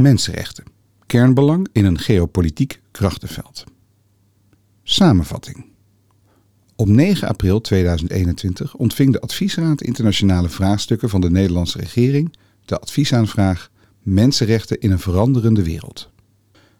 [0.00, 0.64] Mensenrechten.
[1.06, 3.64] Kernbelang in een geopolitiek krachtenveld.
[4.82, 5.64] Samenvatting.
[6.76, 13.70] Op 9 april 2021 ontving de Adviesraad Internationale Vraagstukken van de Nederlandse regering de adviesaanvraag
[14.02, 16.10] Mensenrechten in een veranderende wereld.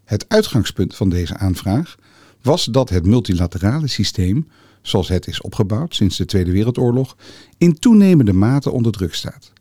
[0.05, 1.97] Het uitgangspunt van deze aanvraag
[2.43, 4.49] was dat het multilaterale systeem,
[4.83, 7.17] zoals het is opgebouwd sinds de Tweede Wereldoorlog,
[7.59, 9.53] in toenemende mate onder druk staat.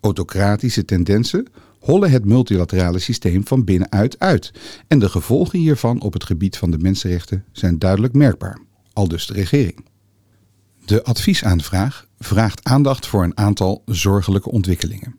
[0.00, 1.46] Autocratische tendensen
[1.84, 4.52] hollen het multilaterale systeem van binnenuit uit
[4.88, 8.58] en de gevolgen hiervan op het gebied van de mensenrechten zijn duidelijk merkbaar,
[8.92, 9.84] aldus de regering.
[10.84, 15.18] De adviesaanvraag vraagt aandacht voor een aantal zorgelijke ontwikkelingen.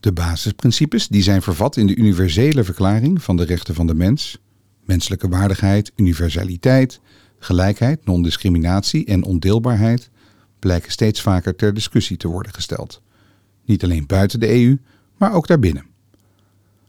[0.00, 4.38] De basisprincipes die zijn vervat in de universele verklaring van de rechten van de mens,
[4.84, 7.00] menselijke waardigheid, universaliteit,
[7.38, 10.10] gelijkheid, non-discriminatie en ondeelbaarheid,
[10.58, 13.02] blijken steeds vaker ter discussie te worden gesteld.
[13.64, 14.78] Niet alleen buiten de EU,
[15.22, 15.86] maar ook daarbinnen.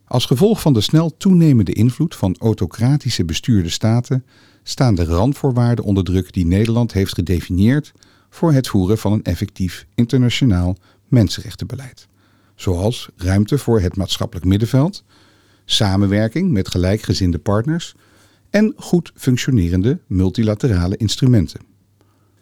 [0.07, 4.25] Als gevolg van de snel toenemende invloed van autocratische bestuurde staten
[4.63, 7.91] staan de randvoorwaarden onder druk die Nederland heeft gedefinieerd
[8.29, 12.07] voor het voeren van een effectief internationaal mensenrechtenbeleid.
[12.55, 15.03] Zoals ruimte voor het maatschappelijk middenveld,
[15.65, 17.95] samenwerking met gelijkgezinde partners
[18.49, 21.59] en goed functionerende multilaterale instrumenten.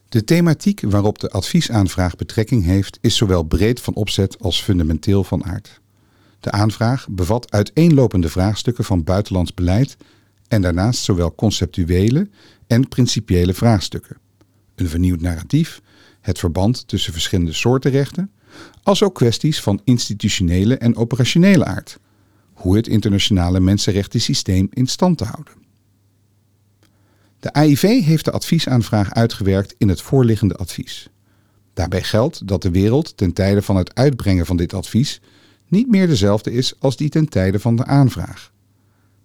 [0.10, 5.46] De thematiek waarop de adviesaanvraag betrekking heeft is zowel breed van opzet als fundamenteel van
[5.46, 5.81] aard.
[6.42, 9.98] De aanvraag bevat uiteenlopende vraagstukken van buitenlands beleid
[10.48, 12.30] en daarnaast zowel conceptuele
[12.68, 14.18] en principiële vraagstukken.
[14.76, 15.82] Een vernieuwd narratief,
[16.22, 18.32] het verband tussen verschillende soorten rechten,
[18.84, 22.00] als ook kwesties van institutionele en operationele aard.
[22.54, 25.54] Hoe het internationale mensenrechtensysteem in stand te houden.
[27.40, 31.10] De AIV heeft de adviesaanvraag uitgewerkt in het voorliggende advies.
[31.74, 35.22] Daarbij geldt dat de wereld ten tijde van het uitbrengen van dit advies
[35.72, 38.52] niet meer dezelfde is als die ten tijde van de aanvraag.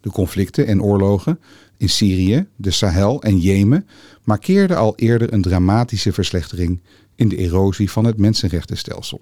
[0.00, 1.41] De conflicten en oorlogen
[1.77, 3.86] in Syrië, de Sahel en Jemen
[4.25, 6.80] markeerden al eerder een dramatische verslechtering
[7.14, 9.20] in de erosie van het mensenrechtenstelsel.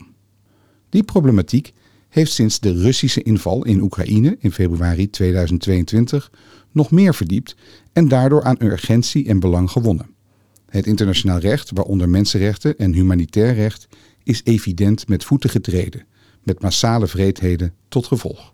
[0.88, 1.72] Die problematiek
[2.08, 6.30] heeft sinds de Russische inval in Oekraïne in februari 2022
[6.72, 7.56] nog meer verdiept
[7.92, 10.10] en daardoor aan urgentie en belang gewonnen.
[10.68, 13.88] Het internationaal recht, waaronder mensenrechten en humanitair recht,
[14.22, 16.06] is evident met voeten getreden,
[16.44, 18.53] met massale vreedheden tot gevolg.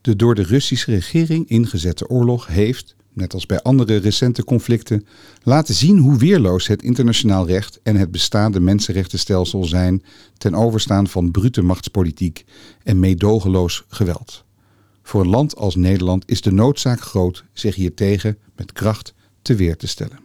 [0.00, 5.06] De door de Russische regering ingezette oorlog heeft, net als bij andere recente conflicten,
[5.42, 10.02] laten zien hoe weerloos het internationaal recht en het bestaande mensenrechtenstelsel zijn
[10.36, 12.44] ten overstaan van brute machtspolitiek
[12.82, 14.44] en meedogenloos geweld.
[15.02, 19.76] Voor een land als Nederland is de noodzaak groot zich hiertegen met kracht te weer
[19.76, 20.18] te stellen.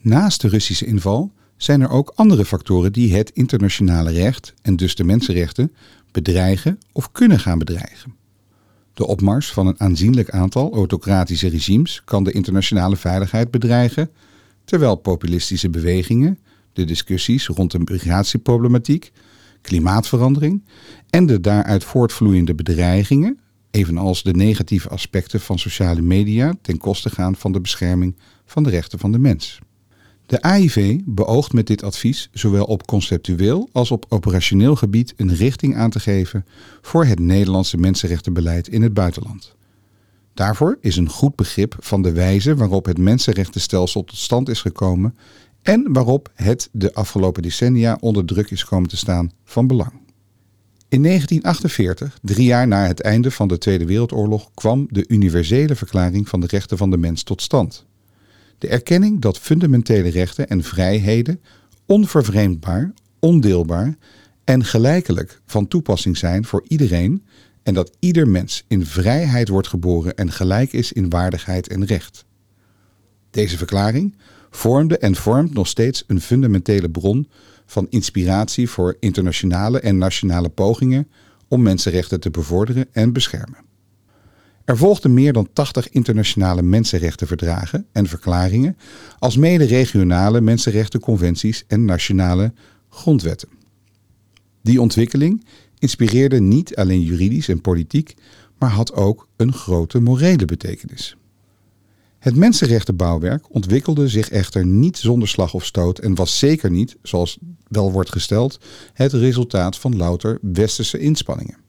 [0.00, 4.94] Naast de Russische inval zijn er ook andere factoren die het internationale recht en dus
[4.94, 5.72] de mensenrechten
[6.12, 8.14] bedreigen of kunnen gaan bedreigen.
[8.94, 14.10] De opmars van een aanzienlijk aantal autocratische regimes kan de internationale veiligheid bedreigen,
[14.64, 16.38] terwijl populistische bewegingen,
[16.72, 19.12] de discussies rond de migratieproblematiek,
[19.60, 20.64] klimaatverandering
[21.10, 23.38] en de daaruit voortvloeiende bedreigingen,
[23.70, 28.70] evenals de negatieve aspecten van sociale media, ten koste gaan van de bescherming van de
[28.70, 29.60] rechten van de mens.
[30.32, 35.76] De AIV beoogt met dit advies zowel op conceptueel als op operationeel gebied een richting
[35.76, 36.46] aan te geven
[36.80, 39.56] voor het Nederlandse mensenrechtenbeleid in het buitenland.
[40.34, 45.16] Daarvoor is een goed begrip van de wijze waarop het mensenrechtenstelsel tot stand is gekomen
[45.62, 49.92] en waarop het de afgelopen decennia onder druk is komen te staan van belang.
[50.88, 56.28] In 1948, drie jaar na het einde van de Tweede Wereldoorlog, kwam de Universele Verklaring
[56.28, 57.86] van de Rechten van de Mens tot stand.
[58.62, 61.40] De erkenning dat fundamentele rechten en vrijheden
[61.86, 63.96] onvervreemdbaar, ondeelbaar
[64.44, 67.24] en gelijkelijk van toepassing zijn voor iedereen
[67.62, 72.24] en dat ieder mens in vrijheid wordt geboren en gelijk is in waardigheid en recht.
[73.30, 74.16] Deze verklaring
[74.50, 77.28] vormde en vormt nog steeds een fundamentele bron
[77.66, 81.08] van inspiratie voor internationale en nationale pogingen
[81.48, 83.71] om mensenrechten te bevorderen en beschermen.
[84.64, 88.76] Er volgden meer dan 80 internationale mensenrechtenverdragen en verklaringen,
[89.18, 92.52] als mede regionale mensenrechtenconventies en nationale
[92.88, 93.48] grondwetten.
[94.62, 95.44] Die ontwikkeling
[95.78, 98.14] inspireerde niet alleen juridisch en politiek,
[98.58, 101.16] maar had ook een grote morele betekenis.
[102.18, 107.38] Het mensenrechtenbouwwerk ontwikkelde zich echter niet zonder slag of stoot en was zeker niet, zoals
[107.68, 108.60] wel wordt gesteld,
[108.92, 111.61] het resultaat van louter westerse inspanningen.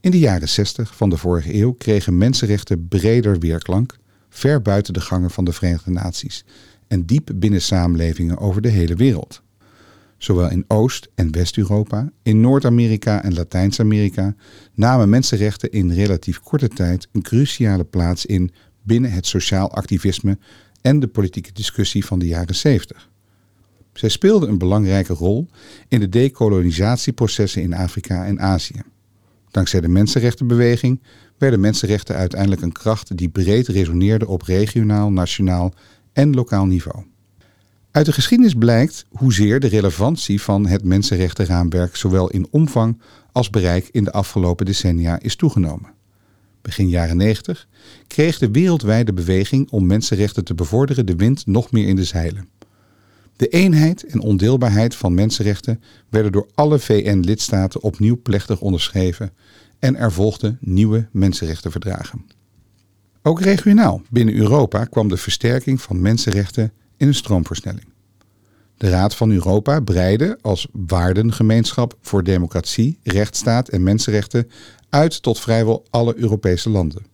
[0.00, 3.96] In de jaren 60 van de vorige eeuw kregen mensenrechten breder weerklank,
[4.28, 6.44] ver buiten de gangen van de Verenigde Naties
[6.88, 9.42] en diep binnen samenlevingen over de hele wereld.
[10.18, 14.34] Zowel in Oost- en West-Europa, in Noord-Amerika en Latijns-Amerika
[14.74, 18.50] namen mensenrechten in relatief korte tijd een cruciale plaats in
[18.82, 20.38] binnen het sociaal activisme
[20.82, 23.10] en de politieke discussie van de jaren 70.
[23.92, 25.48] Zij speelden een belangrijke rol
[25.88, 28.82] in de decolonisatieprocessen in Afrika en Azië.
[29.50, 31.02] Dankzij de mensenrechtenbeweging
[31.38, 35.74] werden mensenrechten uiteindelijk een kracht die breed resoneerde op regionaal, nationaal
[36.12, 37.04] en lokaal niveau.
[37.90, 43.00] Uit de geschiedenis blijkt hoezeer de relevantie van het mensenrechtenraamwerk zowel in omvang
[43.32, 45.92] als bereik in de afgelopen decennia is toegenomen.
[46.62, 47.68] Begin jaren 90
[48.06, 52.48] kreeg de wereldwijde beweging om mensenrechten te bevorderen de wind nog meer in de zeilen.
[53.40, 59.32] De eenheid en ondeelbaarheid van mensenrechten werden door alle VN-lidstaten opnieuw plechtig onderschreven
[59.78, 62.26] en er volgden nieuwe mensenrechtenverdragen.
[63.22, 67.88] Ook regionaal binnen Europa kwam de versterking van mensenrechten in een stroomversnelling.
[68.76, 74.50] De Raad van Europa breidde als waardengemeenschap voor democratie, rechtsstaat en mensenrechten
[74.88, 77.06] uit tot vrijwel alle Europese landen.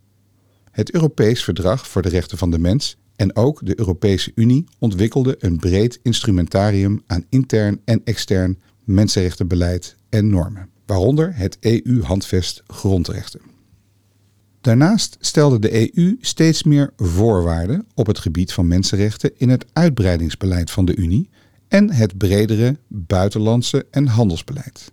[0.70, 5.36] Het Europees Verdrag voor de Rechten van de Mens en ook de Europese Unie ontwikkelden
[5.38, 13.40] een breed instrumentarium aan intern en extern mensenrechtenbeleid en normen, waaronder het EU-handvest grondrechten.
[14.60, 20.70] Daarnaast stelde de EU steeds meer voorwaarden op het gebied van mensenrechten in het uitbreidingsbeleid
[20.70, 21.28] van de Unie
[21.68, 24.92] en het bredere buitenlandse en handelsbeleid.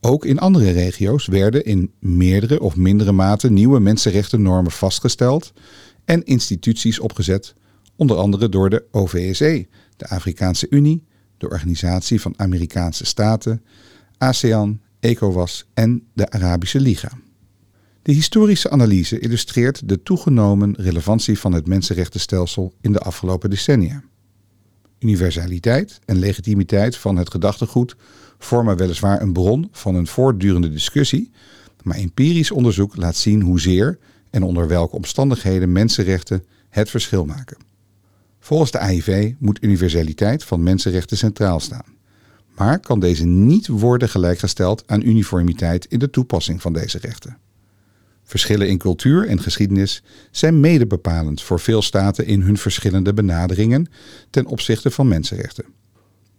[0.00, 5.52] Ook in andere regio's werden in meerdere of mindere mate nieuwe mensenrechtennormen vastgesteld
[6.06, 7.54] en instituties opgezet,
[7.96, 9.66] onder andere door de OVSE,
[9.96, 11.04] de Afrikaanse Unie,
[11.38, 13.62] de Organisatie van Amerikaanse Staten,
[14.18, 17.10] ASEAN, ECOWAS en de Arabische Liga.
[18.02, 24.02] De historische analyse illustreert de toegenomen relevantie van het mensenrechtenstelsel in de afgelopen decennia.
[24.98, 27.96] Universaliteit en legitimiteit van het gedachtegoed
[28.38, 31.30] vormen weliswaar een bron van een voortdurende discussie,
[31.82, 33.98] maar empirisch onderzoek laat zien hoezeer
[34.36, 37.56] en onder welke omstandigheden mensenrechten het verschil maken.
[38.40, 41.94] Volgens de AIV moet universaliteit van mensenrechten centraal staan,
[42.56, 47.38] maar kan deze niet worden gelijkgesteld aan uniformiteit in de toepassing van deze rechten.
[48.24, 53.86] Verschillen in cultuur en geschiedenis zijn mede bepalend voor veel staten in hun verschillende benaderingen
[54.30, 55.64] ten opzichte van mensenrechten.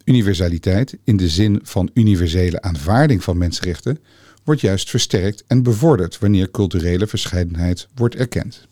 [0.04, 4.00] Universaliteit, in de zin van universele aanvaarding van mensenrechten,
[4.48, 8.68] wordt juist versterkt en bevorderd wanneer culturele verscheidenheid wordt erkend.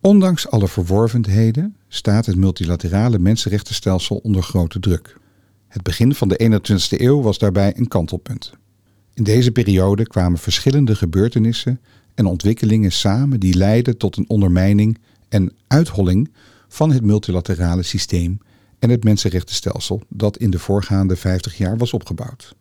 [0.00, 5.18] Ondanks alle verworvenheden staat het multilaterale mensenrechtenstelsel onder grote druk.
[5.68, 8.52] Het begin van de 21ste eeuw was daarbij een kantelpunt.
[9.14, 11.80] In deze periode kwamen verschillende gebeurtenissen
[12.14, 14.98] en ontwikkelingen samen die leidden tot een ondermijning
[15.28, 16.32] en uitholling
[16.68, 18.38] van het multilaterale systeem
[18.78, 22.54] en het mensenrechtenstelsel dat in de voorgaande 50 jaar was opgebouwd.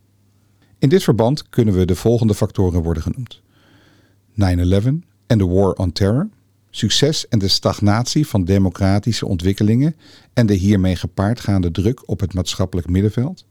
[0.86, 3.42] In dit verband kunnen we de volgende factoren worden genoemd:
[4.32, 4.36] 9-11
[5.28, 6.30] en de War on Terror,
[6.70, 9.96] succes en de stagnatie van democratische ontwikkelingen
[10.34, 13.46] en de hiermee gepaardgaande druk op het maatschappelijk middenveld,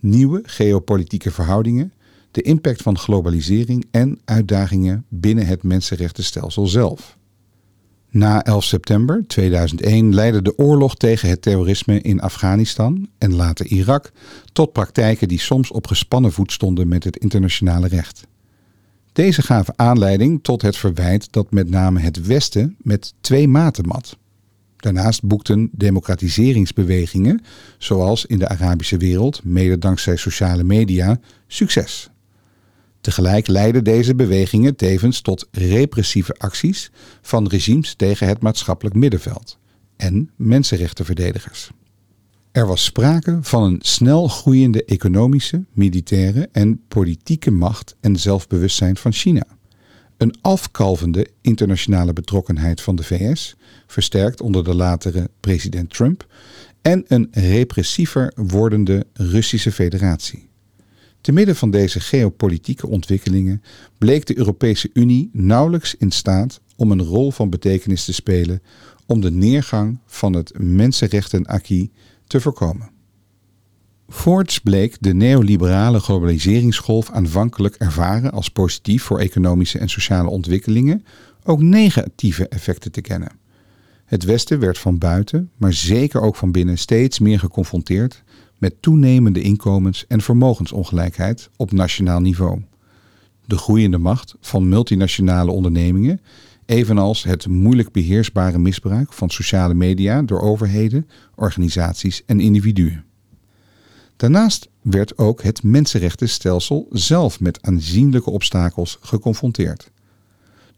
[0.00, 1.92] nieuwe geopolitieke verhoudingen,
[2.30, 7.18] de impact van globalisering en uitdagingen binnen het mensenrechtenstelsel zelf.
[8.12, 14.12] Na 11 september 2001 leidde de oorlog tegen het terrorisme in Afghanistan en later Irak
[14.52, 18.26] tot praktijken die soms op gespannen voet stonden met het internationale recht.
[19.12, 24.16] Deze gaven aanleiding tot het verwijt dat met name het Westen met twee maten mat.
[24.76, 27.40] Daarnaast boekten democratiseringsbewegingen,
[27.78, 32.10] zoals in de Arabische wereld, mede dankzij sociale media, succes.
[33.02, 36.90] Tegelijk leidden deze bewegingen tevens tot repressieve acties
[37.22, 39.58] van regimes tegen het maatschappelijk middenveld
[39.96, 41.70] en mensenrechtenverdedigers.
[42.52, 49.12] Er was sprake van een snel groeiende economische, militaire en politieke macht en zelfbewustzijn van
[49.12, 49.44] China.
[50.16, 53.56] Een afkalvende internationale betrokkenheid van de VS,
[53.86, 56.26] versterkt onder de latere president Trump,
[56.82, 60.50] en een repressiever wordende Russische federatie.
[61.22, 63.62] Te midden van deze geopolitieke ontwikkelingen
[63.98, 68.62] bleek de Europese Unie nauwelijks in staat om een rol van betekenis te spelen
[69.06, 71.88] om de neergang van het mensenrechten-acquis
[72.26, 72.90] te voorkomen.
[74.08, 81.04] Voorts bleek de neoliberale globaliseringsgolf aanvankelijk ervaren als positief voor economische en sociale ontwikkelingen
[81.44, 83.32] ook negatieve effecten te kennen.
[84.04, 88.22] Het Westen werd van buiten, maar zeker ook van binnen steeds meer geconfronteerd
[88.62, 92.62] met toenemende inkomens- en vermogensongelijkheid op nationaal niveau.
[93.46, 96.20] De groeiende macht van multinationale ondernemingen,
[96.66, 103.04] evenals het moeilijk beheersbare misbruik van sociale media door overheden, organisaties en individuen.
[104.16, 109.90] Daarnaast werd ook het mensenrechtenstelsel zelf met aanzienlijke obstakels geconfronteerd.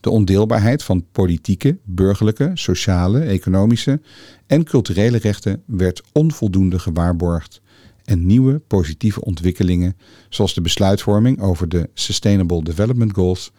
[0.00, 4.00] De ondeelbaarheid van politieke, burgerlijke, sociale, economische
[4.46, 7.62] en culturele rechten werd onvoldoende gewaarborgd
[8.04, 9.96] en nieuwe positieve ontwikkelingen,
[10.28, 13.52] zoals de besluitvorming over de Sustainable Development Goals,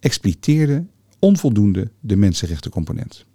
[0.00, 3.26] expliciteerden onvoldoende de mensenrechtencomponent.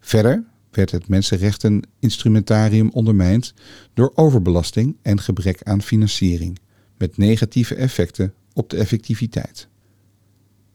[0.00, 3.54] Verder werd het mensenrechteninstrumentarium ondermijnd
[3.94, 6.58] door overbelasting en gebrek aan financiering,
[6.98, 9.68] met negatieve effecten op de effectiviteit.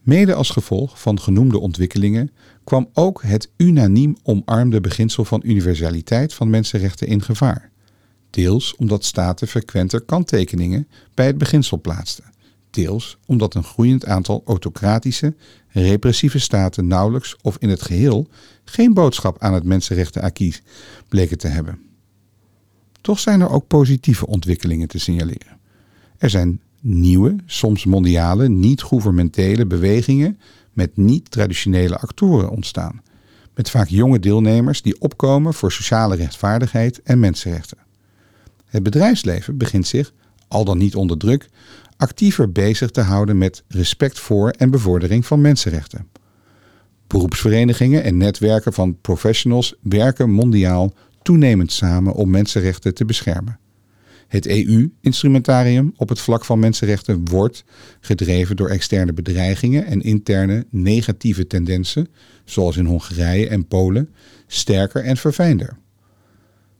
[0.01, 2.31] Mede als gevolg van genoemde ontwikkelingen
[2.63, 7.71] kwam ook het unaniem omarmde beginsel van universaliteit van mensenrechten in gevaar.
[8.35, 12.23] Deels omdat staten frequenter kanttekeningen bij het beginsel plaatsten.
[12.69, 15.33] Deels omdat een groeiend aantal autocratische,
[15.67, 18.27] repressieve staten nauwelijks of in het geheel
[18.63, 20.61] geen boodschap aan het mensenrechtenacquis
[21.07, 21.79] bleken te hebben.
[23.01, 25.59] Toch zijn er ook positieve ontwikkelingen te signaleren.
[26.17, 30.39] Er zijn nieuwe, soms mondiale, niet-gouvernementele bewegingen
[30.73, 33.01] met niet-traditionele actoren ontstaan,
[33.53, 37.84] met vaak jonge deelnemers die opkomen voor sociale rechtvaardigheid en mensenrechten.
[38.75, 40.13] Het bedrijfsleven begint zich,
[40.47, 41.49] al dan niet onder druk,
[41.97, 46.07] actiever bezig te houden met respect voor en bevordering van mensenrechten.
[47.07, 53.59] Beroepsverenigingen en netwerken van professionals werken mondiaal toenemend samen om mensenrechten te beschermen.
[54.27, 57.63] Het EU-instrumentarium op het vlak van mensenrechten wordt,
[57.99, 62.07] gedreven door externe bedreigingen en interne negatieve tendensen,
[62.45, 64.09] zoals in Hongarije en Polen,
[64.47, 65.77] sterker en verfijnder.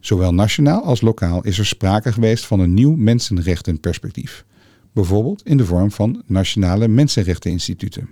[0.06, 4.46] Zowel nationaal als lokaal is er sprake geweest van een nieuw mensenrechtenperspectief,
[4.94, 8.10] bijvoorbeeld in de vorm van nationale mensenrechteninstituten.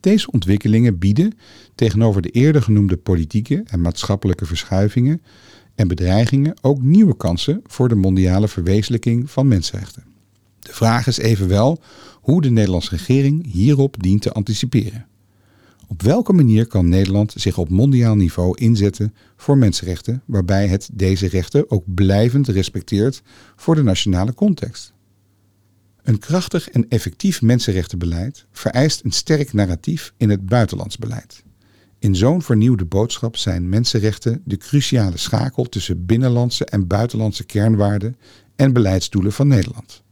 [0.00, 1.32] Deze ontwikkelingen bieden
[1.74, 5.22] tegenover de eerder genoemde politieke en maatschappelijke verschuivingen
[5.74, 10.04] en bedreigingen ook nieuwe kansen voor de mondiale verwezenlijking van mensenrechten.
[10.58, 11.80] De vraag is evenwel
[12.20, 15.06] hoe de Nederlandse regering hierop dient te anticiperen.
[15.88, 21.28] Op welke manier kan Nederland zich op mondiaal niveau inzetten voor mensenrechten, waarbij het deze
[21.28, 23.22] rechten ook blijvend respecteert
[23.56, 24.92] voor de nationale context?
[26.02, 31.44] Een krachtig en effectief mensenrechtenbeleid vereist een sterk narratief in het buitenlands beleid.
[31.98, 38.16] In zo'n vernieuwde boodschap zijn mensenrechten de cruciale schakel tussen binnenlandse en buitenlandse kernwaarden
[38.56, 40.04] en beleidsdoelen van Nederland.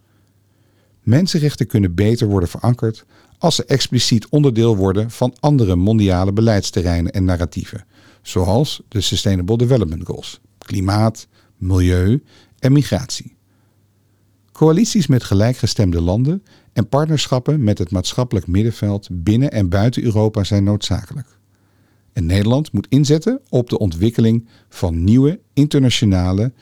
[1.05, 3.05] Mensenrechten kunnen beter worden verankerd
[3.39, 7.85] als ze expliciet onderdeel worden van andere mondiale beleidsterreinen en narratieven,
[8.23, 12.23] zoals de Sustainable Development Goals, klimaat, milieu
[12.59, 13.37] en migratie.
[14.53, 16.43] Coalities met gelijkgestemde landen
[16.73, 21.39] en partnerschappen met het maatschappelijk middenveld binnen en buiten Europa zijn noodzakelijk.
[22.13, 26.53] En Nederland moet inzetten op de ontwikkeling van nieuwe internationale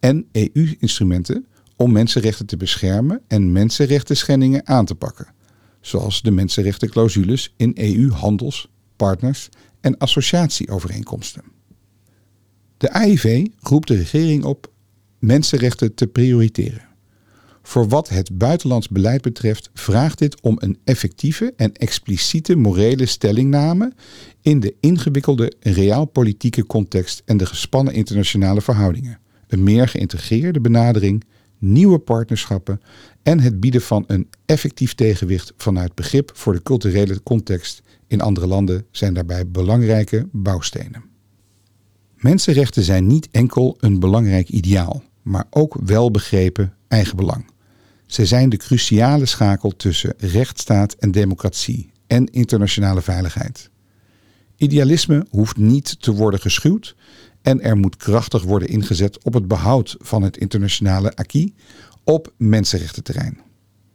[0.00, 1.46] en EU-instrumenten
[1.82, 5.26] om mensenrechten te beschermen en mensenrechten schendingen aan te pakken,
[5.80, 9.48] zoals de mensenrechtenclausules in EU-handels, partners
[9.80, 11.42] en associatieovereenkomsten.
[12.76, 14.72] De AIV roept de regering op
[15.18, 16.88] mensenrechten te prioriteren.
[17.62, 23.92] Voor wat het buitenlands beleid betreft vraagt dit om een effectieve en expliciete morele stellingname
[24.40, 29.18] in de ingewikkelde realpolitieke context en de gespannen internationale verhoudingen.
[29.46, 31.24] Een meer geïntegreerde benadering,
[31.62, 32.80] nieuwe partnerschappen
[33.22, 38.46] en het bieden van een effectief tegenwicht vanuit begrip voor de culturele context in andere
[38.46, 41.04] landen zijn daarbij belangrijke bouwstenen.
[42.16, 47.50] Mensenrechten zijn niet enkel een belangrijk ideaal, maar ook wel begrepen eigenbelang.
[48.06, 53.70] Zij zijn de cruciale schakel tussen rechtsstaat en democratie en internationale veiligheid.
[54.56, 56.96] Idealisme hoeft niet te worden geschuwd
[57.42, 61.50] en er moet krachtig worden ingezet op het behoud van het internationale acquis
[62.04, 63.38] op mensenrechtenterrein.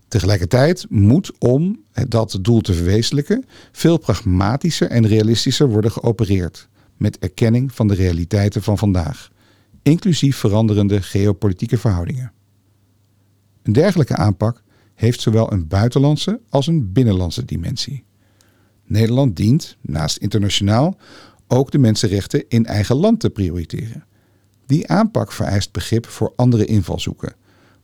[0.07, 7.73] Tegelijkertijd moet, om dat doel te verwezenlijken, veel pragmatischer en realistischer worden geopereerd met erkenning
[7.73, 9.31] van de realiteiten van vandaag,
[9.83, 12.31] inclusief veranderende geopolitieke verhoudingen.
[13.63, 14.63] Een dergelijke aanpak
[14.95, 18.03] heeft zowel een buitenlandse als een binnenlandse dimensie.
[18.85, 20.97] Nederland dient, naast internationaal,
[21.47, 24.03] ook de mensenrechten in eigen land te prioriteren.
[24.65, 27.35] Die aanpak vereist begrip voor andere invalshoeken,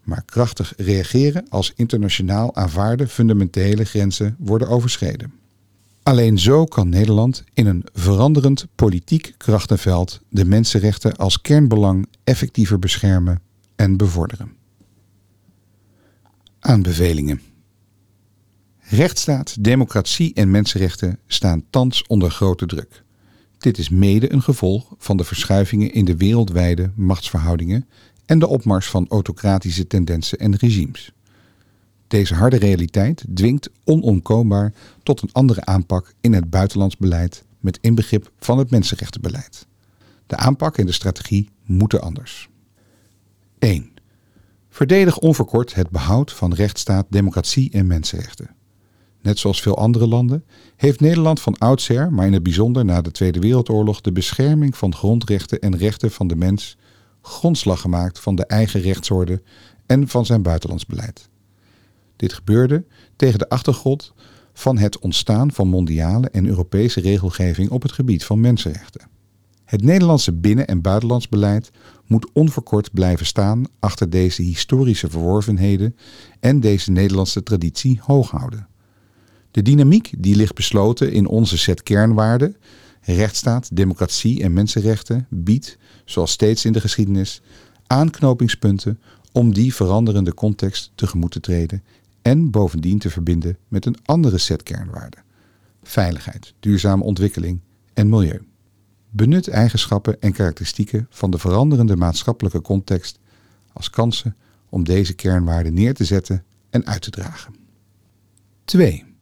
[0.03, 5.33] maar krachtig reageren als internationaal aanvaarde fundamentele grenzen worden overschreden.
[6.03, 13.41] Alleen zo kan Nederland in een veranderend politiek krachtenveld de mensenrechten als kernbelang effectiever beschermen
[13.75, 14.51] en bevorderen.
[16.59, 17.41] Aanbevelingen.
[18.79, 23.02] Rechtsstaat, democratie en mensenrechten staan thans onder grote druk.
[23.63, 27.87] Dit is mede een gevolg van de verschuivingen in de wereldwijde machtsverhoudingen
[28.25, 31.11] en de opmars van autocratische tendensen en regimes.
[32.07, 38.31] Deze harde realiteit dwingt onontkoombaar tot een andere aanpak in het buitenlands beleid met inbegrip
[38.39, 39.67] van het mensenrechtenbeleid.
[40.27, 42.49] De aanpak en de strategie moeten anders.
[43.59, 43.91] 1.
[44.69, 48.49] Verdedig onverkort het behoud van rechtsstaat, democratie en mensenrechten.
[49.23, 50.43] Net zoals veel andere landen
[50.75, 54.95] heeft Nederland van oudsher, maar in het bijzonder na de Tweede Wereldoorlog, de bescherming van
[54.95, 56.77] grondrechten en rechten van de mens
[57.21, 59.41] grondslag gemaakt van de eigen rechtsorde
[59.85, 61.29] en van zijn buitenlands beleid.
[62.15, 64.13] Dit gebeurde tegen de achtergrond
[64.53, 69.07] van het ontstaan van mondiale en Europese regelgeving op het gebied van mensenrechten.
[69.65, 71.71] Het Nederlandse binnen- en buitenlands beleid
[72.05, 75.95] moet onverkort blijven staan achter deze historische verworvenheden
[76.39, 78.67] en deze Nederlandse traditie hoog houden.
[79.53, 82.55] De dynamiek die ligt besloten in onze set kernwaarden,
[83.01, 87.41] rechtsstaat, democratie en mensenrechten, biedt, zoals steeds in de geschiedenis,
[87.87, 88.99] aanknopingspunten
[89.31, 91.83] om die veranderende context tegemoet te treden
[92.21, 95.23] en bovendien te verbinden met een andere set kernwaarden:
[95.83, 97.59] veiligheid, duurzame ontwikkeling
[97.93, 98.41] en milieu.
[99.09, 103.19] Benut eigenschappen en karakteristieken van de veranderende maatschappelijke context
[103.73, 104.35] als kansen
[104.69, 107.55] om deze kernwaarden neer te zetten en uit te dragen.
[108.65, 109.12] 2.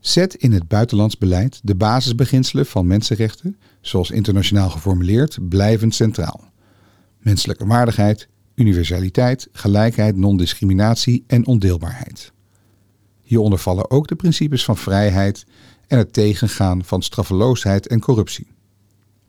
[0.00, 6.50] Zet in het buitenlands beleid de basisbeginselen van mensenrechten, zoals internationaal geformuleerd, blijvend centraal.
[7.18, 12.32] Menselijke waardigheid, universaliteit, gelijkheid, non-discriminatie en ondeelbaarheid.
[13.22, 15.46] Hieronder vallen ook de principes van vrijheid
[15.86, 18.46] en het tegengaan van straffeloosheid en corruptie.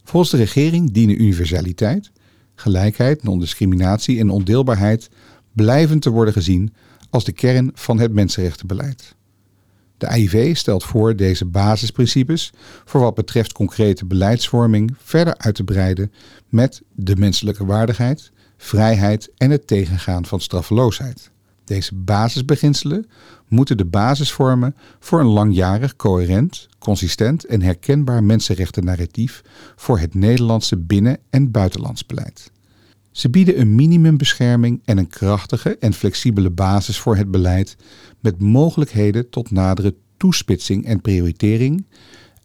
[0.04, 2.12] Volgens de regering dienen universaliteit,
[2.56, 5.10] gelijkheid, non-discriminatie en ondeelbaarheid
[5.54, 6.74] blijvend te worden gezien
[7.10, 9.16] als de kern van het mensenrechtenbeleid.
[10.02, 12.52] De AIV stelt voor deze basisprincipes
[12.86, 16.12] voor wat betreft concrete beleidsvorming verder uit te breiden
[16.50, 21.32] met de menselijke waardigheid, vrijheid en het tegengaan van straffeloosheid.
[21.64, 23.06] Deze basisbeginselen
[23.48, 29.42] moeten de basis vormen voor een langjarig, coherent, consistent en herkenbaar mensenrechten-narratief
[29.76, 32.52] voor het Nederlandse binnen- en buitenlands beleid.
[33.12, 37.76] Ze bieden een minimumbescherming en een krachtige en flexibele basis voor het beleid
[38.20, 41.86] met mogelijkheden tot nadere toespitsing en prioritering,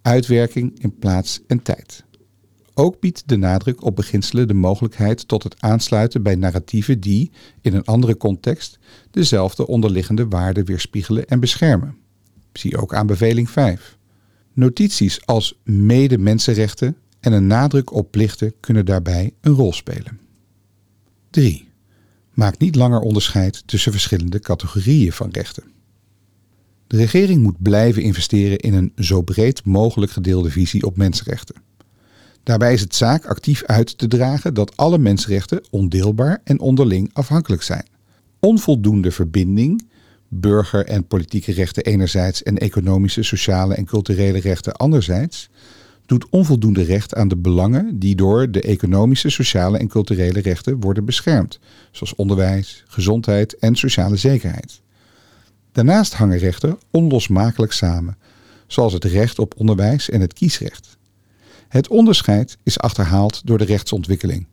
[0.03, 2.05] uitwerking in plaats en tijd.
[2.75, 7.75] Ook biedt de nadruk op beginselen de mogelijkheid tot het aansluiten bij narratieven die, in
[7.75, 8.79] een andere context,
[9.11, 11.97] dezelfde onderliggende waarden weerspiegelen en beschermen.
[12.53, 13.99] Zie ook aanbeveling 5.
[14.53, 20.26] Notities als mede-mensenrechten en een nadruk op plichten kunnen daarbij een rol spelen.
[21.31, 21.69] 3.
[22.35, 25.65] Maak niet langer onderscheid tussen verschillende categorieën van rechten.
[26.87, 31.57] De regering moet blijven investeren in een zo breed mogelijk gedeelde visie op mensenrechten.
[32.43, 37.63] Daarbij is het zaak actief uit te dragen dat alle mensenrechten ondeelbaar en onderling afhankelijk
[37.63, 37.87] zijn.
[38.41, 39.89] Onvoldoende verbinding,
[40.29, 45.49] burger- en politieke rechten enerzijds en economische, sociale en culturele rechten anderzijds,
[46.07, 51.05] doet onvoldoende recht aan de belangen die door de economische, sociale en culturele rechten worden
[51.05, 51.59] beschermd,
[51.91, 54.81] zoals onderwijs, gezondheid en sociale zekerheid.
[55.73, 58.17] Daarnaast hangen rechten onlosmakelijk samen,
[58.67, 60.97] zoals het recht op onderwijs en het kiesrecht.
[61.69, 64.47] Het onderscheid is achterhaald door de rechtsontwikkeling.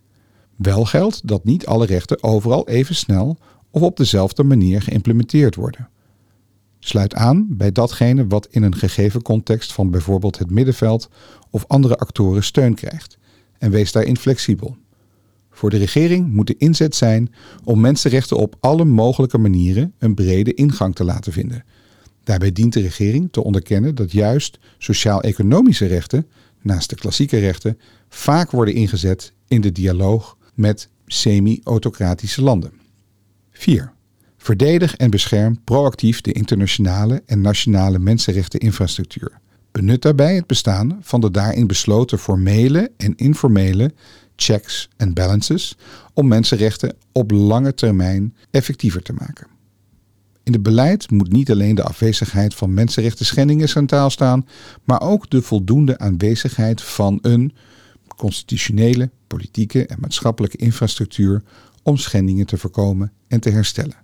[0.56, 3.38] Wel geldt dat niet alle rechten overal even snel
[3.72, 5.90] of op dezelfde manier geïmplementeerd worden.
[6.86, 11.10] Sluit aan bij datgene wat in een gegeven context van bijvoorbeeld het middenveld
[11.50, 13.18] of andere actoren steun krijgt
[13.58, 14.78] en wees daarin flexibel.
[15.50, 20.54] Voor de regering moet de inzet zijn om mensenrechten op alle mogelijke manieren een brede
[20.54, 21.64] ingang te laten vinden.
[22.24, 26.28] Daarbij dient de regering te onderkennen dat juist sociaal-economische rechten,
[26.62, 32.72] naast de klassieke rechten, vaak worden ingezet in de dialoog met semi-autocratische landen.
[33.52, 33.94] 4.
[34.44, 39.40] Verdedig en bescherm proactief de internationale en nationale mensenrechteninfrastructuur.
[39.72, 43.94] Benut daarbij het bestaan van de daarin besloten formele en informele
[44.36, 45.78] checks en balances
[46.14, 49.48] om mensenrechten op lange termijn effectiever te maken.
[50.44, 54.48] In het beleid moet niet alleen de afwezigheid van mensenrechten schendingen centraal staan,
[54.84, 57.54] maar ook de voldoende aanwezigheid van een
[58.16, 61.44] constitutionele, politieke en maatschappelijke infrastructuur
[61.84, 64.03] om schendingen te voorkomen en te herstellen.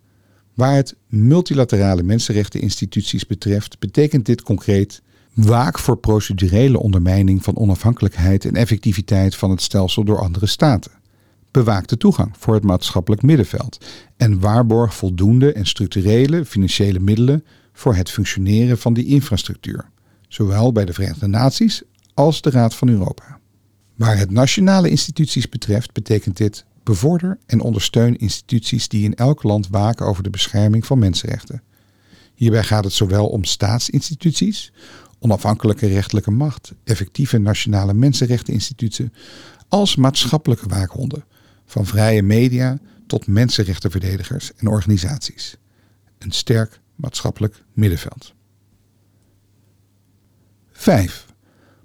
[0.59, 5.01] Waar het multilaterale mensenrechteninstituties betreft, betekent dit concreet
[5.33, 10.91] waak voor procedurele ondermijning van onafhankelijkheid en effectiviteit van het stelsel door andere staten.
[11.51, 13.85] Bewaak de toegang voor het maatschappelijk middenveld
[14.17, 17.43] en waarborg voldoende en structurele financiële middelen
[17.73, 19.89] voor het functioneren van die infrastructuur,
[20.27, 21.81] zowel bij de Verenigde Naties
[22.13, 23.39] als de Raad van Europa.
[23.95, 29.67] Waar het nationale instituties betreft, betekent dit Bevorder en ondersteun instituties die in elk land
[29.67, 31.63] waken over de bescherming van mensenrechten.
[32.35, 34.71] Hierbij gaat het zowel om staatsinstituties,
[35.19, 39.13] onafhankelijke rechtelijke macht, effectieve nationale mensenrechteninstituten,
[39.67, 41.25] als maatschappelijke waakhonden,
[41.65, 45.55] van vrije media tot mensenrechtenverdedigers en organisaties.
[46.17, 48.33] Een sterk maatschappelijk middenveld.
[50.71, 51.28] 5.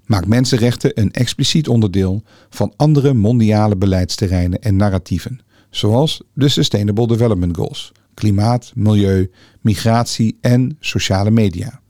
[0.05, 5.39] Maak mensenrechten een expliciet onderdeel van andere mondiale beleidsterreinen en narratieven,
[5.69, 11.81] zoals de Sustainable Development Goals, klimaat, milieu, migratie en sociale media.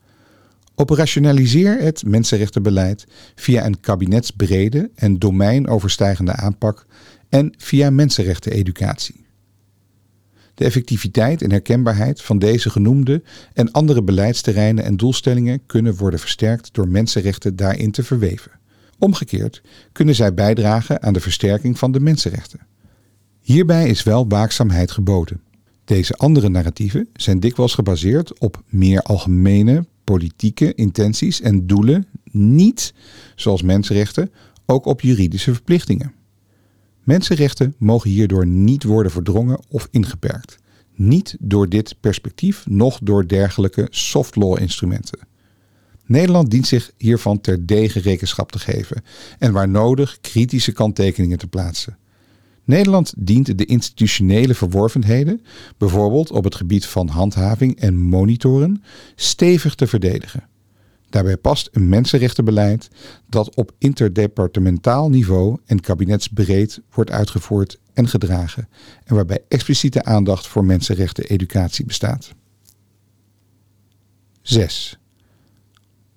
[0.76, 6.86] Operationaliseer het mensenrechtenbeleid via een kabinetsbrede en domeinoverstijgende aanpak
[7.30, 9.25] en via mensenrechteneducatie.
[10.56, 16.74] De effectiviteit en herkenbaarheid van deze genoemde en andere beleidsterreinen en doelstellingen kunnen worden versterkt
[16.74, 18.52] door mensenrechten daarin te verweven.
[19.00, 22.60] Omgekeerd kunnen zij bijdragen aan de versterking van de mensenrechten.
[23.42, 25.42] Hierbij is wel waakzaamheid geboden.
[25.86, 32.94] Deze andere narratieven zijn dikwijls gebaseerd op meer algemene politieke intenties en doelen, niet,
[33.36, 34.32] zoals mensenrechten,
[34.66, 36.14] ook op juridische verplichtingen.
[37.06, 40.58] Mensenrechten mogen hierdoor niet worden verdrongen of ingeperkt.
[40.96, 45.20] Niet door dit perspectief, noch door dergelijke soft law instrumenten.
[46.06, 49.04] Nederland dient zich hiervan terdege rekenschap te geven
[49.40, 51.98] en waar nodig kritische kanttekeningen te plaatsen.
[52.64, 55.42] Nederland dient de institutionele verworvenheden,
[55.78, 58.84] bijvoorbeeld op het gebied van handhaving en monitoren,
[59.16, 60.44] stevig te verdedigen.
[61.16, 62.90] Daarbij past een mensenrechtenbeleid
[63.30, 68.70] dat op interdepartementaal niveau en kabinetsbreed wordt uitgevoerd en gedragen
[69.04, 72.32] en waarbij expliciete aandacht voor mensenrechten educatie bestaat.
[74.42, 75.00] 6.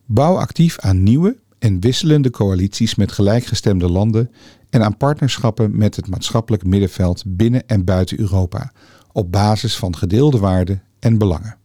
[0.06, 4.30] Bouw actief aan nieuwe en wisselende coalities met gelijkgestemde landen
[4.70, 8.72] en aan partnerschappen met het maatschappelijk middenveld binnen en buiten Europa
[9.12, 11.56] op basis van gedeelde waarden en belangen.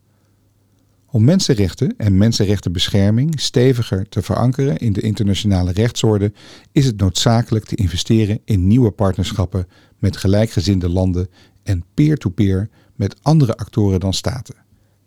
[1.13, 6.33] Om mensenrechten en mensenrechtenbescherming steviger te verankeren in de internationale rechtsorde
[6.71, 9.67] is het noodzakelijk te investeren in nieuwe partnerschappen
[9.99, 11.27] met gelijkgezinde landen
[11.63, 14.55] en peer-to-peer met andere actoren dan staten.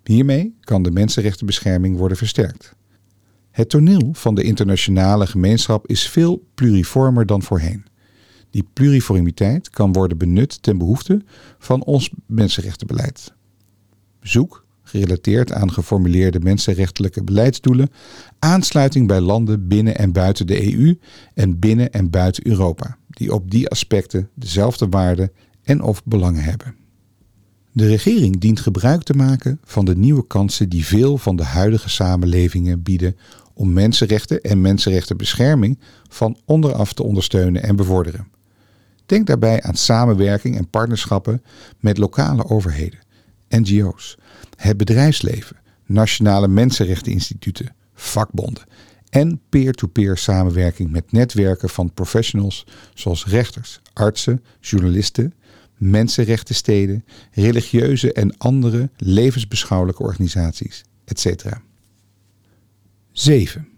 [0.04, 2.74] Hiermee kan de mensenrechtenbescherming worden versterkt.
[3.50, 7.84] Het toneel van de internationale gemeenschap is veel pluriformer dan voorheen.
[8.50, 11.24] Die pluriformiteit kan worden benut ten behoeve
[11.58, 13.34] van ons mensenrechtenbeleid.
[14.20, 17.90] Zoek, gerelateerd aan geformuleerde mensenrechtelijke beleidsdoelen,
[18.38, 20.98] aansluiting bij landen binnen en buiten de EU
[21.34, 26.74] en binnen en buiten Europa, die op die aspecten dezelfde waarden en of belangen hebben.
[27.72, 31.88] De regering dient gebruik te maken van de nieuwe kansen die veel van de huidige
[31.88, 33.16] samenlevingen bieden
[33.54, 38.28] om mensenrechten en mensenrechtenbescherming van onderaf te ondersteunen en bevorderen.
[39.06, 41.42] Denk daarbij aan samenwerking en partnerschappen
[41.80, 42.98] met lokale overheden,
[43.48, 44.18] NGO's,
[44.56, 48.64] het bedrijfsleven, nationale mensenrechteninstituten, vakbonden
[49.10, 55.34] en peer-to-peer samenwerking met netwerken van professionals zoals rechters, artsen, journalisten,
[55.76, 61.44] mensenrechtensteden, religieuze en andere levensbeschouwelijke organisaties, etc.
[63.12, 63.68] 7.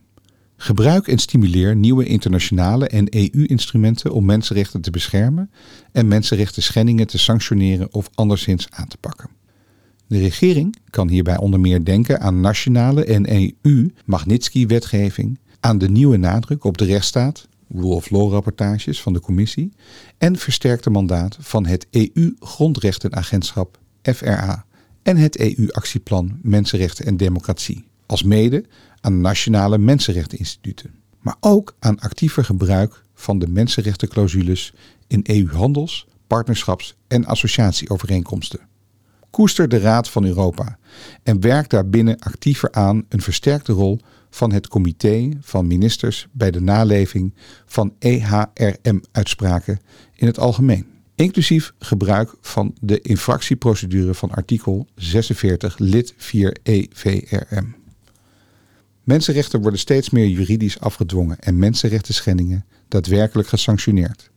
[0.56, 5.50] Gebruik en stimuleer nieuwe internationale en EU-instrumenten om mensenrechten te beschermen
[5.92, 9.37] en mensenrechten schendingen te sanctioneren of anderszins aan te pakken.
[10.08, 16.64] De regering kan hierbij onder meer denken aan nationale en EU-Magnitsky-wetgeving, aan de nieuwe nadruk
[16.64, 19.72] op de rechtsstaat, rule of law rapportages van de commissie
[20.18, 24.64] en versterkte mandaat van het EU-grondrechtenagentschap FRA
[25.02, 28.64] en het EU-actieplan Mensenrechten en Democratie, als mede
[29.00, 34.72] aan nationale mensenrechteninstituten, maar ook aan actiever gebruik van de mensenrechtenclausules
[35.06, 38.60] in EU-handels, partnerschaps- en associatieovereenkomsten.
[39.30, 40.78] Koester de Raad van Europa
[41.22, 46.60] en werk daarbinnen actiever aan een versterkte rol van het comité van ministers bij de
[46.60, 47.34] naleving
[47.66, 49.80] van EHRM-uitspraken
[50.14, 57.76] in het algemeen, inclusief gebruik van de infractieprocedure van artikel 46 lid 4 EVRM.
[59.02, 64.30] Mensenrechten worden steeds meer juridisch afgedwongen en mensenrechten schendingen daadwerkelijk gesanctioneerd.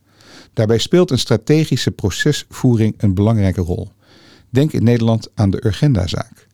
[0.52, 3.90] Daarbij speelt een strategische procesvoering een belangrijke rol.
[4.52, 6.46] Denk in Nederland aan de Urgenda-zaak.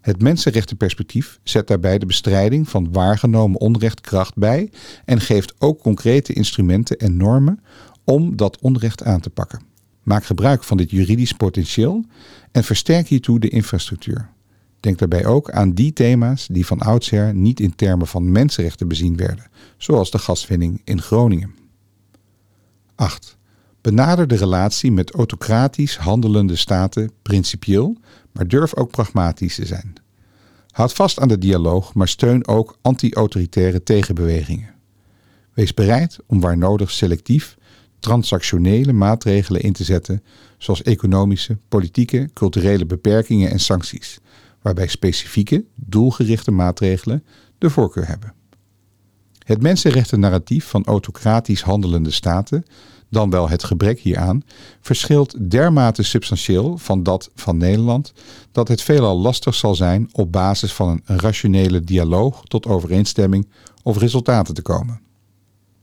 [0.00, 4.70] Het mensenrechtenperspectief zet daarbij de bestrijding van waargenomen onrecht kracht bij
[5.04, 7.62] en geeft ook concrete instrumenten en normen
[8.04, 9.62] om dat onrecht aan te pakken.
[10.02, 12.04] Maak gebruik van dit juridisch potentieel
[12.52, 14.30] en versterk hiertoe de infrastructuur.
[14.80, 19.16] Denk daarbij ook aan die thema's die van oudsher niet in termen van mensenrechten bezien
[19.16, 21.54] werden, zoals de gaswinning in Groningen.
[22.94, 23.38] 8.
[23.80, 27.96] Benader de relatie met autocratisch handelende staten principieel,
[28.32, 29.92] maar durf ook pragmatisch te zijn.
[30.70, 34.74] Houd vast aan de dialoog, maar steun ook anti-autoritaire tegenbewegingen.
[35.54, 37.56] Wees bereid om waar nodig selectief
[37.98, 40.22] transactionele maatregelen in te zetten,
[40.58, 44.18] zoals economische, politieke, culturele beperkingen en sancties,
[44.62, 47.24] waarbij specifieke, doelgerichte maatregelen
[47.58, 48.34] de voorkeur hebben.
[49.38, 52.64] Het mensenrechten-narratief van autocratisch handelende staten,
[53.10, 54.42] dan wel het gebrek hieraan,
[54.80, 58.12] verschilt dermate substantieel van dat van Nederland
[58.52, 63.48] dat het veelal lastig zal zijn op basis van een rationele dialoog tot overeenstemming
[63.82, 65.00] of resultaten te komen.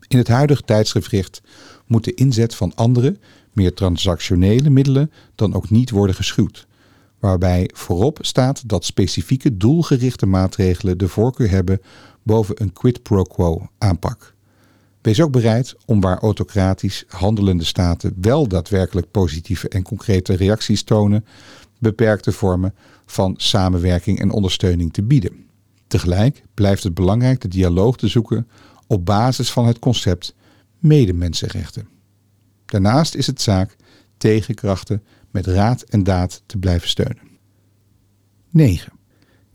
[0.08, 1.42] In het huidige tijdsgevricht
[1.86, 3.18] moet de inzet van andere,
[3.54, 6.68] meer transactionele middelen dan ook niet worden geschuwd,
[7.20, 11.82] waarbij voorop staat dat specifieke doelgerichte maatregelen de voorkeur hebben
[12.24, 14.36] boven een quid pro quo aanpak.
[15.08, 21.26] Wees ook bereid om waar autocratisch handelende staten wel daadwerkelijk positieve en concrete reacties tonen,
[21.80, 25.46] beperkte vormen van samenwerking en ondersteuning te bieden.
[25.88, 28.48] Tegelijk blijft het belangrijk de dialoog te zoeken
[28.88, 30.36] op basis van het concept
[30.80, 31.88] medemensenrechten.
[32.65, 33.76] Daarnaast is het zaak
[34.17, 37.24] tegenkrachten met raad en daad te blijven steunen.
[38.50, 38.93] 9.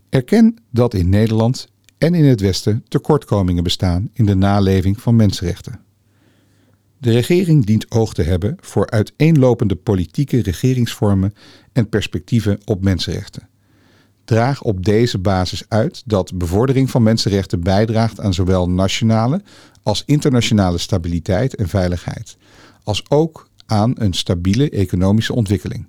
[0.09, 1.67] Erken dat in Nederland
[2.03, 5.79] en in het Westen tekortkomingen bestaan in de naleving van mensenrechten.
[6.97, 11.33] De regering dient oog te hebben voor uiteenlopende politieke regeringsvormen
[11.73, 13.47] en perspectieven op mensenrechten.
[14.25, 19.41] Draag op deze basis uit dat bevordering van mensenrechten bijdraagt aan zowel nationale
[19.83, 22.37] als internationale stabiliteit en veiligheid,
[22.83, 25.87] als ook aan een stabiele economische ontwikkeling.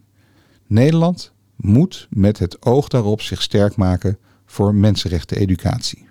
[0.66, 6.03] Nederland moet met het oog daarop zich sterk maken voor mensenrechten-educatie.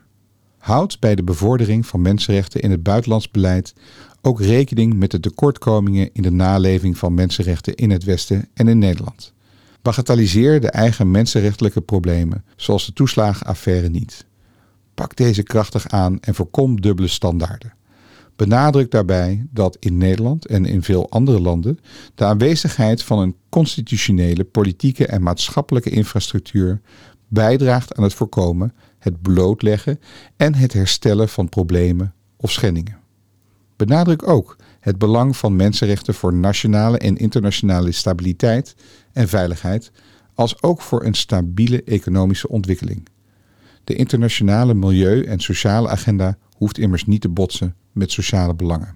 [0.64, 3.74] Houd bij de bevordering van mensenrechten in het buitenlands beleid
[4.22, 8.78] ook rekening met de tekortkomingen in de naleving van mensenrechten in het Westen en in
[8.78, 9.34] Nederland.
[9.82, 14.26] Bagatelliseer de eigen mensenrechtelijke problemen, zoals de toeslagenaffaire, niet.
[14.94, 17.74] Pak deze krachtig aan en voorkom dubbele standaarden.
[18.36, 21.80] Benadruk daarbij dat in Nederland en in veel andere landen
[22.16, 26.82] de aanwezigheid van een constitutionele, politieke en maatschappelijke infrastructuur
[27.28, 28.74] bijdraagt aan het voorkomen,
[29.04, 30.00] het blootleggen
[30.36, 33.00] en het herstellen van problemen of schendingen.
[33.76, 38.76] Benadruk ook het belang van mensenrechten voor nationale en internationale stabiliteit
[39.14, 39.92] en veiligheid,
[40.34, 43.08] als ook voor een stabiele economische ontwikkeling.
[43.84, 48.96] De internationale milieu- en sociale agenda hoeft immers niet te botsen met sociale belangen.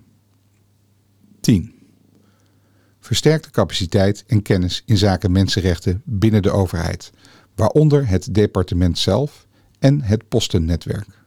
[1.39, 1.74] 10.
[3.00, 7.12] Versterk de capaciteit en kennis in zaken mensenrechten binnen de overheid,
[7.56, 9.46] waaronder het departement zelf
[9.80, 11.26] en het postennetwerk.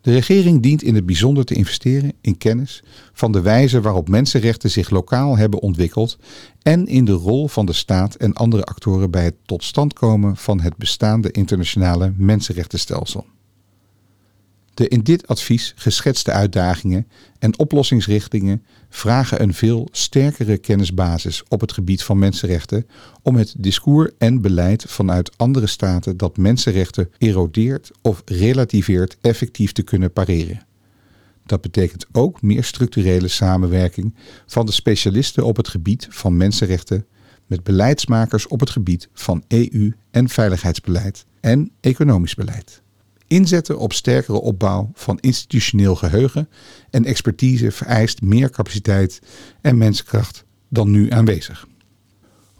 [0.00, 4.70] De regering dient in het bijzonder te investeren in kennis van de wijze waarop mensenrechten
[4.70, 6.18] zich lokaal hebben ontwikkeld
[6.62, 10.36] en in de rol van de staat en andere actoren bij het tot stand komen
[10.36, 13.26] van het bestaande internationale mensenrechtenstelsel.
[14.80, 17.06] De in dit advies geschetste uitdagingen
[17.38, 22.86] en oplossingsrichtingen vragen een veel sterkere kennisbasis op het gebied van mensenrechten
[23.22, 29.82] om het discours en beleid vanuit andere staten dat mensenrechten erodeert of relativeert effectief te
[29.82, 30.66] kunnen pareren.
[31.46, 34.14] Dat betekent ook meer structurele samenwerking
[34.46, 37.06] van de specialisten op het gebied van mensenrechten
[37.46, 42.82] met beleidsmakers op het gebied van EU- en veiligheidsbeleid en economisch beleid.
[43.30, 46.48] Inzetten op sterkere opbouw van institutioneel geheugen
[46.90, 49.20] en expertise vereist meer capaciteit
[49.60, 51.66] en menskracht dan nu aanwezig.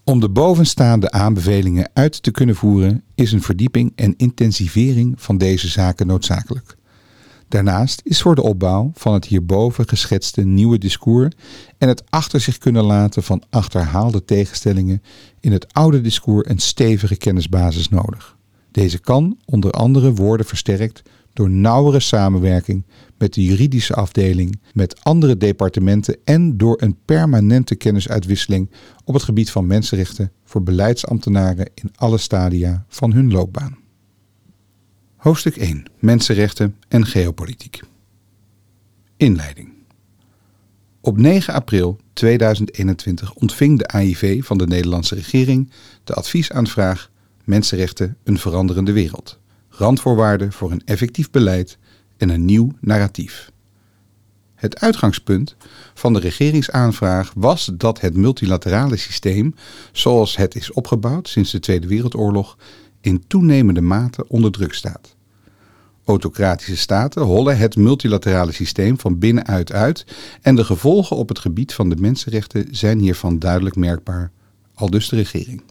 [0.05, 5.69] Om de bovenstaande aanbevelingen uit te kunnen voeren is een verdieping en intensivering van deze
[5.69, 6.77] zaken noodzakelijk.
[7.49, 11.35] Daarnaast is voor de opbouw van het hierboven geschetste nieuwe discours
[11.79, 15.03] en het achter zich kunnen laten van achterhaalde tegenstellingen
[15.41, 18.39] in het oude discours een stevige kennisbasis nodig.
[18.71, 21.03] Deze kan onder andere worden versterkt
[21.33, 22.85] door nauwere samenwerking
[23.19, 28.71] met de juridische afdeling, met andere departementen en door een permanente kennisuitwisseling
[29.05, 33.79] op het gebied van mensenrechten voor beleidsambtenaren in alle stadia van hun loopbaan.
[35.17, 35.83] Hoofdstuk 1.
[35.99, 37.81] Mensenrechten en geopolitiek.
[39.17, 39.73] Inleiding.
[41.01, 45.71] Op 9 april 2021 ontving de AIV van de Nederlandse regering
[46.05, 47.10] de adviesaanvraag
[47.51, 49.39] Mensenrechten een veranderende wereld.
[49.69, 51.79] Randvoorwaarden voor een effectief beleid
[52.17, 53.51] en een nieuw narratief.
[54.55, 55.57] Het uitgangspunt
[55.95, 59.55] van de regeringsaanvraag was dat het multilaterale systeem,
[59.93, 62.57] zoals het is opgebouwd sinds de Tweede Wereldoorlog,
[63.01, 65.17] in toenemende mate onder druk staat.
[66.05, 70.05] autocratische staten hollen het multilaterale systeem van binnenuit uit
[70.43, 74.31] en de gevolgen op het gebied van de mensenrechten zijn hiervan duidelijk merkbaar,
[74.75, 75.63] aldus de regering.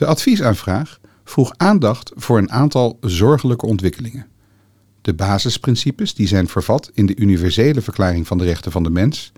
[0.00, 4.26] De adviesaanvraag vroeg aandacht voor een aantal zorgelijke ontwikkelingen.
[5.00, 9.32] De basisprincipes die zijn vervat in de universele verklaring van de rechten van de mens,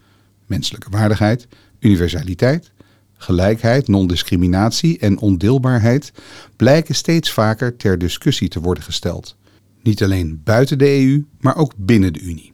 [0.46, 1.48] menselijke waardigheid,
[1.80, 2.70] universaliteit,
[3.16, 6.12] gelijkheid, non-discriminatie en ondeelbaarheid
[6.56, 9.36] blijken steeds vaker ter discussie te worden gesteld.
[9.82, 12.51] Niet alleen buiten de EU, maar ook binnen de Unie.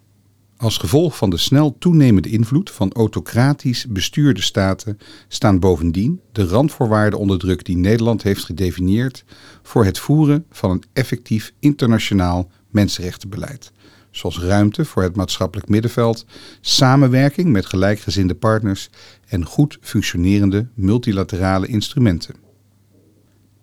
[0.58, 7.18] Als gevolg van de snel toenemende invloed van autocratisch bestuurde staten staan bovendien de randvoorwaarden
[7.18, 9.24] onder druk die Nederland heeft gedefinieerd
[9.62, 13.72] voor het voeren van een effectief internationaal mensenrechtenbeleid
[14.10, 16.24] zoals ruimte voor het maatschappelijk middenveld,
[16.60, 18.90] samenwerking met gelijkgezinde partners
[19.28, 22.34] en goed functionerende multilaterale instrumenten.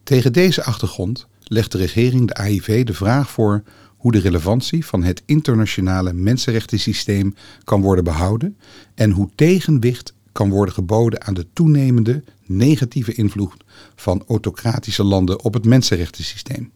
[0.03, 3.63] Tegen deze achtergrond legt de regering de AIV de vraag voor
[4.06, 8.58] hoe de relevantie van het internationale mensenrechtensysteem kan worden behouden
[8.96, 13.54] en hoe tegenwicht kan worden geboden aan de toenemende negatieve invloed
[13.96, 16.72] van autocratische landen op het mensenrechtensysteem.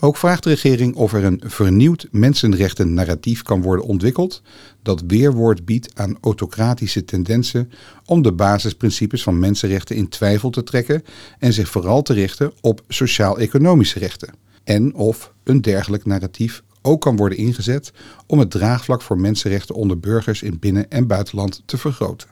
[0.00, 4.42] Ook vraagt de regering of er een vernieuwd mensenrechten-narratief kan worden ontwikkeld
[4.82, 7.72] dat weerwoord biedt aan autocratische tendensen
[8.04, 11.04] om de basisprincipes van mensenrechten in twijfel te trekken
[11.38, 14.48] en zich vooral te richten op sociaal-economische rechten.
[14.70, 17.92] En of een dergelijk narratief ook kan worden ingezet
[18.26, 22.28] om het draagvlak voor mensenrechten onder burgers in binnen- en buitenland te vergroten.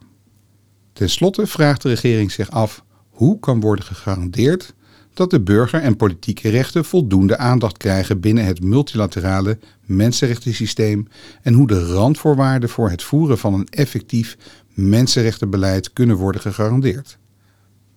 [0.93, 4.75] Ten slotte vraagt de regering zich af hoe kan worden gegarandeerd
[5.15, 11.09] dat de burger- en politieke rechten voldoende aandacht krijgen binnen het multilaterale mensenrechtensysteem
[11.43, 14.37] en hoe de randvoorwaarden voor het voeren van een effectief
[14.75, 17.19] mensenrechtenbeleid kunnen worden gegarandeerd.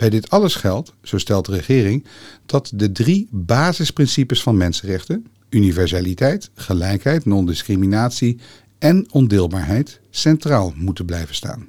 [0.02, 2.06] Bij dit alles geldt, zo stelt de regering,
[2.46, 8.40] dat de drie basisprincipes van mensenrechten, universaliteit, gelijkheid, non-discriminatie
[8.80, 11.68] en ondeelbaarheid, centraal moeten blijven staan.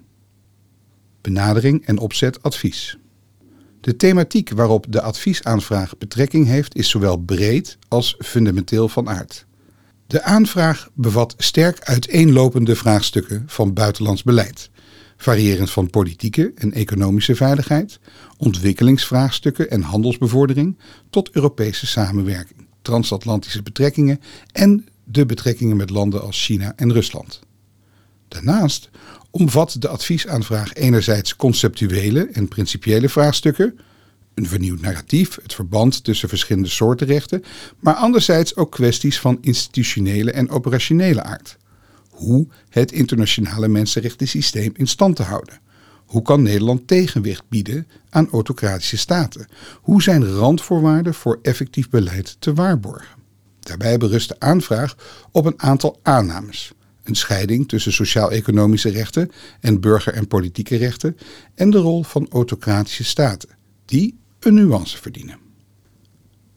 [1.20, 2.98] Benadering en opzet advies.
[3.80, 9.46] De thematiek waarop de adviesaanvraag betrekking heeft is zowel breed als fundamenteel van aard.
[10.06, 14.70] De aanvraag bevat sterk uiteenlopende vraagstukken van buitenlands beleid,
[15.22, 17.98] variërend van politieke en economische veiligheid,
[18.36, 20.78] ontwikkelingsvraagstukken en handelsbevordering
[21.10, 24.20] tot Europese samenwerking, transatlantische betrekkingen
[24.52, 27.40] en de betrekkingen met landen als China en Rusland.
[28.28, 28.90] Daarnaast
[29.30, 33.78] omvat de adviesaanvraag enerzijds conceptuele en principiële vraagstukken,
[34.34, 37.44] een vernieuwd narratief, het verband tussen verschillende soorten rechten,
[37.78, 41.56] maar anderzijds ook kwesties van institutionele en operationele aard.
[42.22, 45.60] Hoe het internationale mensenrechtensysteem in stand te houden.
[46.06, 49.46] Hoe kan Nederland tegenwicht bieden aan autocratische staten?
[49.80, 53.16] Hoe zijn randvoorwaarden voor effectief beleid te waarborgen?
[53.60, 54.96] Daarbij berust de aanvraag
[55.30, 56.72] op een aantal aannames
[57.04, 59.30] een scheiding tussen sociaal-economische rechten
[59.60, 61.16] en burger- en politieke rechten
[61.54, 63.48] en de rol van autocratische staten,
[63.84, 65.38] die een nuance verdienen.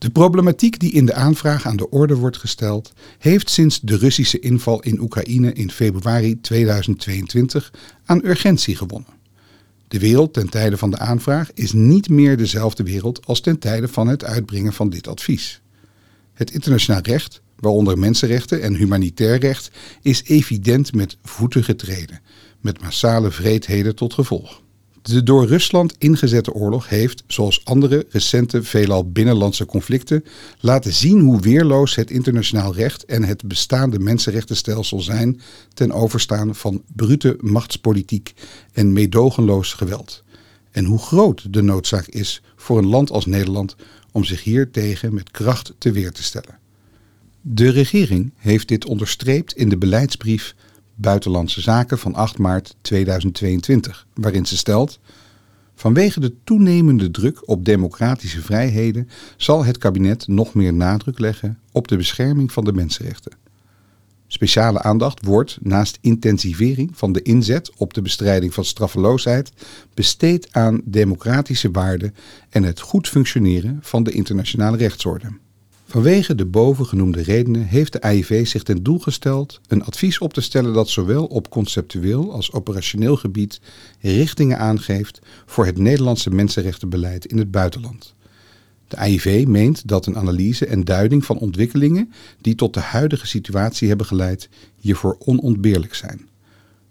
[0.05, 4.39] De problematiek die in de aanvraag aan de orde wordt gesteld, heeft sinds de Russische
[4.39, 7.73] inval in Oekraïne in februari 2022
[8.05, 9.09] aan urgentie gewonnen.
[9.87, 13.87] De wereld ten tijde van de aanvraag is niet meer dezelfde wereld als ten tijde
[13.87, 15.61] van het uitbrengen van dit advies.
[16.33, 22.21] Het internationaal recht waaronder mensenrechten en humanitair recht, is evident met voeten getreden,
[22.61, 24.63] met massale vreedheden tot gevolg.
[25.05, 30.23] De door Rusland ingezette oorlog heeft, zoals andere recente veelal binnenlandse conflicten,
[30.59, 35.41] laten zien hoe weerloos het internationaal recht en het bestaande mensenrechtenstelsel zijn
[35.73, 38.33] ten overstaan van brute machtspolitiek
[38.73, 40.23] en meedogenloos geweld.
[40.71, 43.75] En hoe groot de noodzaak is voor een land als Nederland
[44.11, 46.57] om zich hiertegen met kracht te weer te stellen.
[47.41, 50.55] De regering heeft dit onderstreept in de beleidsbrief
[50.95, 54.99] Buitenlandse Zaken van 8 maart 2022, waarin ze stelt:
[55.75, 61.88] Vanwege de toenemende druk op democratische vrijheden zal het kabinet nog meer nadruk leggen op
[61.88, 63.31] de bescherming van de mensenrechten.
[64.27, 69.51] Speciale aandacht wordt, naast intensivering van de inzet op de bestrijding van straffeloosheid,
[69.93, 72.15] besteed aan democratische waarden
[72.49, 75.28] en het goed functioneren van de internationale rechtsorde.
[75.88, 80.41] Vanwege de bovengenoemde redenen heeft de AIV zich ten doel gesteld een advies op te
[80.41, 83.59] stellen dat zowel op conceptueel als operationeel gebied
[84.01, 88.13] richtingen aangeeft voor het Nederlandse mensenrechtenbeleid in het buitenland.
[88.88, 93.88] De AIV meent dat een analyse en duiding van ontwikkelingen die tot de huidige situatie
[93.88, 96.27] hebben geleid hiervoor onontbeerlijk zijn.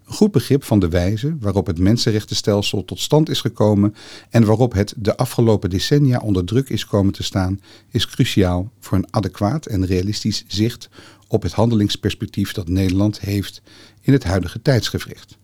[0.05, 3.95] Een goed begrip van de wijze waarop het mensenrechtenstelsel tot stand is gekomen
[4.29, 8.97] en waarop het de afgelopen decennia onder druk is komen te staan, is cruciaal voor
[8.97, 10.89] een adequaat en realistisch zicht
[11.27, 13.61] op het handelingsperspectief dat Nederland heeft
[14.01, 15.37] in het huidige tijdsgevricht.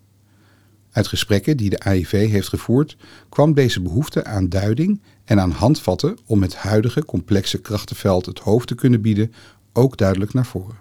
[0.91, 2.97] Uit gesprekken die de AIV heeft gevoerd
[3.29, 8.67] kwam deze behoefte aan duiding en aan handvatten om het huidige complexe krachtenveld het hoofd
[8.67, 9.33] te kunnen bieden
[9.73, 10.77] ook duidelijk naar voren.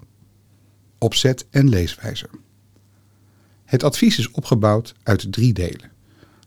[0.98, 2.28] Opzet en leeswijze.
[3.70, 5.90] Het advies is opgebouwd uit drie delen.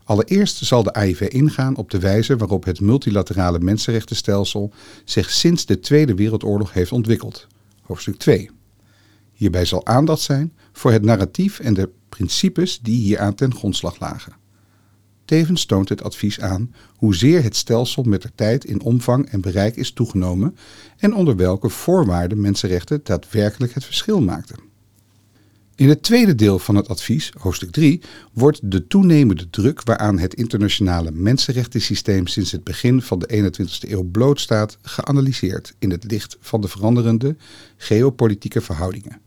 [0.03, 4.74] Allereerst zal de AIV ingaan op de wijze waarop het multilaterale mensenrechtenstelsel
[5.05, 7.47] zich sinds de Tweede Wereldoorlog heeft ontwikkeld.
[7.82, 8.49] Hoofdstuk 2.
[9.34, 14.34] Hierbij zal aandacht zijn voor het narratief en de principes die hieraan ten grondslag lagen.
[15.26, 19.76] Tevens toont het advies aan hoezeer het stelsel met de tijd in omvang en bereik
[19.76, 20.57] is toegenomen
[20.97, 24.71] en onder welke voorwaarden mensenrechten daadwerkelijk het verschil maakten.
[25.76, 28.01] In het tweede deel van het advies, hoofdstuk 3,
[28.34, 34.03] wordt de toenemende druk waaraan het internationale mensenrechtensysteem sinds het begin van de 21ste eeuw
[34.03, 37.36] blootstaat geanalyseerd in het licht van de veranderende
[37.78, 39.19] geopolitieke verhoudingen.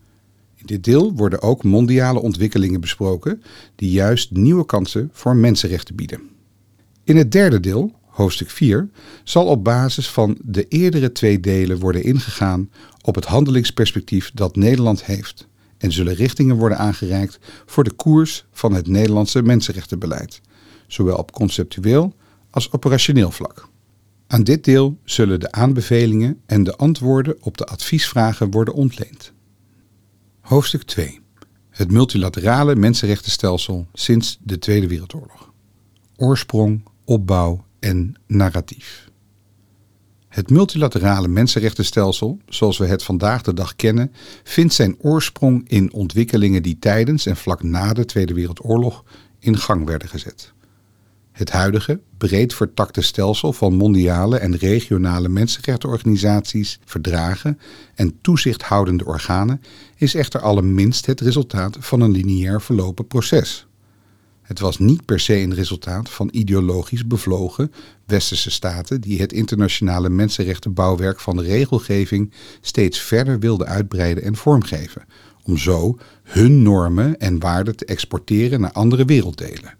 [0.54, 3.42] In dit deel worden ook mondiale ontwikkelingen besproken
[3.74, 6.20] die juist nieuwe kansen voor mensenrechten bieden.
[7.04, 8.88] In het derde deel, hoofdstuk 4,
[9.24, 12.70] zal op basis van de eerdere twee delen worden ingegaan
[13.02, 15.46] op het handelingsperspectief dat Nederland heeft
[15.78, 20.40] en zullen richtingen worden aangereikt voor de koers van het Nederlandse mensenrechtenbeleid,
[20.86, 22.14] zowel op conceptueel
[22.50, 23.68] als operationeel vlak.
[24.26, 29.32] Aan dit deel zullen de aanbevelingen en de antwoorden op de adviesvragen worden ontleend.
[30.40, 31.20] Hoofdstuk 2.
[31.70, 35.52] Het multilaterale mensenrechtenstelsel sinds de Tweede Wereldoorlog.
[36.16, 39.05] Oorsprong, opbouw en narratief.
[40.36, 44.12] Het multilaterale mensenrechtenstelsel, zoals we het vandaag de dag kennen,
[44.44, 49.04] vindt zijn oorsprong in ontwikkelingen die tijdens en vlak na de Tweede Wereldoorlog
[49.38, 50.52] in gang werden gezet.
[51.32, 57.58] Het huidige, breed vertakte stelsel van mondiale en regionale mensenrechtenorganisaties, verdragen
[57.94, 59.62] en toezichthoudende organen
[59.96, 63.65] is echter allerminst het resultaat van een lineair verlopen proces.
[64.46, 67.72] Het was niet per se een resultaat van ideologisch bevlogen
[68.04, 75.04] westerse staten die het internationale mensenrechtenbouwwerk van de regelgeving steeds verder wilden uitbreiden en vormgeven,
[75.42, 79.74] om zo hun normen en waarden te exporteren naar andere werelddelen.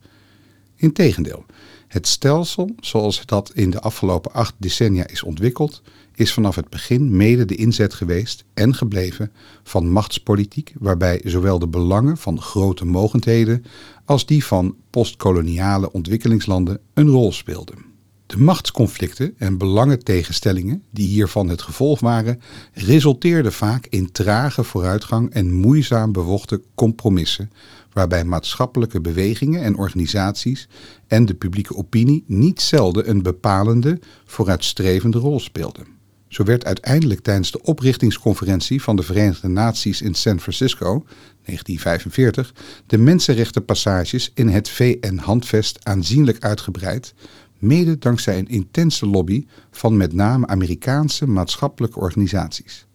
[0.77, 1.45] Integendeel,
[1.89, 5.83] het stelsel zoals dat in de afgelopen acht decennia is ontwikkeld,
[6.15, 11.69] is vanaf het begin mede de inzet geweest en gebleven van machtspolitiek, waarbij zowel de
[11.69, 13.65] belangen van grote mogendheden
[14.05, 17.95] als die van postkoloniale ontwikkelingslanden een rol speelden.
[18.27, 22.41] De machtsconflicten en belangentegenstellingen die hiervan het gevolg waren,
[22.73, 27.51] resulteerden vaak in trage vooruitgang en moeizaam bewochten compromissen,
[27.97, 30.69] waarbij maatschappelijke bewegingen en organisaties
[31.07, 35.87] en de publieke opinie niet zelden een bepalende, vooruitstrevende rol speelden.
[36.29, 41.05] Zo werd uiteindelijk tijdens de oprichtingsconferentie van de Verenigde Naties in San Francisco
[41.45, 42.55] 1945
[42.87, 47.15] de mensenrechtenpassages in het VN-handvest aanzienlijk uitgebreid,
[47.59, 52.86] mede dankzij een intense lobby van met name Amerikaanse maatschappelijke organisaties.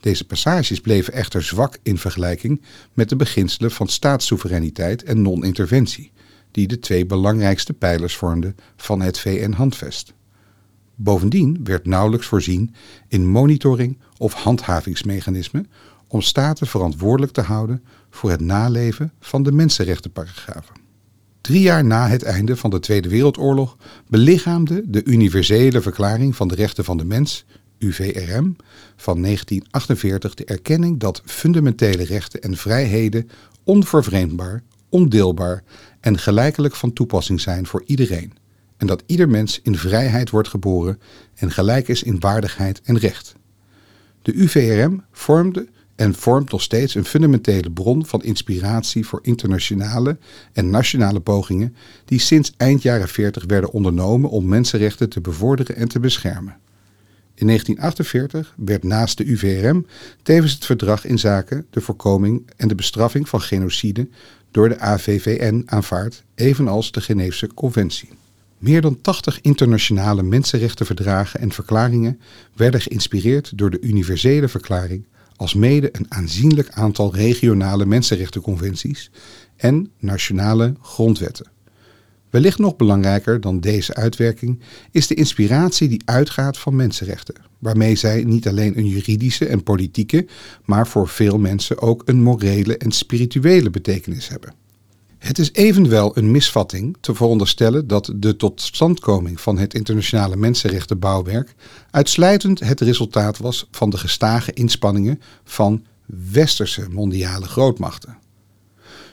[0.00, 6.12] Deze passages bleven echter zwak in vergelijking met de beginselen van staatssoevereiniteit en non-interventie,
[6.50, 10.12] die de twee belangrijkste pijlers vormden van het VN-handvest.
[10.94, 12.74] Bovendien werd nauwelijks voorzien
[13.08, 15.66] in monitoring of handhavingsmechanismen
[16.08, 20.74] om staten verantwoordelijk te houden voor het naleven van de mensenrechtenparagrafen.
[21.40, 23.76] Drie jaar na het einde van de Tweede Wereldoorlog
[24.08, 27.44] belichaamde de Universele Verklaring van de Rechten van de Mens,
[27.80, 28.56] UVRM,
[28.96, 33.30] van 1948 de erkenning dat fundamentele rechten en vrijheden
[33.64, 35.62] onvervreemdbaar, ondeelbaar
[36.00, 38.32] en gelijkelijk van toepassing zijn voor iedereen
[38.80, 41.00] en dat ieder mens in vrijheid wordt geboren
[41.34, 43.34] en gelijk is in waardigheid en recht.
[44.22, 50.18] De UVRM vormde en vormt nog steeds een fundamentele bron van inspiratie voor internationale
[50.52, 55.88] en nationale pogingen die sinds eind jaren 40 werden ondernomen om mensenrechten te bevorderen en
[55.88, 56.56] te beschermen.
[57.40, 59.86] In 1948 werd naast de UVRM
[60.22, 64.08] tevens het verdrag in zaken de voorkoming en de bestraffing van genocide
[64.50, 68.08] door de AVVN aanvaard, evenals de Geneefse Conventie.
[68.58, 72.20] Meer dan 80 internationale mensenrechtenverdragen en verklaringen
[72.54, 79.10] werden geïnspireerd door de Universele Verklaring, alsmede een aanzienlijk aantal regionale mensenrechtenconventies
[79.56, 81.46] en nationale grondwetten.
[82.30, 84.60] Wellicht nog belangrijker dan deze uitwerking
[84.90, 90.26] is de inspiratie die uitgaat van mensenrechten, waarmee zij niet alleen een juridische en politieke,
[90.64, 94.54] maar voor veel mensen ook een morele en spirituele betekenis hebben.
[95.18, 101.54] Het is evenwel een misvatting te veronderstellen dat de totstandkoming van het internationale mensenrechtenbouwwerk
[101.90, 108.18] uitsluitend het resultaat was van de gestage inspanningen van westerse mondiale grootmachten.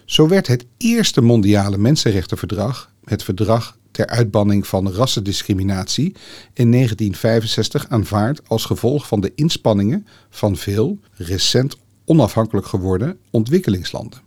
[0.05, 6.15] Zo werd het eerste mondiale mensenrechtenverdrag, het verdrag ter uitbanning van rassendiscriminatie,
[6.53, 14.21] in 1965 aanvaard als gevolg van de inspanningen van veel recent onafhankelijk geworden ontwikkelingslanden.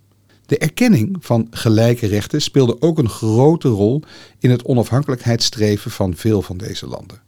[0.46, 4.02] De erkenning van gelijke rechten speelde ook een grote rol
[4.38, 7.20] in het onafhankelijkheidsstreven van veel van deze landen.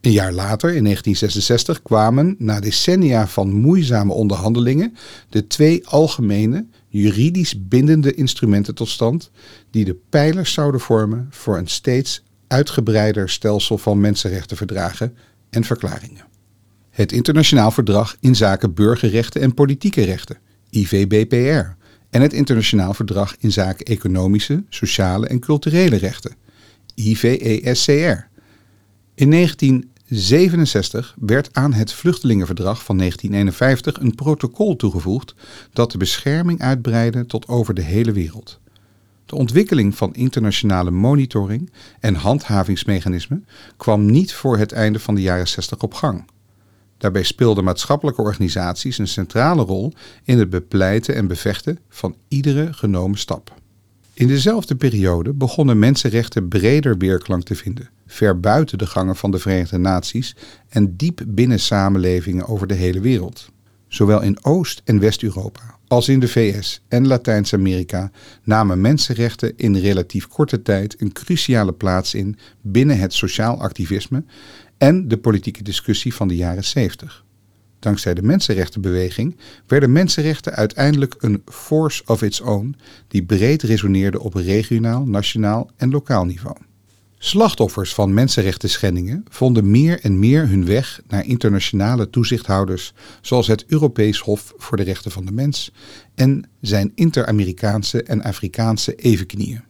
[0.00, 4.96] Een jaar later, in 1966, kwamen na decennia van moeizame onderhandelingen
[5.28, 6.66] de twee algemene,
[7.00, 9.30] juridisch bindende instrumenten tot stand
[9.70, 15.16] die de pijlers zouden vormen voor een steeds uitgebreider stelsel van mensenrechtenverdragen
[15.50, 16.24] en verklaringen.
[16.90, 20.38] Het Internationaal Verdrag in zaken burgerrechten en politieke rechten,
[20.70, 21.76] IVBPR,
[22.10, 26.34] en het Internationaal Verdrag in zaken economische, sociale en culturele rechten,
[26.94, 28.28] IVESCR.
[29.14, 29.28] In
[30.08, 35.34] 1967 werd aan het Vluchtelingenverdrag van 1951 een protocol toegevoegd
[35.72, 38.60] dat de bescherming uitbreidde tot over de hele wereld.
[39.26, 43.46] De ontwikkeling van internationale monitoring en handhavingsmechanismen
[43.76, 46.24] kwam niet voor het einde van de jaren 60 op gang.
[46.98, 49.92] Daarbij speelden maatschappelijke organisaties een centrale rol
[50.24, 53.54] in het bepleiten en bevechten van iedere genomen stap.
[54.14, 59.38] In dezelfde periode begonnen mensenrechten breder weerklank te vinden, ver buiten de gangen van de
[59.38, 60.36] Verenigde Naties
[60.68, 63.52] en diep binnen samenlevingen over de hele wereld.
[63.88, 68.10] Zowel in Oost- en West-Europa als in de VS en Latijns-Amerika
[68.42, 74.24] namen mensenrechten in relatief korte tijd een cruciale plaats in binnen het sociaal activisme
[74.78, 77.24] en de politieke discussie van de jaren 70.
[77.78, 79.36] Dankzij de mensenrechtenbeweging
[79.66, 82.76] werden mensenrechten uiteindelijk een force of its own
[83.08, 86.56] die breed resoneerde op regionaal, nationaal en lokaal niveau.
[87.24, 93.64] Slachtoffers van mensenrechten schendingen vonden meer en meer hun weg naar internationale toezichthouders zoals het
[93.66, 95.72] Europees Hof voor de Rechten van de Mens
[96.14, 99.64] en zijn Inter-Amerikaanse en Afrikaanse evenknieën.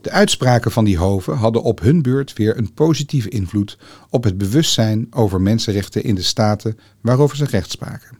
[0.00, 3.78] De uitspraken van die hoven hadden op hun beurt weer een positieve invloed
[4.10, 8.18] op het bewustzijn over mensenrechten in de staten waarover ze recht spraken.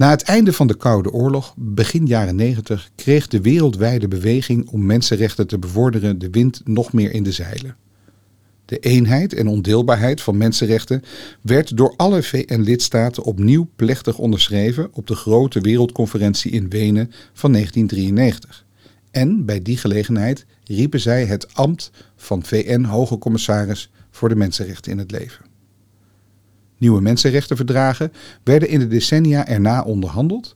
[0.00, 4.86] Na het einde van de Koude Oorlog, begin jaren 90, kreeg de wereldwijde beweging om
[4.86, 7.76] mensenrechten te bevorderen de wind nog meer in de zeilen.
[8.64, 11.02] De eenheid en ondeelbaarheid van mensenrechten
[11.40, 18.64] werd door alle VN-lidstaten opnieuw plechtig onderschreven op de grote wereldconferentie in Wenen van 1993.
[19.10, 24.98] En bij die gelegenheid riepen zij het ambt van VN-hoge commissaris voor de mensenrechten in
[24.98, 25.49] het leven.
[26.80, 28.12] Nieuwe mensenrechtenverdragen
[28.44, 30.54] werden in de decennia erna onderhandeld,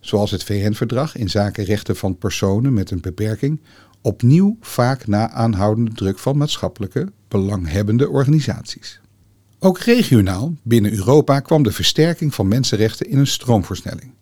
[0.00, 3.60] zoals het VN-verdrag in zaken rechten van personen met een beperking,
[4.02, 9.00] opnieuw vaak na aanhoudende druk van maatschappelijke, belanghebbende organisaties.
[9.58, 14.12] Ook regionaal, binnen Europa, kwam de versterking van mensenrechten in een stroomversnelling.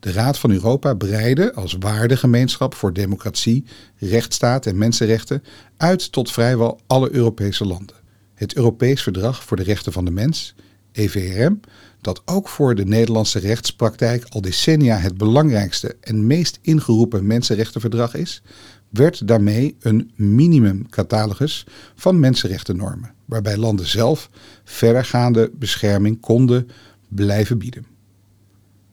[0.00, 3.64] De Raad van Europa breidde als waardegemeenschap voor democratie,
[3.96, 5.42] rechtsstaat en mensenrechten
[5.76, 7.96] uit tot vrijwel alle Europese landen.
[8.34, 10.54] Het Europees Verdrag voor de Rechten van de Mens,
[10.92, 11.60] EVRM,
[12.00, 18.42] dat ook voor de Nederlandse rechtspraktijk al decennia het belangrijkste en meest ingeroepen mensenrechtenverdrag is,
[18.88, 24.30] werd daarmee een minimumcatalogus van mensenrechtennormen, waarbij landen zelf
[24.64, 26.68] verdergaande bescherming konden
[27.08, 27.86] blijven bieden.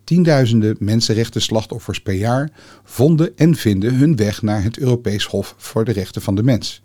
[0.04, 2.52] Tienduizenden mensenrechten slachtoffers per jaar
[2.84, 6.82] vonden en vinden hun weg naar het Europees Hof voor de Rechten van de Mens,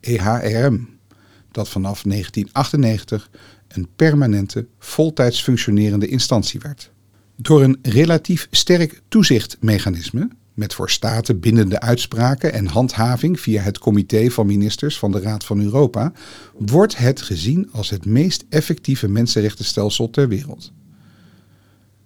[0.00, 0.88] EHRM,
[1.50, 3.30] dat vanaf 1998
[3.74, 6.90] een permanente, voltijds functionerende instantie werd.
[7.36, 14.30] Door een relatief sterk toezichtmechanisme, met voor staten bindende uitspraken en handhaving via het Comité
[14.30, 16.12] van Ministers van de Raad van Europa,
[16.58, 20.72] wordt het gezien als het meest effectieve mensenrechtenstelsel ter wereld.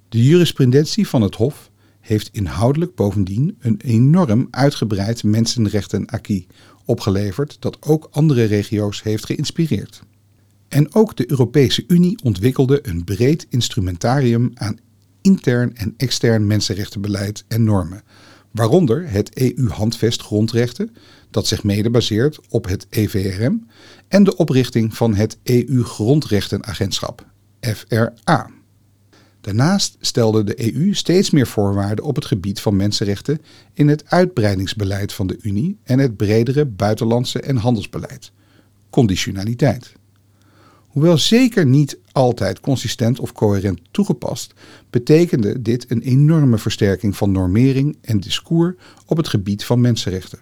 [0.08, 6.46] De jurisprudentie van het Hof heeft inhoudelijk bovendien een enorm uitgebreid mensenrechten-acquis
[6.84, 10.02] opgeleverd dat ook andere regio's heeft geïnspireerd.
[10.68, 14.78] En ook de Europese Unie ontwikkelde een breed instrumentarium aan
[15.20, 18.02] intern en extern mensenrechtenbeleid en normen,
[18.50, 20.96] waaronder het EU-handvest grondrechten,
[21.30, 23.66] dat zich mede baseert op het EVRM,
[24.08, 27.26] en de oprichting van het EU-grondrechtenagentschap,
[27.60, 28.50] FRA.
[29.40, 33.40] Daarnaast stelde de EU steeds meer voorwaarden op het gebied van mensenrechten
[33.72, 38.32] in het uitbreidingsbeleid van de Unie en het bredere buitenlandse en handelsbeleid.
[38.90, 39.92] Conditionaliteit.
[40.96, 44.52] Hoewel zeker niet altijd consistent of coherent toegepast,
[44.90, 48.74] betekende dit een enorme versterking van normering en discours
[49.06, 50.38] op het gebied van mensenrechten.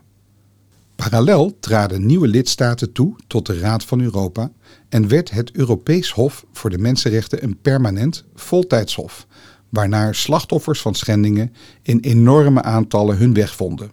[0.97, 4.53] Parallel traden nieuwe lidstaten toe tot de Raad van Europa
[4.89, 9.27] en werd het Europees Hof voor de Mensenrechten een permanent voltijdshof,
[9.69, 13.91] waarnaar slachtoffers van schendingen in enorme aantallen hun weg vonden.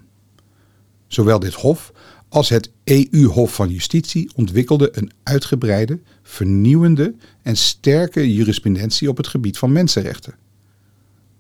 [1.08, 1.92] Zowel dit hof
[2.32, 6.00] als het EU-Hof van Justitie ontwikkelden een uitgebreide,
[6.32, 10.36] vernieuwende en sterke jurisprudentie op het gebied van mensenrechten.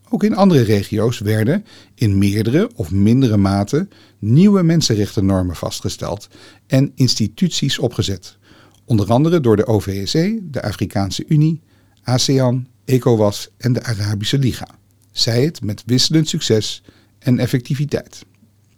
[0.09, 1.65] Ook in andere regio's werden,
[1.95, 3.87] in meerdere of mindere mate,
[4.19, 6.27] nieuwe mensenrechtennormen vastgesteld
[6.67, 8.37] en instituties opgezet,
[8.85, 11.61] onder andere door de OVSE, de Afrikaanse Unie,
[12.03, 14.67] ASEAN, ECOWAS en de Arabische Liga.
[15.11, 16.83] Zij het met wisselend succes
[17.19, 18.25] en effectiviteit.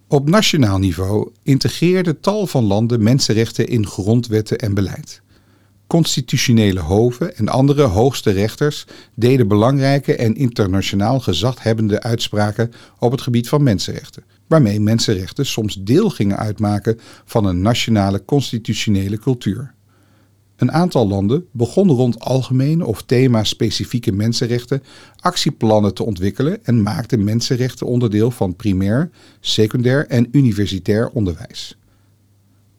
[0.08, 5.23] Op nationaal niveau integreerde tal van landen mensenrechten in grondwetten en beleid.
[5.88, 13.50] Constitutionele hoven en andere hoogste rechters deden belangrijke en internationaal gezaghebbende uitspraken op het gebied
[13.50, 19.74] van mensenrechten, waarmee mensenrechten soms deel gingen uitmaken van een nationale constitutionele cultuur.
[20.56, 24.84] Een aantal landen begon rond algemene of thema-specifieke mensenrechten
[25.20, 29.10] actieplannen te ontwikkelen en maakte mensenrechten onderdeel van primair,
[29.40, 31.78] secundair en universitair onderwijs.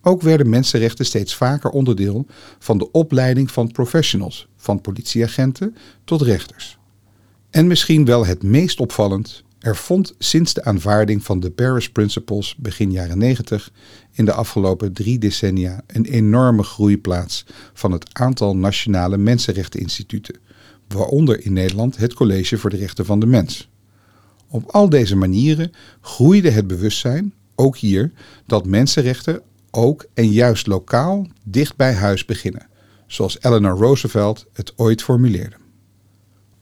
[0.07, 2.27] Ook werden mensenrechten steeds vaker onderdeel
[2.59, 6.79] van de opleiding van professionals, van politieagenten tot rechters.
[7.51, 12.55] En misschien wel het meest opvallend, er vond sinds de aanvaarding van de Paris Principles
[12.57, 13.73] begin jaren 90
[14.13, 20.37] in de afgelopen drie decennia een enorme groei plaats van het aantal nationale mensenrechteninstituten,
[20.89, 23.69] waaronder in Nederland het College voor de Rechten van de Mens.
[24.49, 28.13] Op al deze manieren groeide het bewustzijn, ook hier,
[28.47, 29.43] dat mensenrechten
[29.75, 32.67] ook en juist lokaal dicht bij huis beginnen,
[33.07, 35.57] zoals Eleanor Roosevelt het ooit formuleerde.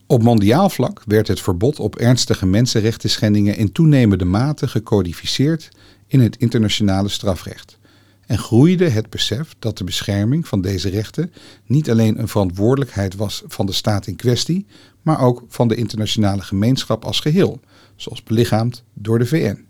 [0.07, 5.69] Op mondiaal vlak werd het verbod op ernstige mensenrechten schendingen in toenemende mate gecodificeerd
[6.07, 7.77] in het internationale strafrecht.
[8.25, 11.33] En groeide het besef dat de bescherming van deze rechten
[11.65, 14.65] niet alleen een verantwoordelijkheid was van de staat in kwestie,
[15.01, 17.59] maar ook van de internationale gemeenschap als geheel,
[17.95, 19.65] zoals belichaamd door de VN.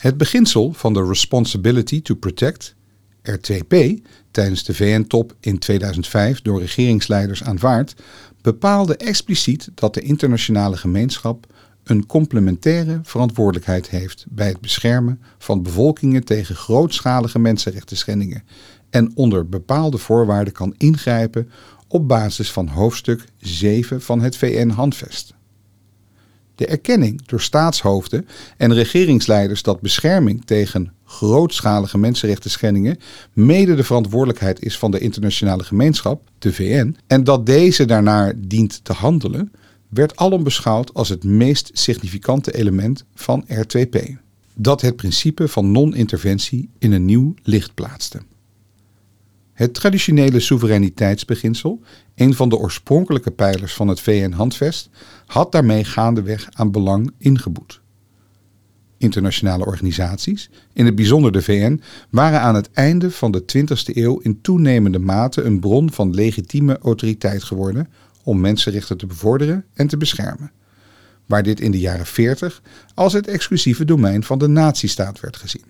[0.00, 2.74] Het beginsel van de Responsibility to Protect,
[3.30, 3.76] R2P,
[4.30, 7.94] tijdens de VN-top in 2005 door regeringsleiders aanvaard,
[8.42, 11.46] bepaalde expliciet dat de internationale gemeenschap
[11.84, 18.42] een complementaire verantwoordelijkheid heeft bij het beschermen van bevolkingen tegen grootschalige mensenrechtenschendingen
[18.90, 21.50] en onder bepaalde voorwaarden kan ingrijpen
[21.88, 25.34] op basis van hoofdstuk 7 van het VN-handvest.
[26.60, 32.98] De erkenning door staatshoofden en regeringsleiders dat bescherming tegen grootschalige mensenrechtenschendingen
[33.32, 38.84] mede de verantwoordelijkheid is van de internationale gemeenschap, de VN, en dat deze daarnaar dient
[38.84, 39.52] te handelen,
[39.88, 43.98] werd alom beschouwd als het meest significante element van R2P,
[44.54, 48.20] dat het principe van non-interventie in een nieuw licht plaatste.
[49.60, 51.80] Het traditionele soevereiniteitsbeginsel,
[52.14, 54.90] een van de oorspronkelijke pijlers van het VN-handvest,
[55.26, 57.80] had daarmee gaandeweg aan belang ingeboet.
[58.96, 61.80] Internationale organisaties, in het bijzonder de VN,
[62.10, 66.78] waren aan het einde van de 20e eeuw in toenemende mate een bron van legitieme
[66.78, 67.88] autoriteit geworden
[68.22, 70.52] om mensenrechten te bevorderen en te beschermen,
[71.26, 72.62] waar dit in de jaren 40
[72.94, 75.69] als het exclusieve domein van de nazistaat werd gezien.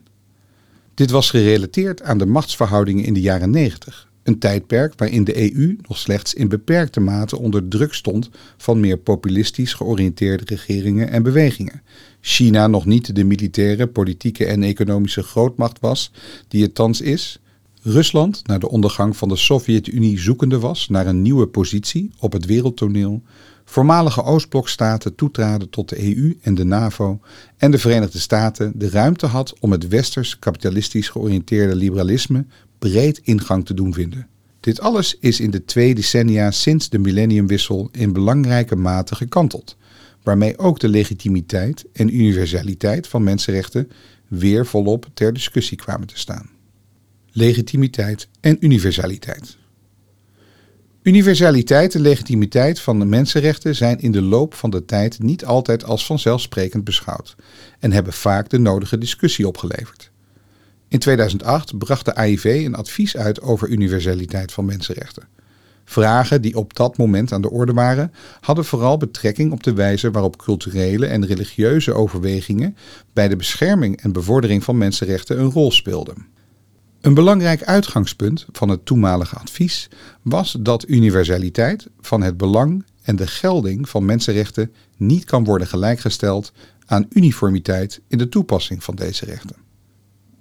[0.95, 5.76] Dit was gerelateerd aan de machtsverhoudingen in de jaren 90, een tijdperk waarin de EU
[5.88, 11.82] nog slechts in beperkte mate onder druk stond van meer populistisch georiënteerde regeringen en bewegingen.
[12.20, 16.12] China nog niet de militaire, politieke en economische grootmacht was
[16.49, 17.41] die het thans is.
[17.82, 22.47] Rusland na de ondergang van de Sovjet-Unie zoekende was naar een nieuwe positie op het
[22.47, 23.22] wereldtoneel.
[23.71, 27.21] Voormalige Oostblokstaten toetraden tot de EU en de NAVO
[27.57, 32.47] en de Verenigde Staten de ruimte had om het westers kapitalistisch georiënteerde liberalisme
[32.79, 34.29] breed ingang te doen vinden.
[34.61, 39.77] Dit alles is in de twee decennia sinds de millenniumwissel in belangrijke mate gekanteld,
[40.23, 43.91] waarmee ook de legitimiteit en universaliteit van mensenrechten
[44.29, 46.51] weer volop ter discussie kwamen te staan.
[47.33, 49.59] Legitimiteit en universaliteit.
[51.03, 55.85] Universaliteit en legitimiteit van de mensenrechten zijn in de loop van de tijd niet altijd
[55.85, 57.37] als vanzelfsprekend beschouwd
[57.79, 60.11] en hebben vaak de nodige discussie opgeleverd.
[60.89, 65.29] In 2008 bracht de AIV een advies uit over universaliteit van mensenrechten.
[65.85, 70.11] Vragen die op dat moment aan de orde waren, hadden vooral betrekking op de wijze
[70.11, 72.77] waarop culturele en religieuze overwegingen
[73.13, 76.27] bij de bescherming en bevordering van mensenrechten een rol speelden.
[77.01, 79.89] Een belangrijk uitgangspunt van het toenmalige advies
[80.23, 86.53] was dat universaliteit van het belang en de gelding van mensenrechten niet kan worden gelijkgesteld
[86.87, 89.57] aan uniformiteit in de toepassing van deze rechten.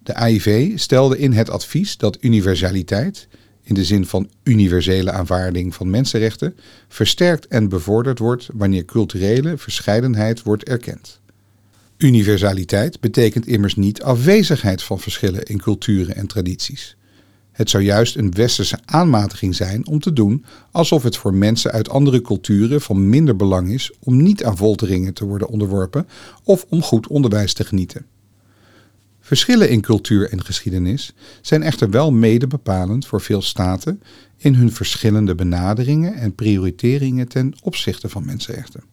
[0.04, 3.28] De AIV stelde in het advies dat universaliteit,
[3.64, 6.56] in de zin van universele aanvaarding van mensenrechten,
[6.88, 11.19] versterkt en bevorderd wordt wanneer culturele verscheidenheid wordt erkend.
[12.00, 16.96] Universaliteit betekent immers niet afwezigheid van verschillen in culturen en tradities.
[17.52, 21.90] Het zou juist een westerse aanmatiging zijn om te doen alsof het voor mensen uit
[21.90, 26.08] andere culturen van minder belang is om niet aan folteringen te worden onderworpen
[26.44, 28.06] of om goed onderwijs te genieten.
[29.20, 34.02] Verschillen in cultuur en geschiedenis zijn echter wel mede bepalend voor veel staten
[34.38, 38.84] in hun verschillende benaderingen en prioriteringen ten opzichte van mensenrechten.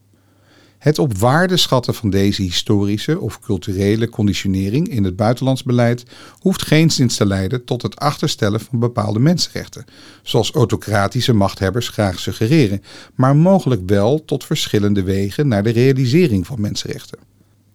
[0.87, 6.05] Het op waarde schatten van deze historische of culturele conditionering in het buitenlands beleid
[6.39, 9.85] hoeft geenszins te leiden tot het achterstellen van bepaalde mensenrechten,
[10.23, 12.83] zoals autocratische machthebbers graag suggereren,
[13.15, 17.19] maar mogelijk wel tot verschillende wegen naar de realisering van mensenrechten.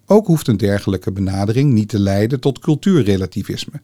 [0.05, 3.82] Ook hoeft een dergelijke benadering niet te leiden tot cultuurrelativisme.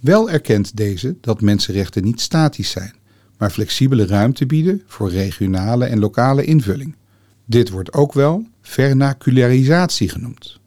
[0.00, 2.94] Wel erkent deze dat mensenrechten niet statisch zijn,
[3.38, 6.98] maar flexibele ruimte bieden voor regionale en lokale invulling.
[7.50, 10.60] Dit wordt ook wel vernacularisatie genoemd.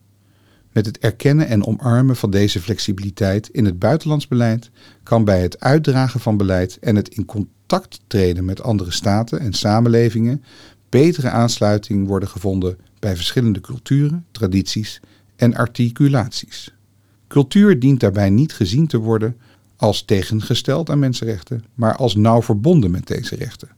[0.71, 4.69] Met het erkennen en omarmen van deze flexibiliteit in het buitenlands beleid
[5.03, 9.53] kan bij het uitdragen van beleid en het in contact treden met andere staten en
[9.53, 10.43] samenlevingen
[10.89, 14.99] betere aansluiting worden gevonden bij verschillende culturen, tradities
[15.35, 16.73] en articulaties.
[17.27, 19.37] Cultuur dient daarbij niet gezien te worden
[19.75, 23.69] als tegengesteld aan mensenrechten, maar als nauw verbonden met deze rechten.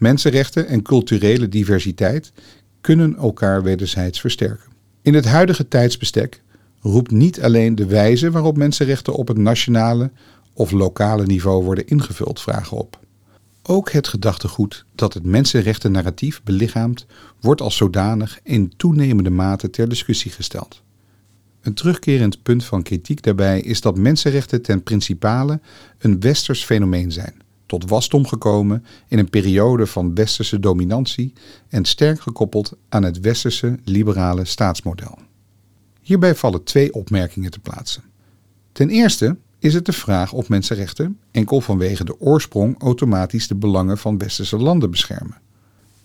[0.00, 2.32] Mensenrechten en culturele diversiteit
[2.80, 4.70] kunnen elkaar wederzijds versterken.
[5.02, 6.42] In het huidige tijdsbestek
[6.80, 10.10] roept niet alleen de wijze waarop mensenrechten op het nationale
[10.52, 12.98] of lokale niveau worden ingevuld vragen op.
[13.62, 17.06] Ook het gedachtegoed dat het mensenrechten-narratief belichaamt,
[17.40, 20.82] wordt als zodanig in toenemende mate ter discussie gesteld.
[21.60, 25.60] Een terugkerend punt van kritiek daarbij is dat mensenrechten ten principale
[25.98, 27.34] een westers fenomeen zijn,
[27.70, 31.32] tot wasdom gekomen in een periode van westerse dominantie
[31.68, 35.18] en sterk gekoppeld aan het westerse liberale staatsmodel.
[36.00, 38.02] Hierbij vallen twee opmerkingen te plaatsen.
[38.72, 43.98] Ten eerste is het de vraag of mensenrechten enkel vanwege de oorsprong automatisch de belangen
[43.98, 45.40] van westerse landen beschermen.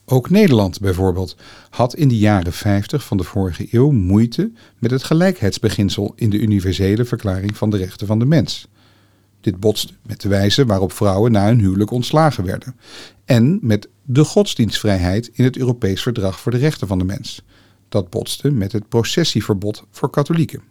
[0.06, 1.36] Ook Nederland bijvoorbeeld
[1.70, 6.40] had in de jaren 50 van de vorige eeuw moeite met het gelijkheidsbeginsel in de
[6.40, 8.68] universele verklaring van de rechten van de mens.
[9.46, 12.76] Dit botste met de wijze waarop vrouwen na hun huwelijk ontslagen werden
[13.26, 17.42] en met de godsdienstvrijheid in het Europees Verdrag voor de Rechten van de Mens.
[17.90, 20.62] Dat botste met het processieverbod voor katholieken.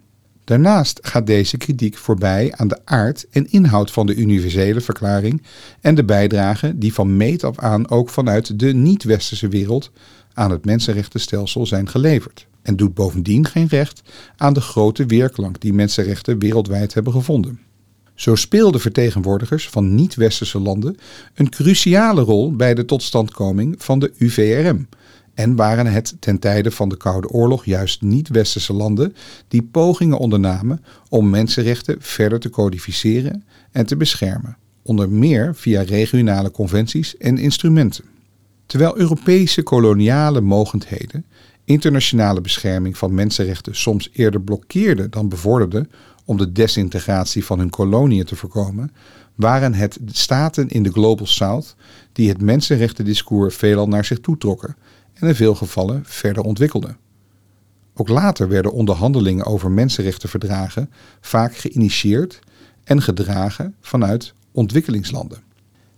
[0.45, 5.43] Daarnaast gaat deze kritiek voorbij aan de aard en inhoud van de universele verklaring
[5.81, 9.91] en de bijdrage die van meet af aan ook vanuit de niet-westerse wereld
[10.33, 12.47] aan het mensenrechtenstelsel zijn geleverd.
[12.63, 14.03] En doet bovendien geen recht
[14.37, 17.61] aan de grote weerklank die mensenrechten wereldwijd hebben gevonden.
[18.15, 20.97] Zo speelden vertegenwoordigers van niet-westerse landen
[21.35, 24.87] een cruciale rol bij de totstandkoming van de UVRM,
[25.35, 29.15] en waren het ten tijde van de Koude Oorlog juist niet-westerse landen
[29.49, 36.51] die pogingen ondernamen om mensenrechten verder te codificeren en te beschermen, onder meer via regionale
[36.51, 38.05] conventies en instrumenten.
[38.67, 41.25] Terwijl Europese koloniale mogendheden
[41.65, 45.91] internationale bescherming van mensenrechten soms eerder blokkeerden dan bevorderden
[46.25, 48.93] om de desintegratie van hun koloniën te voorkomen,
[49.35, 51.77] waren het staten in de Global South
[52.13, 54.77] die het mensenrechtendiscours veelal naar zich toetrokken
[55.13, 56.97] en in veel gevallen verder ontwikkelde.
[57.95, 62.39] Ook later werden onderhandelingen over mensenrechtenverdragen vaak geïnitieerd
[62.85, 65.43] en gedragen vanuit ontwikkelingslanden.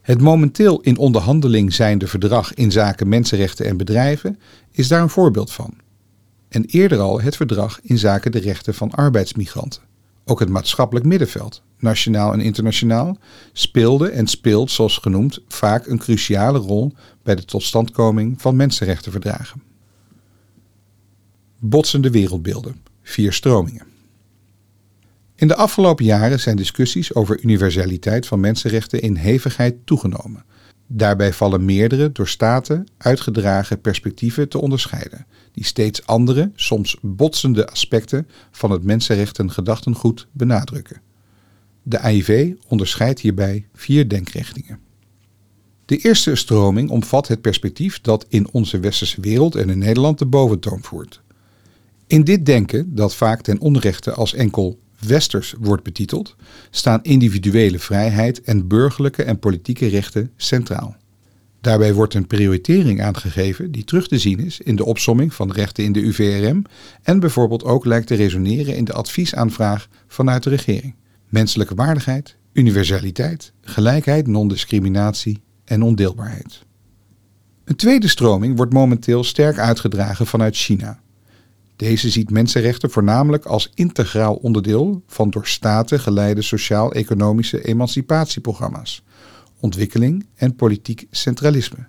[0.01, 4.39] Het momenteel in onderhandeling zijnde verdrag in zaken mensenrechten en bedrijven
[4.71, 5.75] is daar een voorbeeld van.
[6.49, 9.83] En eerder al het verdrag in zaken de rechten van arbeidsmigranten.
[10.29, 13.19] Ook het maatschappelijk middenveld, nationaal en internationaal,
[13.53, 19.63] speelde en speelt, zoals genoemd, vaak een cruciale rol bij de totstandkoming van mensenrechtenverdragen.
[21.59, 23.87] Botsende wereldbeelden, vier stromingen.
[25.35, 30.45] In de afgelopen jaren zijn discussies over universaliteit van mensenrechten in hevigheid toegenomen.
[30.87, 38.29] Daarbij vallen meerdere door staten uitgedragen perspectieven te onderscheiden, die steeds andere, soms botsende aspecten
[38.51, 41.01] van het mensenrechten-gedachtengoed benadrukken.
[41.83, 44.79] De AIV onderscheidt hierbij vier denkrichtingen.
[45.85, 50.27] De eerste stroming omvat het perspectief dat in onze westerse wereld en in Nederland de
[50.27, 51.23] boventoon voert.
[52.07, 56.37] In dit denken, dat vaak ten onrechte als enkel westers wordt betiteld,
[56.71, 60.97] staan individuele vrijheid en burgerlijke en politieke rechten centraal.
[61.61, 65.85] Daarbij wordt een prioritering aangegeven die terug te zien is in de opsomming van rechten
[65.85, 66.63] in de UVRM
[67.03, 70.95] en bijvoorbeeld ook lijkt te resoneren in de adviesaanvraag vanuit de regering.
[71.29, 76.65] Menselijke waardigheid, universaliteit, gelijkheid, non-discriminatie en ondeelbaarheid.
[77.65, 81.01] Een tweede stroming wordt momenteel sterk uitgedragen vanuit China.
[81.77, 89.03] Deze ziet mensenrechten voornamelijk als integraal onderdeel van door staten geleide sociaal-economische emancipatieprogramma's,
[89.61, 91.87] ontwikkeling en politiek centralisme.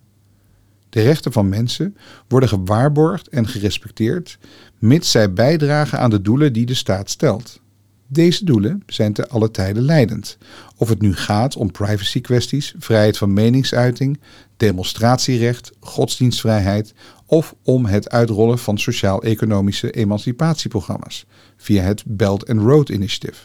[0.89, 4.37] De rechten van mensen worden gewaarborgd en gerespecteerd,
[4.79, 7.59] mits zij bijdragen aan de doelen die de staat stelt.
[8.07, 10.37] Deze doelen zijn te alle tijden leidend.
[10.77, 14.19] Of het nu gaat om privacy-kwesties, vrijheid van meningsuiting,
[14.57, 16.93] demonstratierecht, godsdienstvrijheid
[17.27, 21.25] of om het uitrollen van sociaal-economische emancipatieprogramma's
[21.57, 23.41] via het Belt and Road Initiative.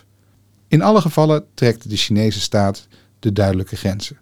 [0.68, 4.18] In alle gevallen trekt de Chinese staat de duidelijke grenzen.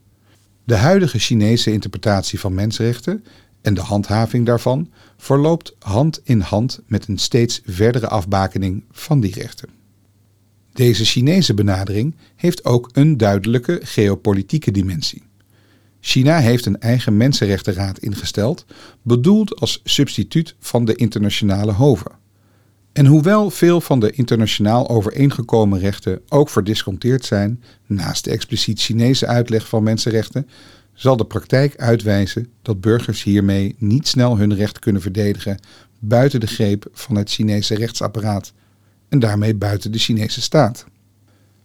[0.65, 3.25] De huidige Chinese interpretatie van mensenrechten
[3.61, 9.35] en de handhaving daarvan verloopt hand in hand met een steeds verdere afbakening van die
[9.35, 9.69] rechten.
[10.73, 15.23] Deze Chinese benadering heeft ook een duidelijke geopolitieke dimensie.
[16.01, 18.65] China heeft een eigen mensenrechtenraad ingesteld,
[19.03, 22.13] bedoeld als substituut van de internationale hoven.
[22.93, 29.27] En hoewel veel van de internationaal overeengekomen rechten ook verdisconteerd zijn, naast de expliciet Chinese
[29.27, 30.49] uitleg van mensenrechten,
[30.95, 35.59] zal de praktijk uitwijzen dat burgers hiermee niet snel hun recht kunnen verdedigen
[35.99, 38.53] buiten de greep van het Chinese rechtsapparaat
[39.09, 40.87] en daarmee buiten de Chinese staat.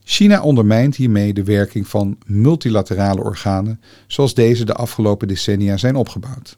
[0.07, 6.57] China ondermijnt hiermee de werking van multilaterale organen zoals deze de afgelopen decennia zijn opgebouwd.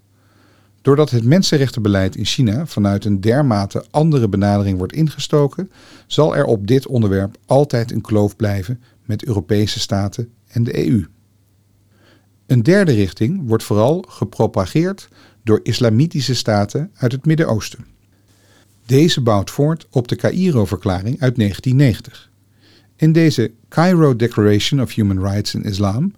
[0.82, 5.72] Doordat het mensenrechtenbeleid in China vanuit een dermate andere benadering wordt ingestoken,
[6.08, 11.06] zal er op dit onderwerp altijd een kloof blijven met Europese staten en de EU.
[12.45, 15.08] Een derde richting wordt vooral gepropageerd
[15.43, 17.86] door islamitische staten uit het Midden-Oosten.
[18.86, 22.30] Deze bouwt voort op de Cairo-verklaring uit 1990.
[22.98, 26.14] In deze Cairo Declaration of Human Rights in Islam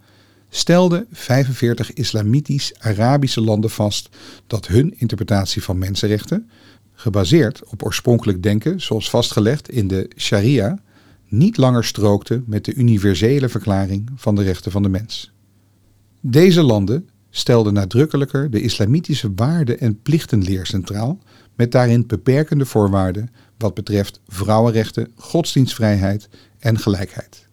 [0.49, 4.09] stelden 45 islamitisch-Arabische landen vast
[4.47, 6.49] dat hun interpretatie van mensenrechten,
[6.93, 10.79] gebaseerd op oorspronkelijk denken zoals vastgelegd in de Sharia,
[11.27, 15.31] niet langer strookte met de universele verklaring van de rechten van de mens.
[16.21, 21.19] Deze landen stelden nadrukkelijker de islamitische waarden- en plichtenleer centraal,
[21.55, 26.29] met daarin beperkende voorwaarden wat betreft vrouwenrechten, godsdienstvrijheid
[26.59, 27.47] en gelijkheid.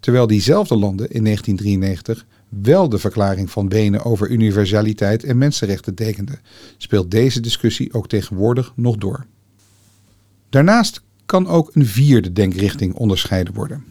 [0.00, 6.40] Terwijl diezelfde landen in 1993 wel de verklaring van Wenen over universaliteit en mensenrechten tekenden,
[6.76, 9.26] speelt deze discussie ook tegenwoordig nog door.
[10.48, 13.84] Daarnaast kan ook een vierde denkrichting onderscheiden worden.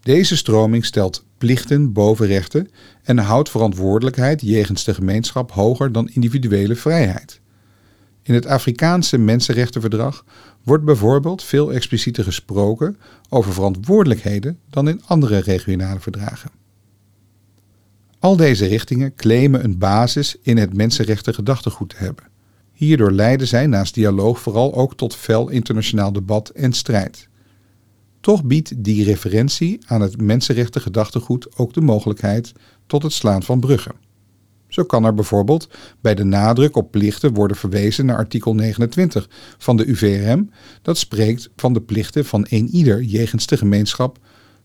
[0.00, 2.68] Deze stroming stelt plichten boven rechten
[3.02, 7.40] en houdt verantwoordelijkheid jegens de gemeenschap hoger dan individuele vrijheid.
[8.22, 10.24] In het Afrikaanse Mensenrechtenverdrag
[10.64, 12.98] wordt bijvoorbeeld veel explicieter gesproken
[13.28, 16.50] over verantwoordelijkheden dan in andere regionale verdragen.
[18.18, 22.24] Al deze richtingen claimen een basis in het mensenrechten gedachtegoed te hebben.
[22.72, 27.28] Hierdoor leiden zij naast dialoog vooral ook tot fel internationaal debat en strijd.
[28.20, 32.52] Toch biedt die referentie aan het mensenrechten gedachtegoed ook de mogelijkheid
[32.86, 33.94] tot het slaan van bruggen.
[34.74, 35.68] Zo kan er bijvoorbeeld
[36.00, 40.50] bij de nadruk op plichten worden verwezen naar artikel 29 van de UVRM,
[40.82, 44.18] dat spreekt van de plichten van een ieder jegens de gemeenschap,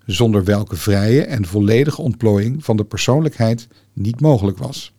[0.06, 4.94] zonder welke vrije en volledige ontplooiing van de persoonlijkheid niet mogelijk was.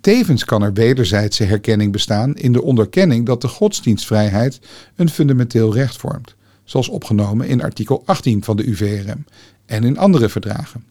[0.00, 4.60] Tevens kan er wederzijdse herkenning bestaan in de onderkenning dat de godsdienstvrijheid
[4.96, 9.24] een fundamenteel recht vormt, zoals opgenomen in artikel 18 van de UVRM
[9.66, 10.84] en in andere verdragen.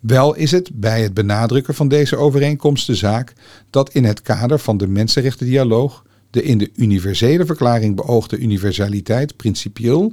[0.00, 3.32] Wel is het bij het benadrukken van deze overeenkomst de zaak
[3.70, 10.12] dat in het kader van de mensenrechtendialoog de in de universele verklaring beoogde universaliteit principieel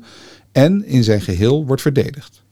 [0.52, 2.44] en in zijn geheel wordt verdedigd.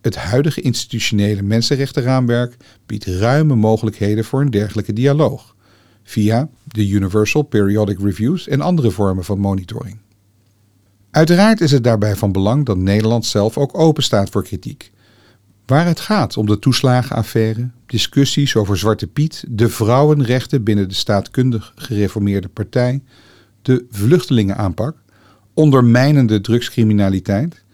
[0.00, 2.56] Het huidige institutionele mensenrechtenraamwerk
[2.86, 5.54] biedt ruime mogelijkheden voor een dergelijke dialoog,
[6.02, 9.98] via de Universal Periodic Reviews en andere vormen van monitoring.
[11.10, 14.92] Uiteraard is het daarbij van belang dat Nederland zelf ook open staat voor kritiek
[15.66, 21.72] Waar het gaat om de toeslagenaffaire, discussies over Zwarte Piet, de vrouwenrechten binnen de staatkundig
[21.76, 23.02] gereformeerde partij,
[23.62, 24.96] de vluchtelingenaanpak,
[25.54, 27.64] ondermijnende drugscriminaliteit,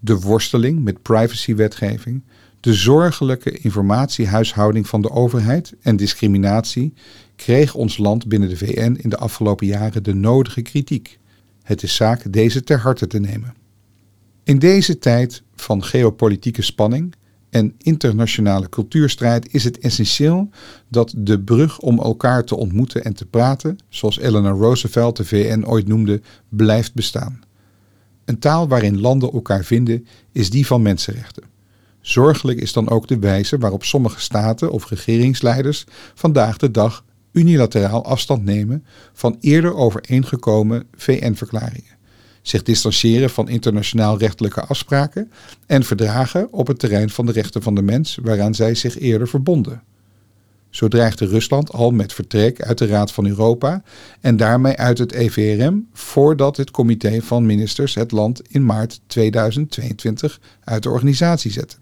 [0.00, 2.22] de worsteling met privacywetgeving,
[2.60, 6.92] De zorgelijke informatiehuishouding van de overheid en discriminatie
[7.36, 11.18] kreeg ons land binnen de VN in de afgelopen jaren de nodige kritiek.
[11.62, 13.54] Het is zaak deze ter harte te nemen.
[14.44, 17.14] In deze tijd van geopolitieke spanning
[17.50, 20.48] en internationale cultuurstrijd is het essentieel
[20.88, 25.64] dat de brug om elkaar te ontmoeten en te praten, zoals Eleanor Roosevelt de VN
[25.66, 27.40] ooit noemde, blijft bestaan.
[28.24, 31.42] Een taal waarin landen elkaar vinden is die van mensenrechten.
[32.00, 35.84] Zorgelijk is dan ook de wijze waarop sommige staten of regeringsleiders
[36.14, 41.98] vandaag de dag unilateraal afstand nemen van eerder overeengekomen VN-verklaringen,
[42.42, 45.30] zich distancieren van internationaal rechtelijke afspraken
[45.66, 49.28] en verdragen op het terrein van de rechten van de mens waaraan zij zich eerder
[49.28, 49.82] verbonden.
[50.70, 53.82] Zo dreigde Rusland al met vertrek uit de Raad van Europa
[54.20, 60.40] en daarmee uit het EVRM voordat het comité van ministers het land in maart 2022
[60.64, 61.76] uit de organisatie zette.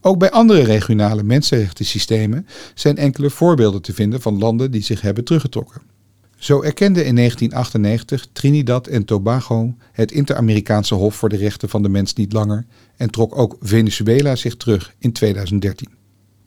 [0.00, 5.24] Ook bij andere regionale mensenrechtensystemen zijn enkele voorbeelden te vinden van landen die zich hebben
[5.24, 5.93] teruggetrokken.
[6.44, 11.88] Zo erkende in 1998 Trinidad en Tobago het Inter-Amerikaanse Hof voor de Rechten van de
[11.88, 12.66] Mens niet langer
[12.96, 15.88] en trok ook Venezuela zich terug in 2013.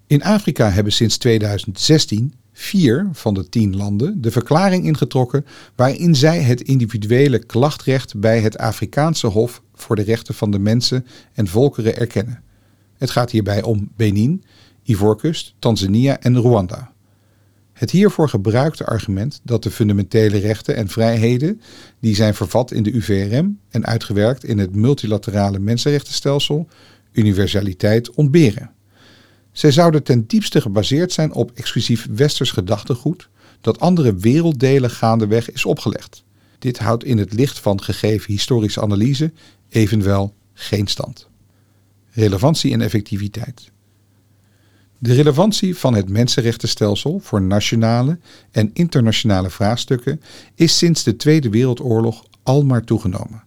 [0.08, 5.46] In Afrika hebben sinds 2016 vier van de tien landen de verklaring ingetrokken
[5.76, 11.06] waarin zij het individuele klachtrecht bij het Afrikaanse Hof voor de Rechten van de Mensen
[11.34, 12.44] en Volkeren erkennen.
[12.98, 14.44] Het gaat hierbij om Benin,
[14.84, 16.96] Ivoorkust, Tanzania en Rwanda.
[17.78, 21.62] Het hiervoor gebruikte argument dat de fundamentele rechten en vrijheden
[22.00, 26.68] die zijn vervat in de UVRM en uitgewerkt in het multilaterale mensenrechtenstelsel,
[27.12, 28.72] universaliteit ontberen.
[29.52, 33.30] Zij zouden ten diepste gebaseerd zijn op exclusief westers gedachtegoed
[33.62, 36.24] dat andere werelddelen gaandeweg is opgelegd.
[36.60, 39.32] Dit houdt in het licht van gegeven historische analyse
[39.70, 41.28] evenwel geen stand
[42.18, 43.72] relevantie en effectiviteit.
[45.00, 48.20] De relevantie van het mensenrechtenstelsel voor nationale
[48.52, 50.22] en internationale vraagstukken
[50.56, 53.44] is sinds de Tweede Wereldoorlog almaar toegenomen.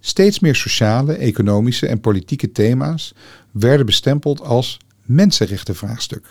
[0.00, 3.14] Steeds meer sociale, economische en politieke thema's
[3.50, 6.26] werden bestempeld als mensenrechtenvraagstuk.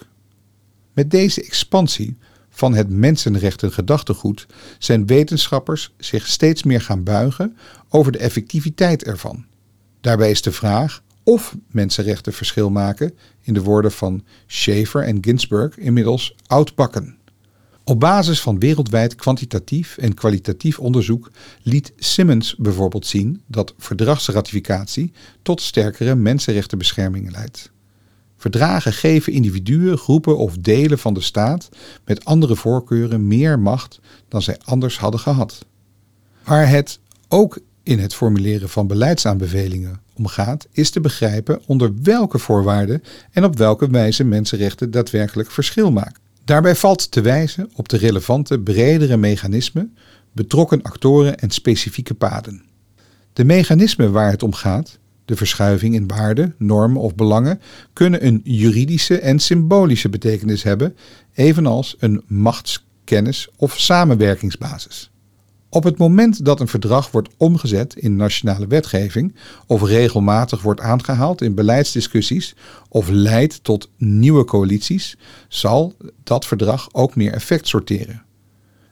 [0.93, 2.17] Met deze expansie
[2.49, 4.45] van het mensenrechten-gedachtegoed
[4.79, 7.57] zijn wetenschappers zich steeds meer gaan buigen
[7.89, 9.45] over de effectiviteit ervan.
[10.01, 13.13] Daarbij is de vraag of mensenrechten verschil maken,
[13.45, 17.17] in de woorden van Schaefer en Ginsburg, inmiddels oudbakken.
[17.83, 21.31] Op basis van wereldwijd kwantitatief en kwalitatief onderzoek
[21.61, 27.71] liet Simmons bijvoorbeeld zien dat verdragsratificatie tot sterkere mensenrechtenbescherming leidt.
[28.37, 31.69] Verdragen geven individuen, groepen of delen van de staat
[32.05, 35.65] met andere voorkeuren meer macht dan zij anders hadden gehad.
[36.43, 42.39] Waar het ook in het formuleren van beleidsaanbevelingen om gaat, is te begrijpen onder welke
[42.39, 46.21] voorwaarden en op welke wijze mensenrechten daadwerkelijk verschil maken.
[46.43, 49.97] Daarbij valt te wijzen op de relevante bredere mechanismen,
[50.31, 52.63] betrokken actoren en specifieke paden.
[53.33, 57.61] De mechanismen waar het om gaat, de verschuiving in waarden, normen of belangen,
[57.93, 60.95] kunnen een juridische en symbolische betekenis hebben,
[61.33, 65.09] evenals een machtskennis of samenwerkingsbasis.
[65.75, 69.35] Op het moment dat een verdrag wordt omgezet in nationale wetgeving
[69.67, 72.55] of regelmatig wordt aangehaald in beleidsdiscussies
[72.89, 75.17] of leidt tot nieuwe coalities,
[75.47, 78.23] zal dat verdrag ook meer effect sorteren.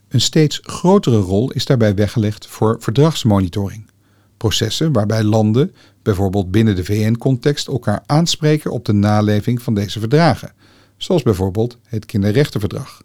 [0.08, 3.90] Een steeds grotere rol is daarbij weggelegd voor verdragsmonitoring.
[4.38, 10.54] Processen waarbij landen, bijvoorbeeld binnen de VN-context, elkaar aanspreken op de naleving van deze verdragen,
[10.98, 13.02] zoals bijvoorbeeld het Kinderrechtenverdrag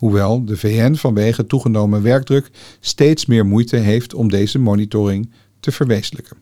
[0.00, 5.30] hoewel de VN vanwege toegenomen werkdruk steeds meer moeite heeft om deze monitoring
[5.60, 6.36] te verwezenlijken.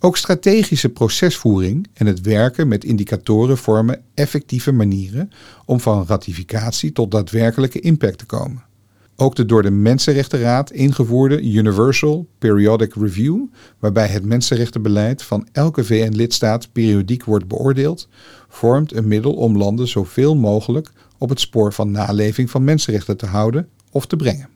[0.00, 5.30] Ook strategische procesvoering en het werken met indicatoren vormen effectieve manieren
[5.64, 8.64] om van ratificatie tot daadwerkelijke impact te komen.
[9.16, 13.44] Ook de door de Mensenrechtenraad ingevoerde Universal Periodic Review,
[13.78, 18.08] waarbij het mensenrechtenbeleid van elke VN-lidstaat periodiek wordt beoordeeld,
[18.48, 23.26] vormt een middel om landen zoveel mogelijk op het spoor van naleving van mensenrechten te
[23.26, 24.48] houden of te brengen.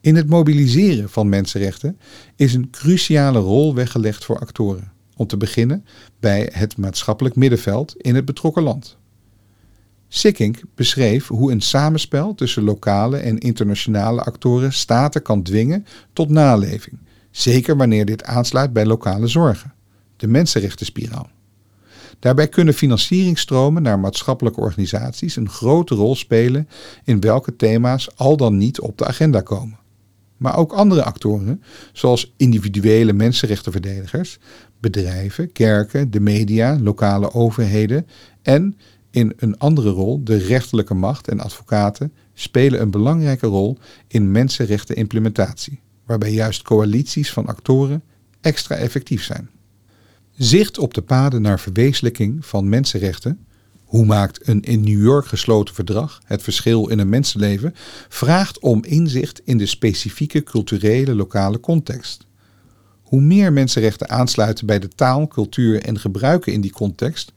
[0.00, 1.98] In het mobiliseren van mensenrechten
[2.36, 5.84] is een cruciale rol weggelegd voor actoren, om te beginnen
[6.20, 8.98] bij het maatschappelijk middenveld in het betrokken land.
[10.08, 16.98] Sikkink beschreef hoe een samenspel tussen lokale en internationale actoren staten kan dwingen tot naleving,
[17.30, 19.74] zeker wanneer dit aansluit bij lokale zorgen,
[20.16, 21.30] de mensenrechtenspiraal.
[22.20, 26.68] Daarbij kunnen financieringstromen naar maatschappelijke organisaties een grote rol spelen
[27.04, 29.78] in welke thema's al dan niet op de agenda komen.
[30.36, 31.62] maar ook andere actoren,
[31.92, 34.38] zoals individuele mensenrechtenverdedigers,
[34.80, 38.06] bedrijven, kerken, de media, lokale overheden
[38.42, 38.76] en
[39.10, 45.80] in een andere rol de rechterlijke macht en advocaten spelen een belangrijke rol in mensenrechtenimplementatie,
[46.06, 48.02] waarbij juist coalities van actoren
[48.40, 49.50] extra effectief zijn.
[50.40, 53.46] Zicht op de paden naar verwezenlijking van mensenrechten
[53.84, 57.74] hoe maakt een in New York gesloten verdrag het verschil in een mensenleven?
[58.08, 62.26] Vraagt om inzicht in de specifieke culturele lokale context.
[63.02, 67.32] Hoe meer mensenrechten aansluiten bij de taal, cultuur en gebruiken in die context,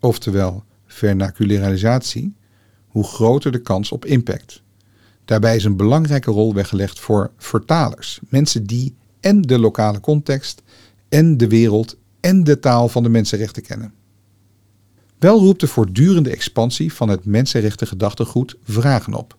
[0.00, 2.34] oftewel vernacularisatie,
[2.86, 4.62] hoe groter de kans op impact.
[5.24, 10.62] Daarbij is een belangrijke rol weggelegd voor vertalers, mensen die en de lokale context
[11.08, 13.92] en de wereld en de taal van de mensenrechten kennen.
[15.18, 19.36] Wel roept de voortdurende expansie van het mensenrechten gedachtegoed vragen op.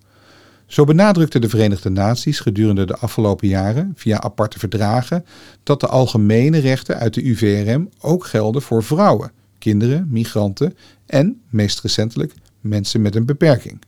[0.66, 5.26] Zo benadrukten de Verenigde Naties gedurende de afgelopen jaren via aparte verdragen
[5.64, 11.80] dat de algemene rechten uit de UVRM ook gelden voor vrouwen, kinderen, migranten en, meest
[11.80, 13.80] recentelijk, mensen met een beperking.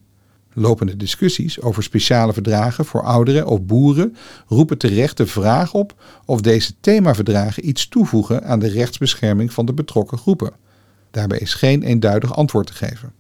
[0.54, 4.16] Lopende discussies over speciale verdragen voor ouderen of boeren
[4.48, 9.74] roepen terecht de vraag op of deze themaverdragen iets toevoegen aan de rechtsbescherming van de
[9.74, 10.52] betrokken groepen.
[11.12, 13.14] Daarbij is geen eenduidig antwoord te geven.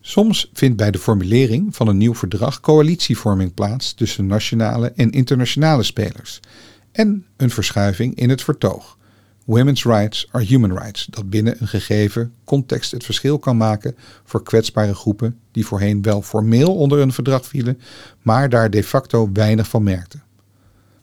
[0.00, 5.82] Soms vindt bij de formulering van een nieuw verdrag coalitievorming plaats tussen nationale en internationale
[5.82, 6.40] spelers
[6.92, 8.98] en een verschuiving in het vertoog.
[9.44, 14.42] Women's rights are human rights, dat binnen een gegeven context het verschil kan maken voor
[14.42, 17.80] kwetsbare groepen die voorheen wel formeel onder een verdrag vielen,
[18.22, 20.22] maar daar de facto weinig van merkten.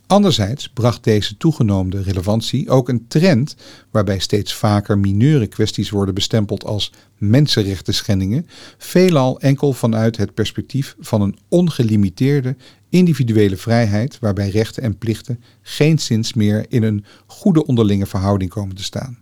[0.10, 3.56] Anderzijds bracht deze toegenomen relevantie ook een trend
[3.92, 8.48] waarbij steeds vaker mineure kwesties worden bestempeld als mensenrechten schendingen,
[8.78, 12.56] veelal enkel vanuit het perspectief van een ongelimiteerde
[12.90, 18.76] individuele vrijheid waarbij rechten en plichten geen zins meer in een goede onderlinge verhouding komen
[18.76, 19.18] te staan.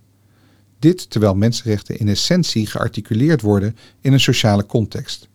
[0.78, 5.27] Dit terwijl mensenrechten in essentie gearticuleerd worden in een sociale context.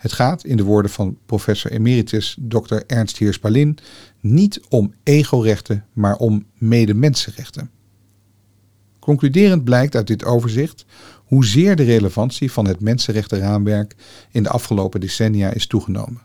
[0.00, 2.76] Het gaat, in de woorden van professor emeritus Dr.
[2.86, 3.78] Ernst Heers-Palin,
[4.20, 7.70] niet om egorechten, maar om medemensenrechten.
[8.98, 10.84] Concluderend blijkt uit dit overzicht
[11.24, 13.94] hoezeer de relevantie van het mensenrechtenraamwerk
[14.30, 16.22] in de afgelopen decennia is toegenomen.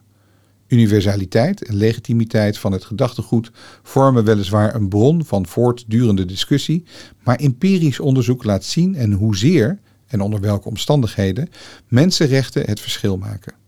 [0.67, 3.51] Universaliteit en legitimiteit van het gedachtegoed
[3.83, 6.83] vormen weliswaar een bron van voortdurende discussie,
[7.23, 11.49] maar empirisch onderzoek laat zien en hoezeer en onder welke omstandigheden
[11.87, 13.63] mensenrechten het verschil maken.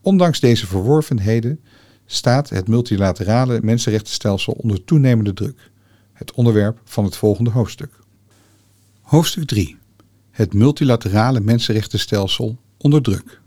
[0.00, 1.60] Ondanks deze verworvenheden
[2.06, 5.70] staat het multilaterale mensenrechtenstelsel onder toenemende druk.
[6.12, 7.98] Het onderwerp van het volgende hoofdstuk.
[9.00, 9.76] Hoofdstuk 3.
[10.30, 13.40] Het multilaterale mensenrechtenstelsel onder druk.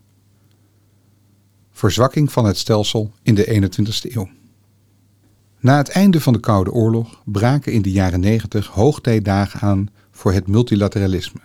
[1.71, 4.29] Verzwakking van het stelsel in de 21ste eeuw.
[5.59, 10.33] Na het einde van de Koude Oorlog braken in de jaren 90 hoogtijdagen aan voor
[10.33, 11.39] het multilateralisme.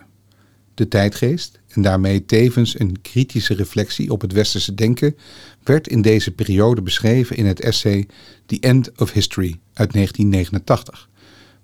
[0.73, 5.17] De tijdgeest, en daarmee tevens een kritische reflectie op het westerse denken,
[5.63, 8.07] werd in deze periode beschreven in het essay
[8.45, 11.09] The End of History uit 1989,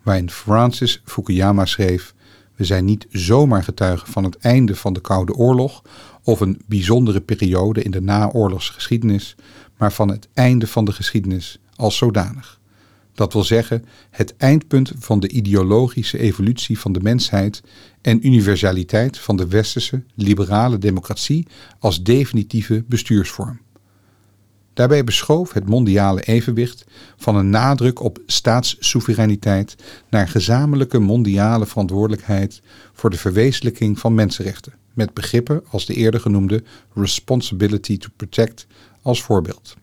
[0.03, 2.14] waarin Francis Fukuyama schreef:
[2.56, 5.84] We zijn niet zomaar getuigen van het einde van de Koude Oorlog
[6.24, 9.36] of een bijzondere periode in de naoorlogsgeschiedenis,
[9.78, 12.60] maar van het einde van de geschiedenis als zodanig.
[13.16, 17.61] Dat wil zeggen het eindpunt van de ideologische evolutie van de mensheid
[18.01, 21.47] en universaliteit van de westerse liberale democratie
[21.80, 23.59] als definitieve bestuursvorm.
[24.74, 26.86] Daarbij beschoof het mondiale evenwicht
[27.18, 29.76] van een nadruk op staatssoevereiniteit
[30.09, 32.61] naar gezamenlijke mondiale verantwoordelijkheid
[32.93, 36.63] voor de verwezenlijking van mensenrechten, met begrippen als de eerder genoemde
[36.93, 38.68] responsibility to protect
[39.01, 39.76] als voorbeeld.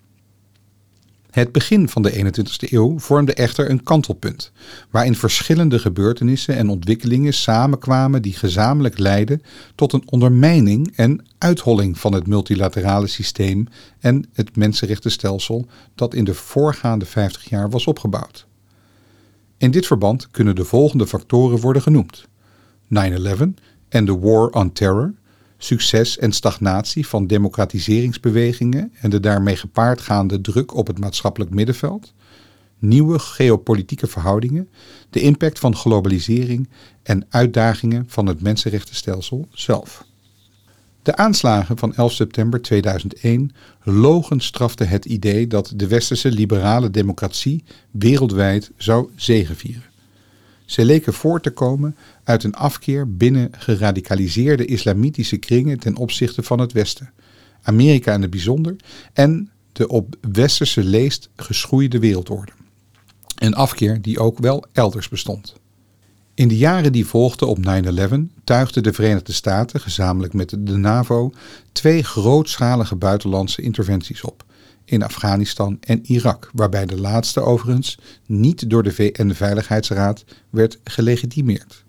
[1.32, 4.52] Het begin van de 21ste eeuw vormde echter een kantelpunt,
[4.90, 9.42] waarin verschillende gebeurtenissen en ontwikkelingen samenkwamen die gezamenlijk leidden
[9.74, 13.66] tot een ondermijning en uitholling van het multilaterale systeem
[14.00, 18.46] en het mensenrechtenstelsel dat in de voorgaande 50 jaar was opgebouwd.
[19.56, 22.24] In dit verband kunnen de volgende factoren worden genoemd:
[22.84, 22.88] 9-11
[23.88, 25.14] en de War on Terror,
[25.64, 32.12] succes en stagnatie van democratiseringsbewegingen en de daarmee gepaard gaande druk op het maatschappelijk middenveld,
[32.78, 34.68] nieuwe geopolitieke verhoudingen,
[35.10, 36.68] de impact van globalisering
[37.02, 40.04] en uitdagingen van het mensenrechtenstelsel zelf.
[41.02, 43.52] De aanslagen van 11 september 2001
[43.82, 49.91] logenstraften het idee dat de westerse liberale democratie wereldwijd zou zegevieren.
[50.64, 56.58] Ze leken voort te komen uit een afkeer binnen geradicaliseerde islamitische kringen ten opzichte van
[56.58, 57.12] het Westen,
[57.62, 58.76] Amerika in het bijzonder,
[59.12, 62.52] en de op westerse leest geschoeide wereldorde.
[63.38, 65.54] Een afkeer die ook wel elders bestond.
[66.34, 71.32] In de jaren die volgden op 9-11 tuigden de Verenigde Staten gezamenlijk met de NAVO
[71.72, 74.44] twee grootschalige buitenlandse interventies op
[74.84, 81.84] in Afghanistan en Irak, waarbij de laatste overigens niet door de VN-veiligheidsraad werd gelegitimeerd.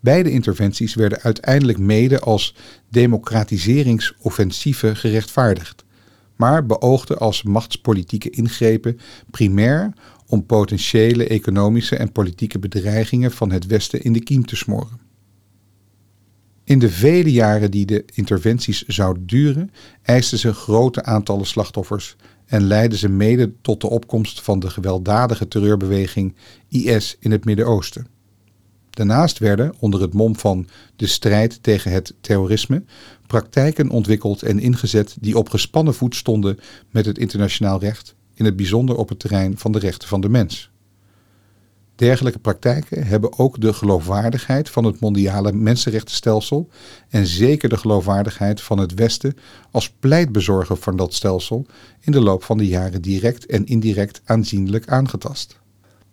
[0.00, 2.54] Beide interventies werden uiteindelijk mede als
[2.90, 5.84] democratiseringsoffensieven gerechtvaardigd,
[6.36, 8.98] maar beoogden als machtspolitieke ingrepen
[9.30, 9.92] primair
[10.26, 15.07] om potentiële economische en politieke bedreigingen van het Westen in de kiem te smoren.
[16.68, 19.70] In de vele jaren die de interventies zouden duren,
[20.02, 22.16] eisten ze grote aantallen slachtoffers
[22.46, 26.34] en leidden ze mede tot de opkomst van de gewelddadige terreurbeweging
[26.68, 28.06] IS in het Midden-Oosten.
[28.90, 32.82] Daarnaast werden, onder het mom van de strijd tegen het terrorisme,
[33.26, 36.58] praktijken ontwikkeld en ingezet die op gespannen voet stonden
[36.90, 40.28] met het internationaal recht, in het bijzonder op het terrein van de rechten van de
[40.28, 40.70] mens.
[41.98, 46.68] Dergelijke praktijken hebben ook de geloofwaardigheid van het mondiale mensenrechtenstelsel
[47.08, 49.36] en zeker de geloofwaardigheid van het Westen
[49.70, 51.66] als pleitbezorger van dat stelsel
[52.00, 55.58] in de loop van de jaren direct en indirect aanzienlijk aangetast.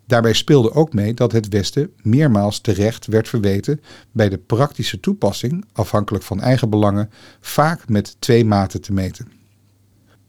[0.07, 3.81] Daarbij speelde ook mee dat het Westen meermaals terecht werd verweten
[4.11, 7.09] bij de praktische toepassing, afhankelijk van eigen belangen,
[7.41, 9.34] vaak met twee maten te meten.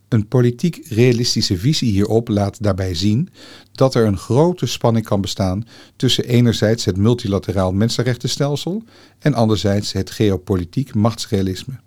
[0.09, 3.29] Een politiek realistische visie hierop laat daarbij zien
[3.73, 5.65] dat er een grote spanning kan bestaan
[5.97, 8.83] tussen enerzijds het multilateraal mensenrechtenstelsel
[9.19, 11.81] en anderzijds het geopolitiek machtsrealisme.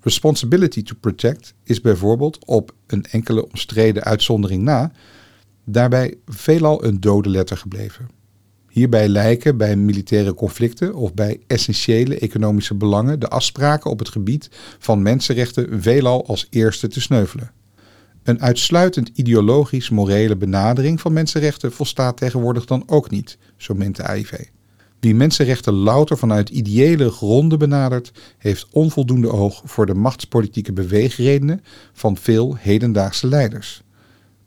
[0.00, 4.92] Responsibility to protect is bijvoorbeeld op een enkele omstreden uitzondering na
[5.64, 8.08] daarbij veelal een dode letter gebleven.
[8.68, 14.48] Hierbij lijken bij militaire conflicten of bij essentiële economische belangen de afspraken op het gebied
[14.78, 17.50] van mensenrechten veelal als eerste te sneuvelen.
[18.22, 24.32] Een uitsluitend ideologisch-morele benadering van mensenrechten volstaat tegenwoordig dan ook niet, zo meent de AIV.
[25.00, 32.16] Wie mensenrechten louter vanuit ideële gronden benadert, heeft onvoldoende oog voor de machtspolitieke beweegredenen van
[32.16, 33.82] veel hedendaagse leiders.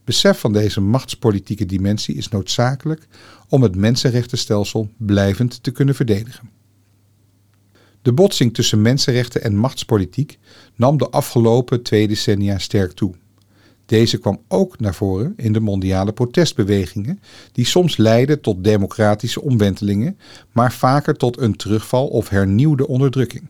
[0.04, 3.08] Besef van deze machtspolitieke dimensie is noodzakelijk
[3.50, 6.50] om het mensenrechtenstelsel blijvend te kunnen verdedigen.
[8.02, 10.40] De botsing tussen mensenrechten en machtspolitiek
[10.76, 13.14] nam de afgelopen twee decennia sterk toe.
[13.94, 17.20] Deze kwam ook naar voren in de mondiale protestbewegingen,
[17.52, 20.18] die soms leidden tot democratische omwentelingen,
[20.52, 23.50] maar vaker tot een terugval of hernieuwde onderdrukking.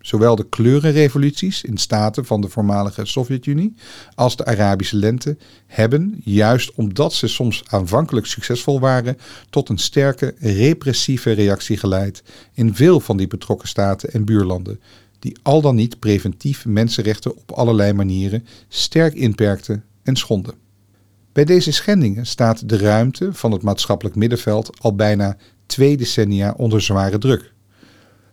[0.00, 3.74] Zowel de kleurenrevoluties in staten van de voormalige Sovjet-Unie
[4.14, 5.36] als de Arabische lente
[5.66, 9.18] hebben, juist omdat ze soms aanvankelijk succesvol waren,
[9.50, 12.22] tot een sterke repressieve reactie geleid
[12.54, 14.80] in veel van die betrokken staten en buurlanden,
[15.18, 20.54] die al dan niet preventief mensenrechten op allerlei manieren sterk inperkten en schonden.
[21.32, 25.36] Bij deze schendingen staat de ruimte van het maatschappelijk middenveld al bijna
[25.66, 27.52] twee decennia onder zware druk.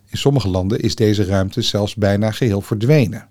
[0.05, 3.27] In sommige landen is deze ruimte zelfs bijna geheel verdwenen.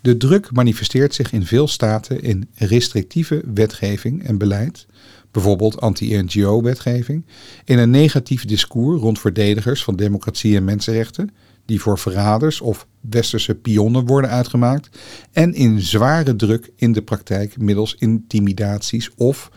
[0.00, 4.86] De druk manifesteert zich in veel staten in restrictieve wetgeving en beleid,
[5.30, 7.24] bijvoorbeeld anti-NGO-wetgeving,
[7.64, 11.30] in een negatief discours rond verdedigers van democratie en mensenrechten,
[11.66, 14.98] die voor verraders of westerse pionnen worden uitgemaakt,
[15.32, 19.50] en in zware druk in de praktijk middels intimidaties of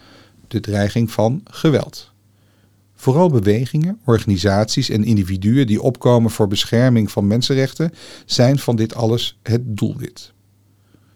[0.47, 2.11] de dreiging van geweld.
[2.95, 7.91] Vooral bewegingen, organisaties en individuen die opkomen voor bescherming van mensenrechten
[8.25, 10.33] zijn van dit alles het doelwit.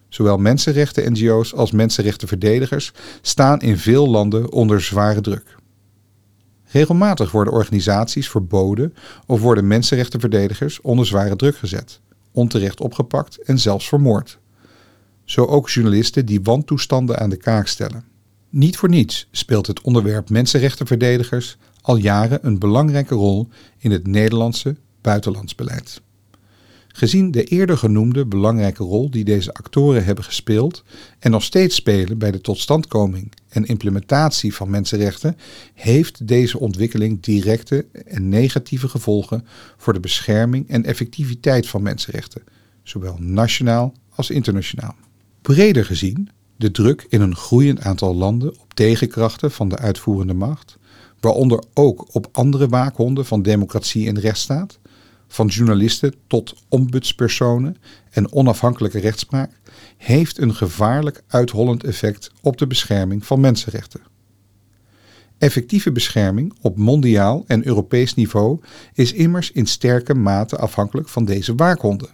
[0.09, 2.91] Zowel mensenrechten-NGO's als mensenrechtenverdedigers
[3.21, 5.55] staan in veel landen onder zware druk.
[6.73, 8.93] Regelmatig worden organisaties verboden
[9.25, 11.99] of worden mensenrechtenverdedigers onder zware druk gezet,
[12.31, 14.39] onterecht opgepakt en zelfs vermoord.
[15.23, 18.03] Zo ook journalisten die wantoestanden aan de kaak stellen.
[18.49, 23.47] Niet voor niets speelt het onderwerp mensenrechtenverdedigers al jaren een belangrijke rol
[23.77, 26.01] in het Nederlandse buitenlandsbeleid.
[26.95, 30.83] Gezien de eerder genoemde belangrijke rol die deze actoren hebben gespeeld
[31.19, 35.37] en nog steeds spelen bij de totstandkoming en implementatie van mensenrechten,
[35.73, 39.45] heeft deze ontwikkeling directe en negatieve gevolgen
[39.77, 42.43] voor de bescherming en effectiviteit van mensenrechten,
[42.83, 44.95] zowel nationaal als internationaal.
[45.41, 50.77] Breder gezien, de druk in een groeiend aantal landen op tegenkrachten van de uitvoerende macht,
[51.19, 54.79] waaronder ook op andere waakhonden van democratie en rechtsstaat,
[55.33, 57.77] van journalisten tot ombudspersonen
[58.09, 59.51] en onafhankelijke rechtspraak,
[59.97, 64.01] heeft een gevaarlijk uithollend effect op de bescherming van mensenrechten.
[65.37, 68.59] Effectieve bescherming op mondiaal en Europees niveau
[68.93, 72.09] is immers in sterke mate afhankelijk van deze waakhonden.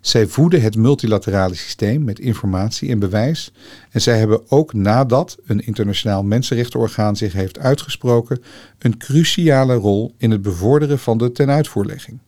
[0.00, 3.52] Zij voeden het multilaterale systeem met informatie en bewijs.
[3.90, 8.42] En zij hebben ook nadat een internationaal mensenrechtenorgaan zich heeft uitgesproken,
[8.78, 12.18] een cruciale rol in het bevorderen van de tenuitvoerlegging.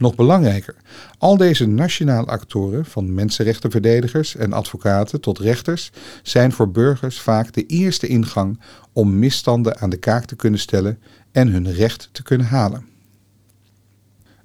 [0.00, 0.74] Nog belangrijker,
[1.18, 5.90] al deze nationale actoren, van mensenrechtenverdedigers en advocaten tot rechters,
[6.22, 8.60] zijn voor burgers vaak de eerste ingang
[8.92, 10.98] om misstanden aan de kaak te kunnen stellen
[11.32, 12.86] en hun recht te kunnen halen.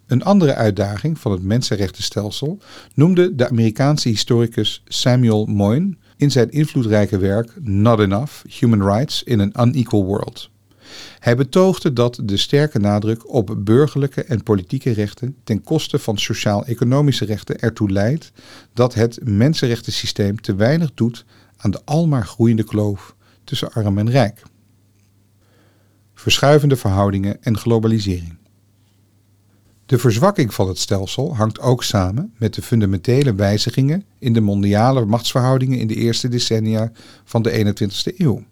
[0.08, 2.60] Een andere uitdaging van het mensenrechtenstelsel
[2.94, 9.54] noemde de Amerikaanse historicus Samuel Moyn in zijn invloedrijke werk Not Enough: Human Rights in
[9.54, 10.50] an Unequal World.
[11.20, 17.26] Hij betoogde dat de sterke nadruk op burgerlijke en politieke rechten ten koste van sociaal-economische
[17.26, 18.32] rechten ertoe leidt
[18.74, 21.26] dat het mensenrechtensysteem te weinig doet
[21.58, 24.42] aan de almaar groeiende kloof tussen arm en rijk.
[26.14, 28.38] Verschuivende verhoudingen en globalisering.
[29.86, 35.06] De verzwakking van het stelsel hangt ook samen met de fundamentele wijzigingen in de mondiale
[35.06, 36.92] machtsverhoudingen in de eerste decennia
[37.24, 38.44] van de 21ste eeuw,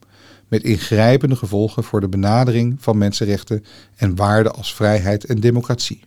[0.53, 3.63] met ingrijpende gevolgen voor de benadering van mensenrechten
[3.95, 5.99] en waarden als vrijheid en democratie.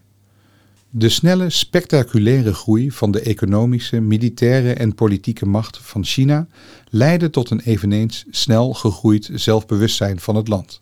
[0.90, 6.46] De snelle, spectaculaire groei van de economische, militaire en politieke macht van China
[6.88, 10.80] leidde tot een eveneens snel gegroeid zelfbewustzijn van het land.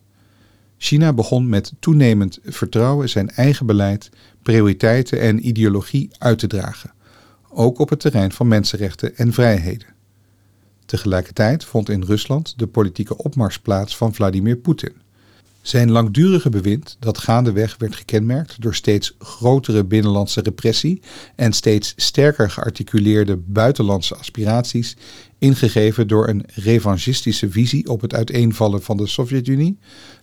[0.77, 4.09] China begon met toenemend vertrouwen zijn eigen beleid,
[4.41, 6.93] prioriteiten en ideologie uit te dragen,
[7.49, 9.94] ook op het terrein van mensenrechten en vrijheden.
[10.85, 14.93] Tegelijkertijd vond in Rusland de politieke opmars plaats van Vladimir Poetin.
[15.65, 21.01] Zijn langdurige bewind, dat gaandeweg werd gekenmerkt door steeds grotere binnenlandse repressie
[21.35, 24.95] en steeds sterker gearticuleerde buitenlandse aspiraties,
[25.37, 29.77] ingegeven door een revanchistische visie op het uiteenvallen van de Sovjet-Unie,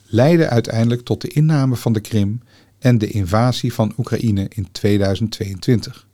[0.06, 2.40] leidde uiteindelijk tot de inname van de Krim
[2.78, 6.06] en de invasie van Oekraïne in 2022.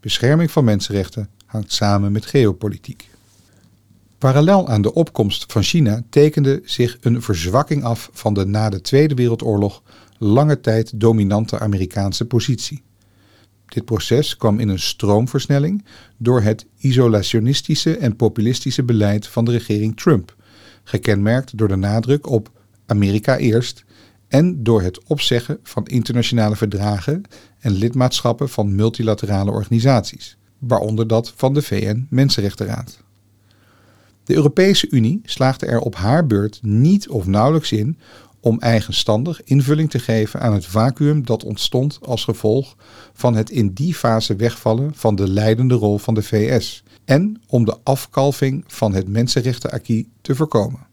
[0.00, 3.10] Bescherming van mensenrechten hangt samen met geopolitiek.
[4.22, 8.80] Parallel aan de opkomst van China tekende zich een verzwakking af van de na de
[8.80, 9.82] Tweede Wereldoorlog
[10.18, 12.82] lange tijd dominante Amerikaanse positie.
[13.66, 15.84] Dit proces kwam in een stroomversnelling
[16.16, 20.36] door het isolationistische en populistische beleid van de regering Trump,
[20.84, 22.50] gekenmerkt door de nadruk op
[22.86, 23.84] Amerika eerst
[24.28, 27.22] en door het opzeggen van internationale verdragen
[27.58, 33.01] en lidmaatschappen van multilaterale organisaties, waaronder dat van de VN-Mensenrechtenraad.
[34.32, 37.98] De Europese Unie slaagde er op haar beurt niet of nauwelijks in
[38.40, 42.76] om eigenstandig invulling te geven aan het vacuüm dat ontstond als gevolg
[43.12, 47.64] van het in die fase wegvallen van de leidende rol van de VS en om
[47.64, 50.86] de afkalving van het mensenrechtenacquis te voorkomen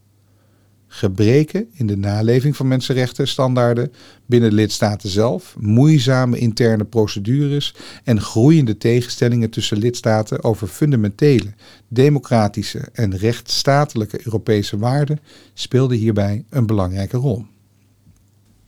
[0.91, 3.91] gebreken in de naleving van mensenrechtenstandaarden
[4.25, 11.53] binnen lidstaten zelf, moeizame interne procedures en groeiende tegenstellingen tussen lidstaten over fundamentele,
[11.87, 15.19] democratische en rechtsstatelijke Europese waarden
[15.53, 17.45] speelden hierbij een belangrijke rol.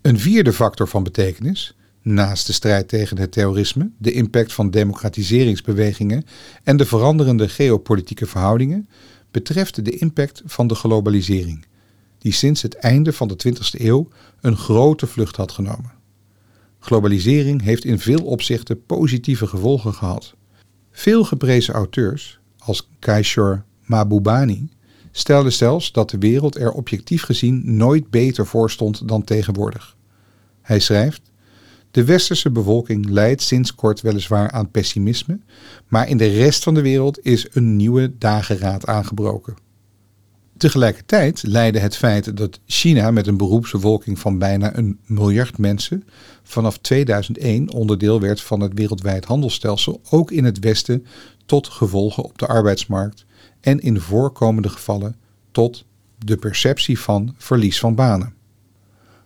[0.02, 6.24] Een vierde factor van betekenis, naast de strijd tegen het terrorisme, de impact van democratiseringsbewegingen
[6.64, 8.90] en de veranderende geopolitieke verhoudingen,
[9.32, 11.70] betreft de impact van de globalisering
[12.22, 14.08] die sinds het einde van de 20e eeuw
[14.42, 15.92] een grote vlucht had genomen.
[16.80, 20.34] Globalisering heeft in veel opzichten positieve gevolgen gehad.
[20.92, 24.70] Veel geprezen auteurs, als Kaishor Mahbubani,
[25.12, 29.96] stelden zelfs dat de wereld er objectief gezien nooit beter voor stond dan tegenwoordig.
[30.62, 31.22] Hij schrijft:
[31.92, 35.40] De westerse bevolking lijdt sinds kort weliswaar aan pessimisme,
[35.88, 39.56] maar in de rest van de wereld is een nieuwe dageraad aangebroken.
[40.62, 46.04] Tegelijkertijd leidde het feit dat China met een beroepsbevolking van bijna een miljard mensen
[46.44, 51.06] vanaf 2001 onderdeel werd van het wereldwijd handelsstelsel ook in het Westen
[51.46, 53.26] tot gevolgen op de arbeidsmarkt
[53.62, 55.16] en in voorkomende gevallen
[55.52, 55.86] tot
[56.18, 58.34] de perceptie van verlies van banen.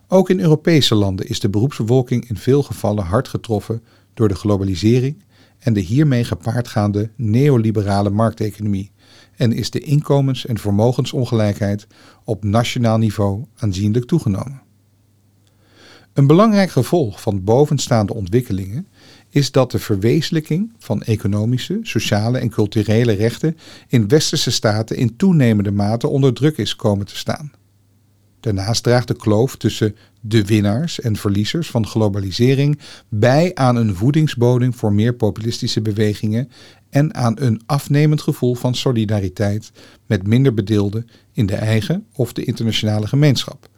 [0.08, 3.82] Ook in Europese landen is de beroepsbevolking in veel gevallen hard getroffen
[4.14, 5.24] door de globalisering
[5.58, 8.90] en de hiermee gepaardgaande neoliberale markteconomie
[9.36, 11.86] en is de inkomens- en vermogensongelijkheid
[12.24, 14.62] op nationaal niveau aanzienlijk toegenomen.
[16.12, 18.86] Een belangrijk gevolg van bovenstaande ontwikkelingen
[19.30, 23.56] is dat de verwezenlijking van economische, sociale en culturele rechten
[23.88, 27.52] in westerse staten in toenemende mate onder druk is komen te staan.
[28.46, 32.78] Daarnaast draagt de kloof tussen de winnaars en verliezers van globalisering
[33.08, 36.50] bij aan een voedingsbodem voor meer populistische bewegingen
[36.90, 39.72] en aan een afnemend gevoel van solidariteit
[40.06, 43.68] met minder bedeelden in de eigen of de internationale gemeenschap,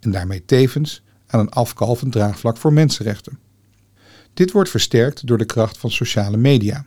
[0.00, 3.38] en daarmee tevens aan een afkalvend draagvlak voor mensenrechten.
[4.34, 6.84] Dit wordt versterkt door de kracht van sociale media,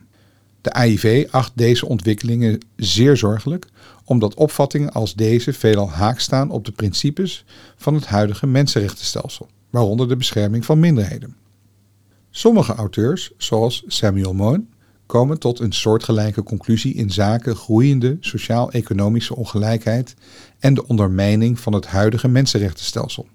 [0.67, 3.67] De AIV acht deze ontwikkelingen zeer zorgelijk,
[4.03, 7.45] omdat opvattingen als deze veelal haak staan op de principes
[7.75, 11.35] van het huidige mensenrechtenstelsel, waaronder de bescherming van minderheden.
[12.29, 14.69] Sommige auteurs, zoals Samuel Moyn,
[15.05, 20.15] komen tot een soortgelijke conclusie in zaken groeiende sociaal-economische ongelijkheid
[20.59, 23.27] en de ondermijning van het huidige mensenrechtenstelsel.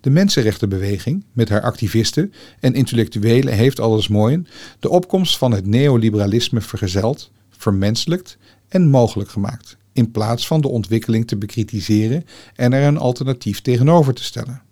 [0.00, 4.42] De mensenrechtenbeweging, met haar activisten en intellectuelen, heeft alles mooi
[4.78, 11.26] de opkomst van het neoliberalisme vergezeld, vermenselijkt en mogelijk gemaakt, in plaats van de ontwikkeling
[11.26, 12.24] te bekritiseren
[12.54, 14.62] en er een alternatief tegenover te stellen.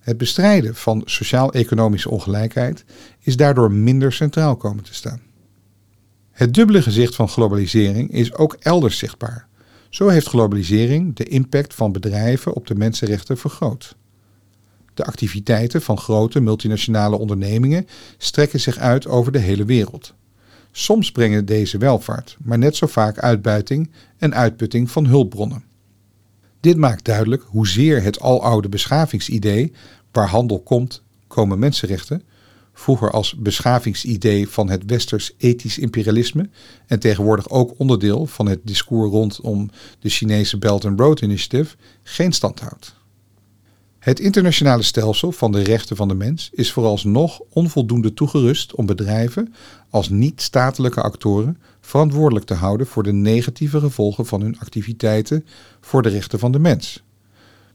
[0.00, 2.84] Het bestrijden van sociaal-economische ongelijkheid
[3.20, 5.20] is daardoor minder centraal komen te staan.
[6.30, 9.48] Het dubbele gezicht van globalisering is ook elders zichtbaar.
[9.88, 13.96] Zo heeft globalisering de impact van bedrijven op de mensenrechten vergroot.
[14.98, 20.14] De activiteiten van grote multinationale ondernemingen strekken zich uit over de hele wereld.
[20.72, 25.64] Soms brengen deze welvaart, maar net zo vaak uitbuiting en uitputting van hulpbronnen.
[26.60, 29.72] Dit maakt duidelijk hoezeer het aloude beschavingsidee,
[30.12, 32.22] waar handel komt, komen mensenrechten,
[32.72, 36.48] vroeger als beschavingsidee van het westers ethisch imperialisme
[36.86, 39.70] en tegenwoordig ook onderdeel van het discours rondom
[40.00, 42.96] de Chinese Belt and Road Initiative, geen stand houdt.
[44.08, 49.54] Het internationale stelsel van de rechten van de mens is vooralsnog onvoldoende toegerust om bedrijven
[49.90, 55.46] als niet-statelijke actoren verantwoordelijk te houden voor de negatieve gevolgen van hun activiteiten
[55.80, 57.02] voor de rechten van de mens.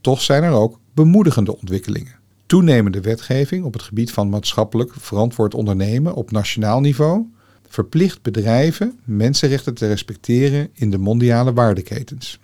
[0.02, 2.16] Toch zijn er ook bemoedigende ontwikkelingen.
[2.46, 7.26] Toenemende wetgeving op het gebied van maatschappelijk verantwoord ondernemen op nationaal niveau
[7.68, 12.40] verplicht bedrijven mensenrechten te respecteren in de mondiale waardeketens.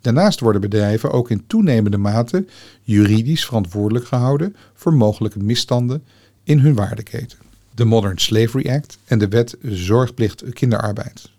[0.00, 2.46] Daarnaast worden bedrijven ook in toenemende mate
[2.82, 6.02] juridisch verantwoordelijk gehouden voor mogelijke misstanden
[6.44, 7.38] in hun waardeketen.
[7.74, 11.30] De Modern Slavery Act en de wet zorgplicht kinderarbeid.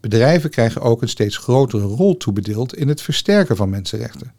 [0.00, 4.32] Bedrijven krijgen ook een steeds grotere rol toebedeeld in het versterken van mensenrechten.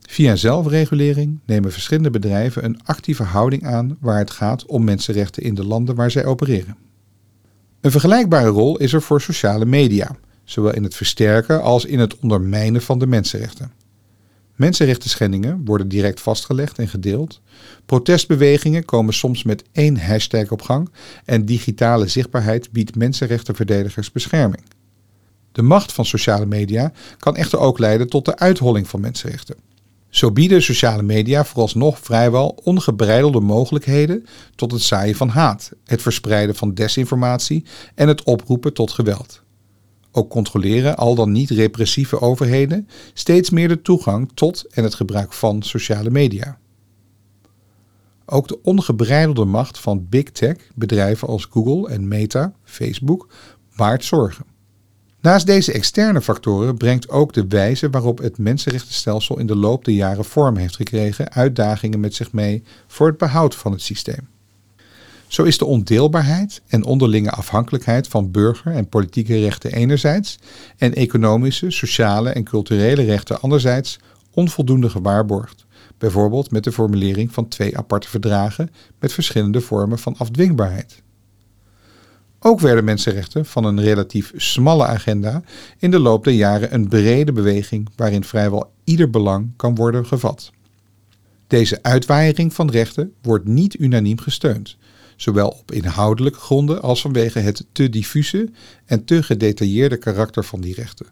[0.00, 5.54] Via zelfregulering nemen verschillende bedrijven een actieve houding aan waar het gaat om mensenrechten in
[5.54, 6.76] de landen waar zij opereren.
[7.80, 10.16] Een vergelijkbare rol is er voor sociale media,
[10.50, 13.72] zowel in het versterken als in het ondermijnen van de mensenrechten.
[14.54, 17.40] Mensenrechten schendingen worden direct vastgelegd en gedeeld.
[17.86, 20.90] Protestbewegingen komen soms met één hashtag op gang
[21.24, 24.62] en digitale zichtbaarheid biedt mensenrechtenverdedigers bescherming.
[25.52, 29.56] De macht van sociale media kan echter ook leiden tot de uitholling van mensenrechten.
[30.08, 36.54] Zo bieden sociale media vooralsnog vrijwel ongebreidelde mogelijkheden tot het zaaien van haat, het verspreiden
[36.54, 37.64] van desinformatie
[37.94, 39.42] en het oproepen tot geweld.
[40.18, 45.32] Ook controleren al dan niet repressieve overheden steeds meer de toegang tot en het gebruik
[45.32, 46.58] van sociale media.
[48.26, 53.28] Ook de ongebreidelde macht van big tech, bedrijven als Google en Meta, Facebook,
[53.76, 54.44] baart zorgen.
[55.20, 59.94] Naast deze externe factoren brengt ook de wijze waarop het mensenrechtenstelsel in de loop der
[59.94, 64.28] jaren vorm heeft gekregen uitdagingen met zich mee voor het behoud van het systeem.
[65.28, 70.38] Zo is de ondeelbaarheid en onderlinge afhankelijkheid van burger- en politieke rechten enerzijds
[70.76, 73.98] en economische, sociale en culturele rechten anderzijds
[74.30, 75.66] onvoldoende gewaarborgd,
[75.98, 81.02] bijvoorbeeld met de formulering van twee aparte verdragen met verschillende vormen van afdwingbaarheid.
[82.40, 85.42] Ook werden mensenrechten van een relatief smalle agenda
[85.78, 90.50] in de loop der jaren een brede beweging waarin vrijwel ieder belang kan worden gevat.
[91.46, 94.76] Deze uitwaaiering van rechten wordt niet unaniem gesteund,
[95.20, 98.50] zowel op inhoudelijke gronden als vanwege het te diffuse
[98.84, 101.06] en te gedetailleerde karakter van die rechten.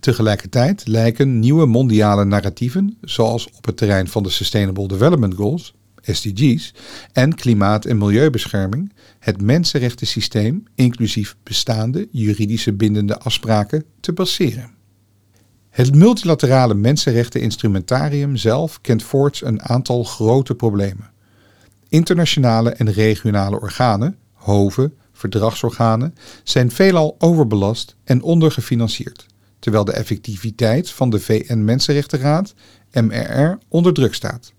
[0.00, 6.74] Tegelijkertijd lijken nieuwe mondiale narratieven, zoals op het terrein van de Sustainable Development Goals, SDG's,
[7.12, 14.70] en klimaat- en milieubescherming, het mensenrechtensysteem, inclusief bestaande juridische bindende afspraken, te baseren.
[15.70, 21.10] Het multilaterale mensenrechteninstrumentarium zelf kent voorts een aantal grote problemen.
[21.90, 29.26] Internationale en regionale organen, hoven, verdragsorganen, zijn veelal overbelast en ondergefinancierd,
[29.58, 32.54] terwijl de effectiviteit van de VN-Mensenrechtenraad,
[32.92, 34.52] MRR, onder druk staat.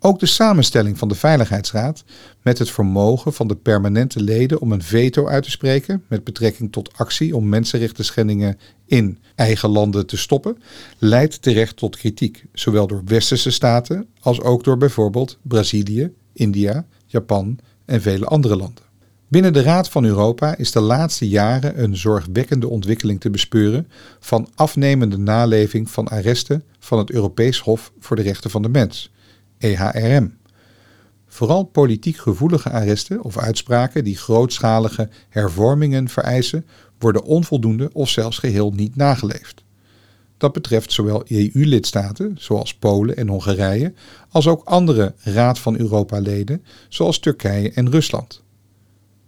[0.00, 2.04] Ook de samenstelling van de Veiligheidsraad,
[2.42, 6.72] met het vermogen van de permanente leden om een veto uit te spreken met betrekking
[6.72, 10.62] tot actie om mensenrechten schendingen in eigen landen te stoppen,
[10.98, 17.58] leidt terecht tot kritiek, zowel door westerse staten als ook door bijvoorbeeld Brazilië, India, Japan
[17.84, 18.84] en vele andere landen.
[19.28, 23.88] Binnen de Raad van Europa is de laatste jaren een zorgwekkende ontwikkeling te bespeuren
[24.20, 29.12] van afnemende naleving van arresten van het Europees Hof voor de Rechten van de Mens,
[29.58, 30.36] EHRM.
[31.26, 36.66] Vooral politiek gevoelige arresten of uitspraken die grootschalige hervormingen vereisen,
[36.98, 39.64] worden onvoldoende of zelfs geheel niet nageleefd.
[40.38, 43.92] Dat betreft zowel EU-lidstaten, zoals Polen en Hongarije,
[44.30, 48.42] als ook andere Raad van Europa-leden, zoals Turkije en Rusland.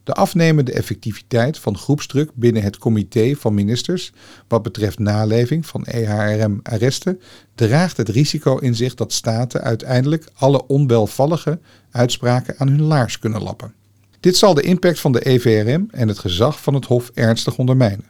[0.04, 4.12] De afnemende effectiviteit van groepsdruk binnen het comité van ministers
[4.48, 7.20] wat betreft naleving van EHRM-arresten
[7.54, 11.58] draagt het risico in zich dat staten uiteindelijk alle onwelvallige
[11.90, 13.74] uitspraken aan hun laars kunnen lappen.
[14.20, 18.04] Dit zal de impact van de EVRM en het gezag van het Hof ernstig ondermijnen.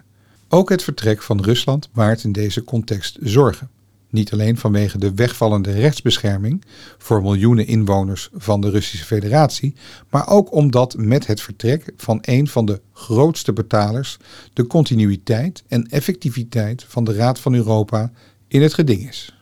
[0.52, 3.70] Ook het vertrek van Rusland baart in deze context zorgen.
[4.09, 6.64] Niet alleen vanwege de wegvallende rechtsbescherming
[6.98, 9.74] voor miljoenen inwoners van de Russische Federatie,
[10.09, 14.16] maar ook omdat met het vertrek van een van de grootste betalers
[14.52, 18.12] de continuïteit en effectiviteit van de Raad van Europa
[18.48, 19.35] in het geding is.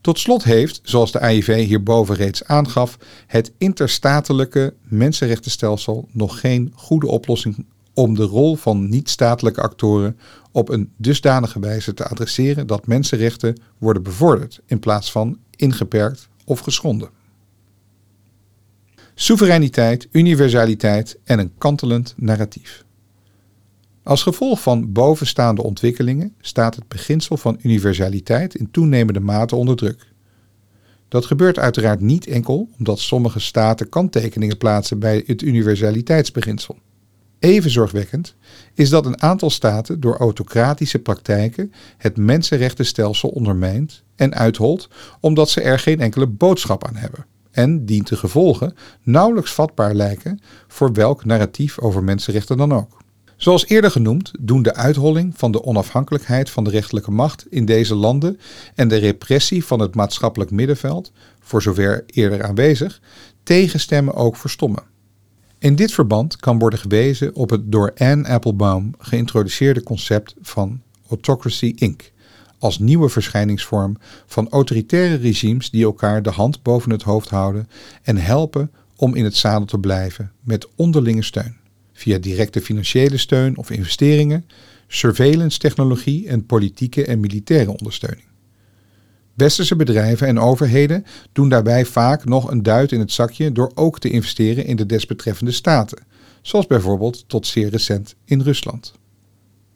[0.00, 7.06] Tot slot heeft, zoals de AIV hierboven reeds aangaf, het interstatelijke mensenrechtenstelsel nog geen goede
[7.06, 10.18] oplossing om de rol van niet-statelijke actoren
[10.52, 16.60] op een dusdanige wijze te adresseren dat mensenrechten worden bevorderd in plaats van ingeperkt of
[16.60, 17.08] geschonden.
[19.14, 22.84] Soevereiniteit, universaliteit en een kantelend narratief.
[24.02, 30.12] Als gevolg van bovenstaande ontwikkelingen staat het beginsel van universaliteit in toenemende mate onder druk.
[31.08, 36.78] Dat gebeurt uiteraard niet enkel omdat sommige staten kanttekeningen plaatsen bij het universaliteitsbeginsel.
[37.44, 38.34] Even zorgwekkend
[38.74, 44.88] is dat een aantal staten door autocratische praktijken het mensenrechtenstelsel ondermijnt en uitholt
[45.20, 50.40] omdat ze er geen enkele boodschap aan hebben en dient te gevolgen nauwelijks vatbaar lijken
[50.68, 53.02] voor welk narratief over mensenrechten dan ook.
[53.36, 57.94] Zoals eerder genoemd doen de uitholling van de onafhankelijkheid van de rechterlijke macht in deze
[57.94, 58.38] landen
[58.74, 63.00] en de repressie van het maatschappelijk middenveld, voor zover eerder aanwezig,
[63.42, 64.92] tegenstemmen ook verstommen.
[65.64, 71.72] In dit verband kan worden gewezen op het door Anne Applebaum geïntroduceerde concept van Autocracy
[71.76, 72.12] Inc.
[72.58, 73.96] als nieuwe verschijningsvorm
[74.26, 77.68] van autoritaire regimes die elkaar de hand boven het hoofd houden
[78.02, 81.56] en helpen om in het zadel te blijven met onderlinge steun,
[81.92, 84.46] via directe financiële steun of investeringen,
[84.86, 88.33] surveillance technologie en politieke en militaire ondersteuning.
[89.34, 93.98] Westerse bedrijven en overheden doen daarbij vaak nog een duit in het zakje door ook
[93.98, 95.98] te investeren in de desbetreffende staten,
[96.42, 98.94] zoals bijvoorbeeld tot zeer recent in Rusland.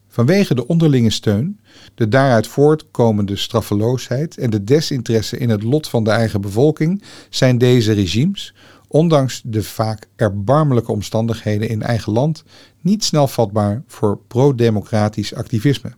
[0.08, 1.60] Vanwege de onderlinge steun,
[1.94, 7.58] de daaruit voortkomende straffeloosheid en de desinteresse in het lot van de eigen bevolking zijn
[7.58, 8.54] deze regimes,
[8.88, 12.44] ondanks de vaak erbarmelijke omstandigheden in eigen land,
[12.80, 15.92] niet snel vatbaar voor pro-democratisch activisme.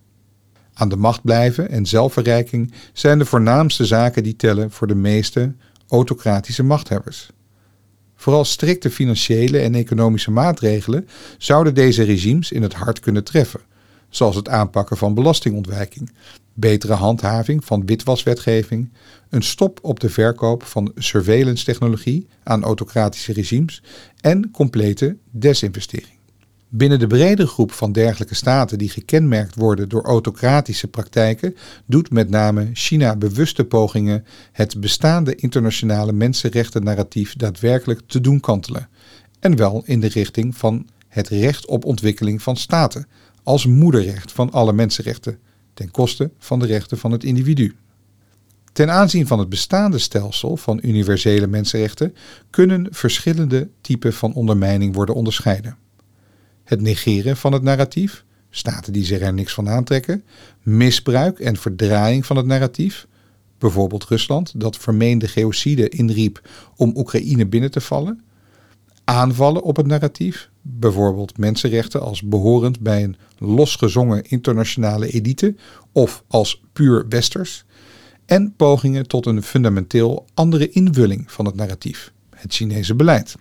[0.74, 5.52] Aan de macht blijven en zelfverrijking zijn de voornaamste zaken die tellen voor de meeste
[5.88, 7.30] autocratische machthebbers.
[8.14, 13.60] Vooral strikte financiële en economische maatregelen zouden deze regimes in het hart kunnen treffen,
[14.08, 16.12] zoals het aanpakken van belastingontwijking,
[16.54, 18.92] betere handhaving van witwaswetgeving,
[19.28, 23.82] een stop op de verkoop van surveillance technologie aan autocratische regimes
[24.20, 26.19] en complete desinvestering.
[26.72, 31.56] Binnen de brede groep van dergelijke staten die gekenmerkt worden door autocratische praktijken,
[31.86, 38.88] doet met name China bewuste pogingen het bestaande internationale mensenrechten-narratief daadwerkelijk te doen kantelen.
[39.40, 43.06] En wel in de richting van het recht op ontwikkeling van staten,
[43.42, 45.38] als moederrecht van alle mensenrechten,
[45.74, 47.76] ten koste van de rechten van het individu.
[48.72, 52.14] Ten aanzien van het bestaande stelsel van universele mensenrechten
[52.50, 55.79] kunnen verschillende typen van ondermijning worden onderscheiden
[56.70, 60.24] het negeren van het narratief, staten die zich er niks van aantrekken,
[60.62, 63.06] misbruik en verdraaiing van het narratief,
[63.58, 68.20] bijvoorbeeld Rusland dat vermeende geocide inriep om Oekraïne binnen te vallen,
[69.04, 75.54] aanvallen op het narratief, bijvoorbeeld mensenrechten als behorend bij een losgezongen internationale elite
[75.92, 77.64] of als puur westers,
[78.26, 83.36] en pogingen tot een fundamenteel andere invulling van het narratief, het Chinese beleid.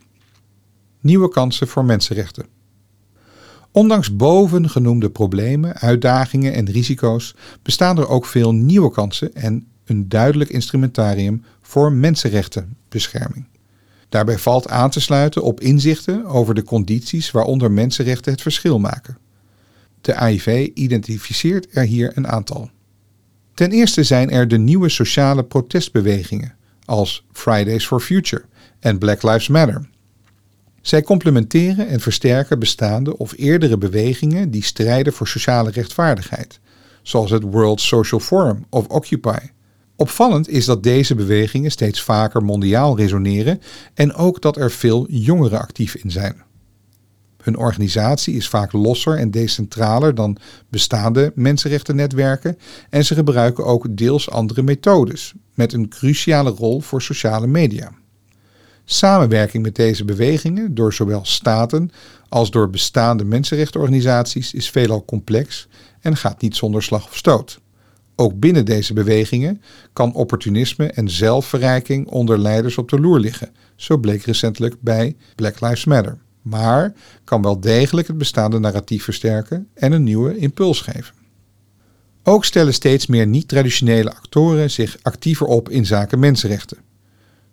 [1.01, 2.57] Nieuwe kansen voor mensenrechten.
[3.72, 10.50] Ondanks bovengenoemde problemen, uitdagingen en risico's bestaan er ook veel nieuwe kansen en een duidelijk
[10.50, 13.46] instrumentarium voor mensenrechtenbescherming.
[14.10, 19.18] Daarbij valt aan te sluiten op inzichten over de condities waaronder mensenrechten het verschil maken.
[20.02, 22.70] De AIV identificeert er hier een aantal.
[23.54, 26.56] Ten eerste zijn er de nieuwe sociale protestbewegingen,
[26.86, 28.44] als Fridays for Future
[28.80, 29.90] en Black Lives Matter,
[30.81, 36.60] zij complementeren en versterken bestaande of eerdere bewegingen die strijden voor sociale rechtvaardigheid,
[37.01, 39.38] zoals het World Social Forum of Occupy,
[39.99, 43.61] Opvallend is dat deze bewegingen steeds vaker mondiaal resoneren
[43.93, 46.43] en ook dat er veel jongeren actief in zijn.
[47.43, 50.38] Hun organisatie is vaak losser en decentraler dan
[50.69, 52.57] bestaande mensenrechtennetwerken
[52.89, 57.91] en ze gebruiken ook deels andere methodes, met een cruciale rol voor sociale media.
[58.91, 61.91] Samenwerking met deze bewegingen door zowel staten
[62.30, 65.68] als door bestaande mensenrechtenorganisaties is veelal complex
[66.02, 67.60] en gaat niet zonder slag of stoot.
[68.16, 69.61] Ook binnen deze bewegingen
[69.94, 75.61] kan opportunisme en zelfverrijking onder leiders op de loer liggen, zo bleek recentelijk bij Black
[75.61, 76.18] Lives Matter.
[76.41, 76.94] Maar
[77.24, 81.16] kan wel degelijk het bestaande narratief versterken en een nieuwe impuls geven.
[82.24, 86.89] Ook stellen steeds meer niet-traditionele actoren zich actiever op in zaken mensenrechten.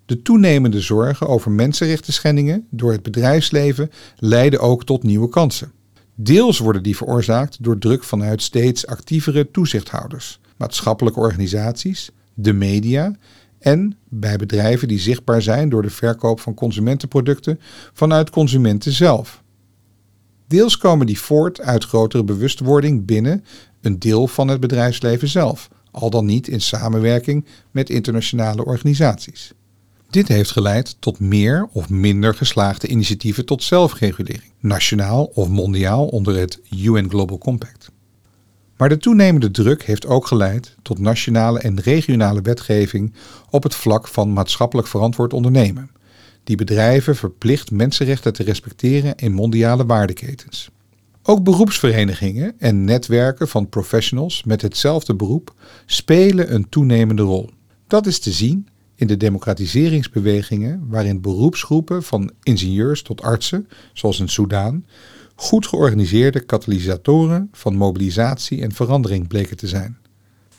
[0.07, 5.71] De toenemende zorgen over mensenrechten schendingen door het bedrijfsleven leiden ook tot nieuwe kansen.
[6.15, 13.15] Deels worden die veroorzaakt door druk vanuit steeds actievere toezichthouders, maatschappelijke organisaties, de media
[13.59, 17.59] en bij bedrijven die zichtbaar zijn door de verkoop van consumentenproducten
[17.93, 19.43] vanuit consumenten zelf.
[20.47, 23.43] Deels komen die voort uit grotere bewustwording binnen
[23.81, 29.53] een deel van het bedrijfsleven zelf, al dan niet in samenwerking met internationale organisaties.
[30.09, 36.37] Dit heeft geleid tot meer of minder geslaagde initiatieven tot zelfregulering, nationaal of mondiaal onder
[36.37, 37.91] het UN Global Compact.
[38.77, 43.13] Maar de toenemende druk heeft ook geleid tot nationale en regionale wetgeving
[43.49, 45.91] op het vlak van maatschappelijk verantwoord ondernemen,
[46.43, 50.69] die bedrijven verplicht mensenrechten te respecteren in mondiale waardeketens.
[51.23, 55.53] Ook beroepsverenigingen en netwerken van professionals met hetzelfde beroep
[55.85, 57.49] spelen een toenemende rol.
[57.87, 58.67] Dat is te zien
[58.97, 64.85] in de democratiseringsbewegingen waarin beroepsgroepen van ingenieurs tot artsen, zoals in Soudaan,
[65.35, 69.97] goed georganiseerde katalysatoren van mobilisatie en verandering bleken te zijn.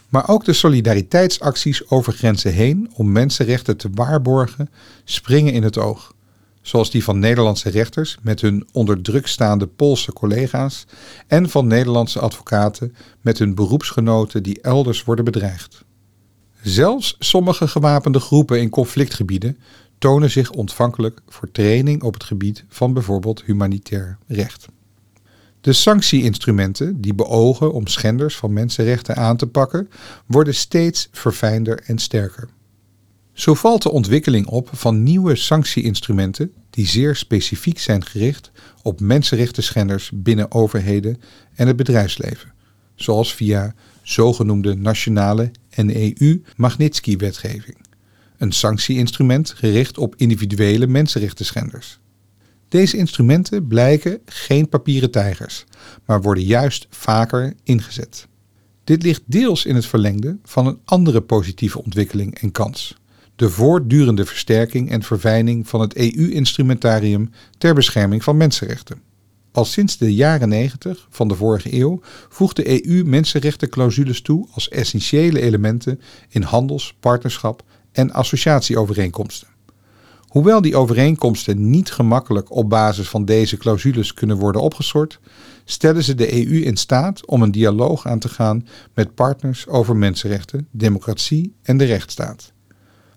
[0.08, 4.70] Maar ook de solidariteitsacties over grenzen heen om mensenrechten te waarborgen
[5.04, 6.14] springen in het oog.
[6.62, 10.86] Zoals die van Nederlandse rechters met hun onder druk staande Poolse collega's
[11.26, 15.86] en van Nederlandse advocaten met hun beroepsgenoten die elders worden bedreigd.
[16.68, 19.58] Zelfs sommige gewapende groepen in conflictgebieden
[19.98, 24.66] tonen zich ontvankelijk voor training op het gebied van bijvoorbeeld humanitair recht.
[25.60, 29.88] De sanctieinstrumenten die beogen om schenders van mensenrechten aan te pakken,
[30.26, 32.48] worden steeds verfijnder en sterker.
[33.32, 38.50] Zo valt de ontwikkeling op van nieuwe sanctieinstrumenten die zeer specifiek zijn gericht
[38.82, 41.20] op mensenrechtenschenders binnen overheden
[41.54, 42.52] en het bedrijfsleven,
[42.94, 47.76] zoals via zogenoemde nationale en EU-Magnitsky-wetgeving,
[48.36, 51.98] een sanctieinstrument gericht op individuele mensenrechtenschenders.
[52.68, 55.64] Deze instrumenten blijken geen papieren tijgers,
[56.04, 58.28] maar worden juist vaker ingezet.
[58.84, 62.96] Dit ligt deels in het verlengde van een andere positieve ontwikkeling en kans:
[63.36, 69.07] de voortdurende versterking en verfijning van het EU-instrumentarium ter bescherming van mensenrechten.
[69.58, 74.68] Al sinds de jaren 90 van de vorige eeuw voegt de EU mensenrechtenclausules toe als
[74.68, 77.62] essentiële elementen in handels, partnerschap
[77.92, 79.48] en associatieovereenkomsten.
[80.28, 85.20] Hoewel die overeenkomsten niet gemakkelijk op basis van deze clausules kunnen worden opgesort,
[85.64, 89.96] stellen ze de EU in staat om een dialoog aan te gaan met partners over
[89.96, 92.52] mensenrechten, democratie en de rechtsstaat.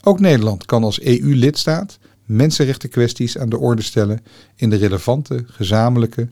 [0.04, 2.00] Ook Nederland kan als EU-lidstaat
[2.36, 4.20] mensenrechtenkwesties aan de orde stellen
[4.56, 6.30] in de relevante, gezamenlijke,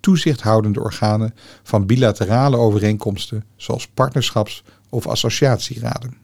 [0.00, 6.16] toezichthoudende organen van bilaterale overeenkomsten zoals partnerschaps- of associatieraden.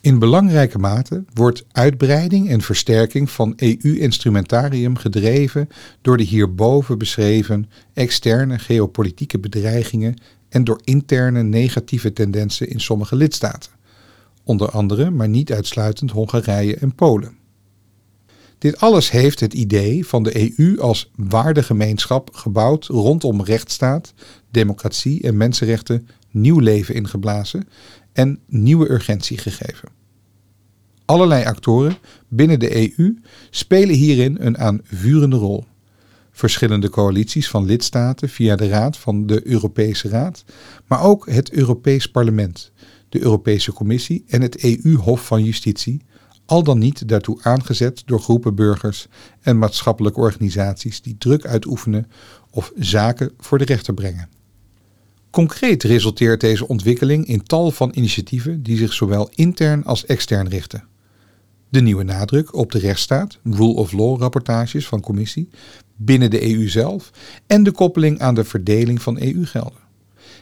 [0.00, 5.68] In belangrijke mate wordt uitbreiding en versterking van EU-instrumentarium gedreven
[6.02, 10.16] door de hierboven beschreven externe geopolitieke bedreigingen
[10.48, 13.70] en door interne negatieve tendensen in sommige lidstaten,
[14.42, 17.36] onder andere, maar niet uitsluitend Hongarije en Polen.
[18.64, 24.14] Dit alles heeft het idee van de EU als waardegemeenschap gebouwd rondom rechtsstaat,
[24.50, 27.68] democratie en mensenrechten nieuw leven ingeblazen
[28.12, 29.88] en nieuwe urgentie gegeven.
[31.04, 31.96] Allerlei actoren
[32.28, 33.18] binnen de EU
[33.50, 35.64] spelen hierin een aanvurende rol.
[36.30, 40.44] Verschillende coalities van lidstaten via de Raad van de Europese Raad,
[40.86, 42.72] maar ook het Europees Parlement,
[43.08, 46.02] de Europese Commissie en het EU-Hof van Justitie,
[46.46, 49.06] al dan niet daartoe aangezet door groepen burgers
[49.40, 52.10] en maatschappelijke organisaties die druk uitoefenen
[52.50, 54.28] of zaken voor de rechter brengen.
[55.30, 60.84] Concreet resulteert deze ontwikkeling in tal van initiatieven die zich zowel intern als extern richten.
[61.68, 65.48] De nieuwe nadruk op de rechtsstaat, rule of law rapportages van commissie,
[65.96, 67.10] binnen de EU zelf
[67.46, 69.83] en de koppeling aan de verdeling van EU-gelden.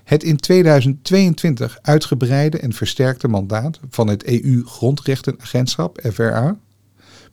[0.05, 6.59] Het in 2022 uitgebreide en versterkte mandaat van het EU-Grondrechtenagentschap, FRA.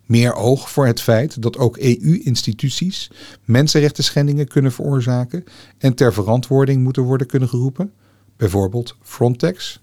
[0.06, 3.12] Meer oog voor het feit dat ook EU-instituties
[3.46, 5.44] mensenrechten schendingen kunnen veroorzaken
[5.78, 7.94] en ter verantwoording moeten worden kunnen geroepen,
[8.38, 9.82] bijvoorbeeld Frontex.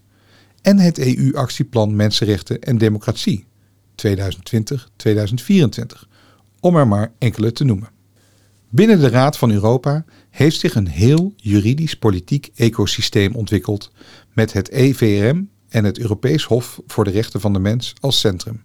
[0.61, 3.45] En het EU-actieplan Mensenrechten en Democratie
[4.07, 4.07] 2020-2024,
[6.59, 7.89] om er maar enkele te noemen.
[8.69, 10.05] Binnen de Raad van Europa
[10.37, 13.91] heeft zich een heel juridisch-politiek ecosysteem ontwikkeld
[14.33, 18.63] met het EVRM en het Europees Hof voor de Rechten van de Mens als centrum.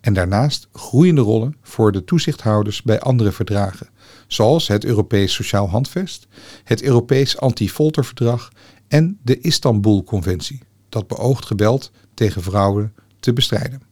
[0.00, 3.88] En daarnaast groeiende rollen voor de toezichthouders bij andere verdragen,
[4.26, 6.26] zoals het Europees Sociaal Handvest,
[6.64, 8.52] het Europees Anti-Folterverdrag
[8.88, 13.82] en de Istanbul-conventie, dat beoogt geweld tegen vrouwen te bestrijden.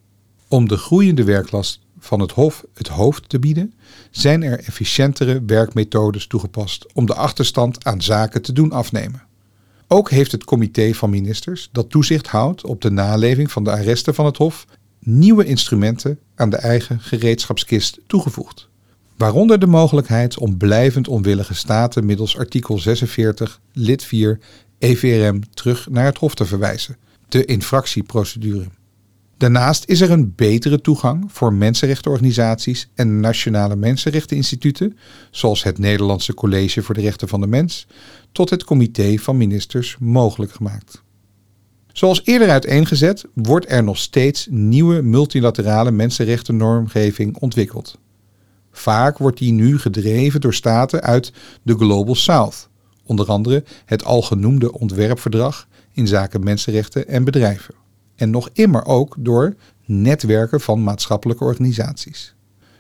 [0.49, 3.75] Om de groeiende werklast van het Hof het hoofd te bieden,
[4.11, 9.23] zijn er efficiëntere werkmethodes toegepast om de achterstand aan zaken te doen afnemen.
[9.89, 14.15] Ook heeft het comité van ministers, dat toezicht houdt op de naleving van de arresten
[14.15, 14.67] van het Hof,
[14.99, 18.69] nieuwe instrumenten aan de eigen gereedschapskist toegevoegd.
[19.17, 24.41] Waaronder de mogelijkheid om blijvend onwillige staten middels artikel 46 lid 4
[24.79, 26.97] EVRM terug naar het Hof te verwijzen,
[27.29, 28.67] de infractieprocedure.
[29.37, 34.99] Daarnaast is er een betere toegang voor mensenrechtenorganisaties en nationale mensenrechteninstituten,
[35.31, 37.87] zoals het Nederlandse College voor de Rechten van de Mens,
[38.33, 41.03] tot het Comité van Ministers mogelijk gemaakt.
[41.93, 47.99] Zoals eerder uiteengezet, wordt er nog steeds nieuwe multilaterale mensenrechtennormgeving ontwikkeld.
[48.73, 51.33] Vaak wordt die nu gedreven door staten uit
[51.63, 52.69] de Global South,
[53.05, 57.75] onder andere het al genoemde ontwerpverdrag in zaken mensenrechten en bedrijven
[58.17, 59.55] en nog immer ook door
[59.85, 62.35] netwerken van maatschappelijke organisaties.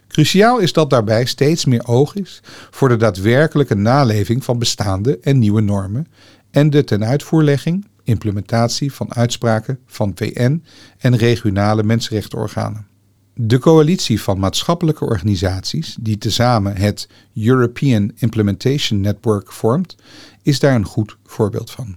[0.08, 2.40] Cruciaal is dat daarbij steeds meer oog is
[2.70, 6.06] voor de daadwerkelijke naleving van bestaande en nieuwe normen
[6.50, 10.62] en de tenuitvoerlegging, implementatie van uitspraken van VN
[10.98, 12.86] en regionale mensenrechtenorganen.
[13.34, 19.96] De coalitie van maatschappelijke organisaties, die tezamen het European Implementation Network vormt,
[20.42, 21.96] is daar een goed voorbeeld van.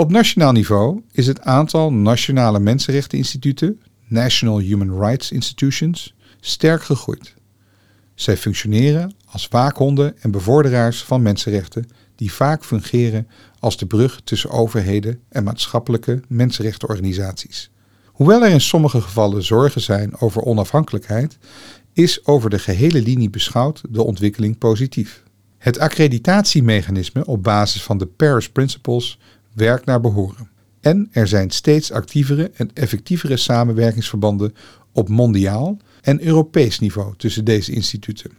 [0.00, 7.34] Op nationaal niveau is het aantal nationale mensenrechteninstituten, National Human Rights Institutions, sterk gegroeid.
[8.14, 13.28] Zij functioneren als waakhonden en bevorderaars van mensenrechten die vaak fungeren
[13.58, 17.70] als de brug tussen overheden en maatschappelijke mensenrechtenorganisaties.
[18.06, 21.38] Hoewel er in sommige gevallen zorgen zijn over onafhankelijkheid,
[21.92, 25.22] is over de gehele linie beschouwd de ontwikkeling positief.
[25.58, 29.18] Het accreditatiemechanisme op basis van de Paris Principles
[29.52, 30.48] werkt naar behoren.
[30.80, 34.54] En er zijn steeds actievere en effectievere samenwerkingsverbanden
[34.92, 38.30] op mondiaal en Europees niveau tussen deze instituten.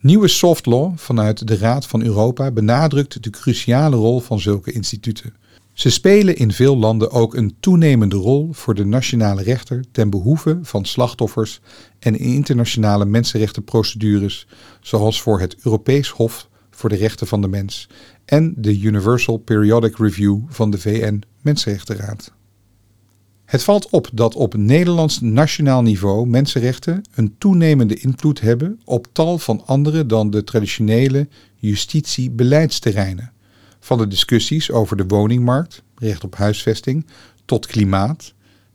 [0.00, 5.34] Nieuwe soft law vanuit de Raad van Europa benadrukt de cruciale rol van zulke instituten.
[5.72, 10.58] Ze spelen in veel landen ook een toenemende rol voor de nationale rechter ten behoeve
[10.62, 11.60] van slachtoffers
[11.98, 14.46] en in internationale mensenrechtenprocedures,
[14.80, 16.48] zoals voor het Europees Hof
[16.78, 17.88] voor de Rechten van de Mens
[18.24, 22.32] en de Universal Periodic Review van de VN Mensenrechtenraad.
[23.44, 29.38] Het valt op dat op Nederlands nationaal niveau mensenrechten een toenemende invloed hebben op tal
[29.38, 33.32] van andere dan de traditionele justitie-beleidsterreinen.
[33.80, 37.06] Van de discussies over de woningmarkt, recht op huisvesting,
[37.44, 38.34] tot klimaat,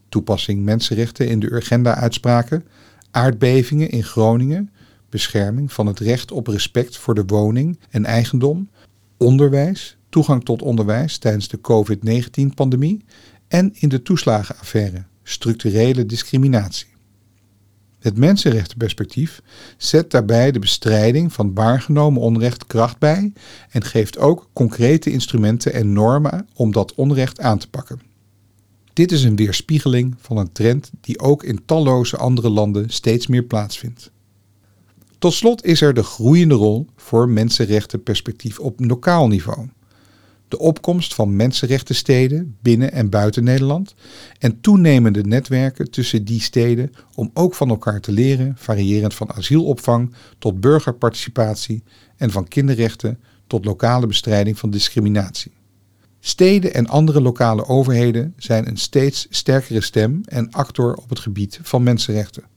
[0.09, 2.65] toepassing mensenrechten in de Urgenda-uitspraken,
[3.11, 4.71] aardbevingen in Groningen,
[5.13, 8.69] bescherming van het recht op respect voor de woning en eigendom,
[9.17, 13.05] onderwijs, toegang tot onderwijs tijdens de COVID-19-pandemie
[13.47, 16.87] en in de toeslagenaffaire, structurele discriminatie.
[17.99, 19.41] Het mensenrechtenperspectief
[19.77, 23.33] zet daarbij de bestrijding van waargenomen onrecht kracht bij
[23.69, 28.01] en geeft ook concrete instrumenten en normen om dat onrecht aan te pakken.
[28.93, 33.43] Dit is een weerspiegeling van een trend die ook in talloze andere landen steeds meer
[33.43, 34.11] plaatsvindt.
[35.23, 39.67] Tot slot is er de groeiende rol voor mensenrechtenperspectief op lokaal niveau.
[40.47, 43.95] De opkomst van mensenrechtensteden binnen en buiten Nederland
[44.39, 50.13] en toenemende netwerken tussen die steden om ook van elkaar te leren, variërend van asielopvang
[50.39, 51.83] tot burgerparticipatie
[52.17, 55.51] en van kinderrechten tot lokale bestrijding van discriminatie.
[56.19, 61.59] Steden en andere lokale overheden zijn een steeds sterkere stem en actor op het gebied
[61.61, 62.52] van mensenrechten.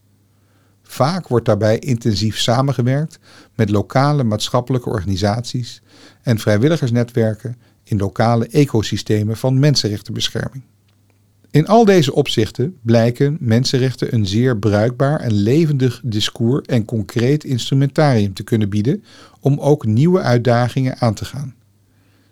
[0.86, 3.18] Vaak wordt daarbij intensief samengewerkt
[3.54, 5.82] met lokale maatschappelijke organisaties
[6.22, 10.62] en vrijwilligersnetwerken in lokale ecosystemen van mensenrechtenbescherming.
[11.50, 18.34] In al deze opzichten blijken mensenrechten een zeer bruikbaar en levendig discours en concreet instrumentarium
[18.34, 19.04] te kunnen bieden
[19.40, 21.54] om ook nieuwe uitdagingen aan te gaan.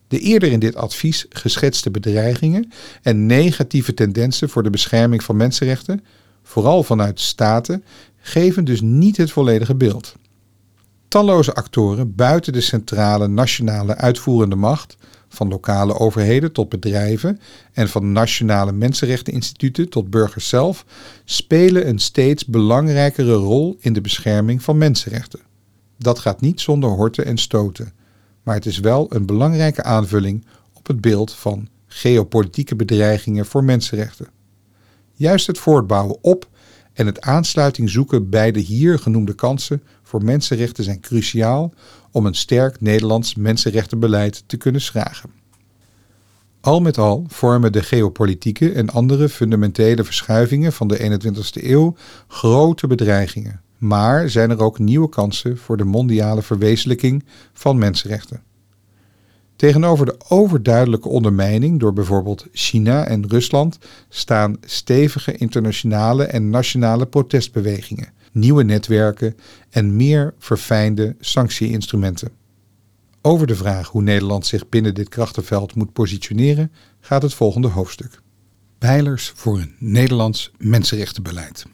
[0.08, 2.72] De eerder in dit advies geschetste bedreigingen
[3.02, 6.04] en negatieve tendensen voor de bescherming van mensenrechten,
[6.42, 7.84] vooral vanuit staten,
[8.26, 10.14] geven dus niet het volledige beeld.
[11.08, 14.96] Talloze actoren buiten de centrale nationale uitvoerende macht,
[15.28, 17.40] van lokale overheden tot bedrijven
[17.72, 20.84] en van nationale mensenrechteninstituten tot burgers zelf,
[21.24, 25.40] spelen een steeds belangrijkere rol in de bescherming van mensenrechten.
[25.98, 27.92] Dat gaat niet zonder horten en stoten,
[28.42, 34.28] maar het is wel een belangrijke aanvulling op het beeld van geopolitieke bedreigingen voor mensenrechten.
[35.12, 36.48] Juist het voortbouwen op
[36.94, 41.74] en het aansluiting zoeken bij de hier genoemde kansen voor mensenrechten zijn cruciaal
[42.10, 45.30] om een sterk Nederlands mensenrechtenbeleid te kunnen schragen.
[46.60, 51.96] Al met al vormen de geopolitieke en andere fundamentele verschuivingen van de 21ste eeuw
[52.28, 58.42] grote bedreigingen, maar zijn er ook nieuwe kansen voor de mondiale verwezenlijking van mensenrechten.
[59.64, 63.78] Tegenover de overduidelijke ondermijning door bijvoorbeeld China en Rusland
[64.08, 69.36] staan stevige internationale en nationale protestbewegingen, nieuwe netwerken
[69.70, 72.30] en meer verfijnde sanctieinstrumenten.
[73.22, 78.20] Over de vraag hoe Nederland zich binnen dit krachtenveld moet positioneren gaat het volgende hoofdstuk.
[78.78, 81.66] Pijlers voor een Nederlands mensenrechtenbeleid.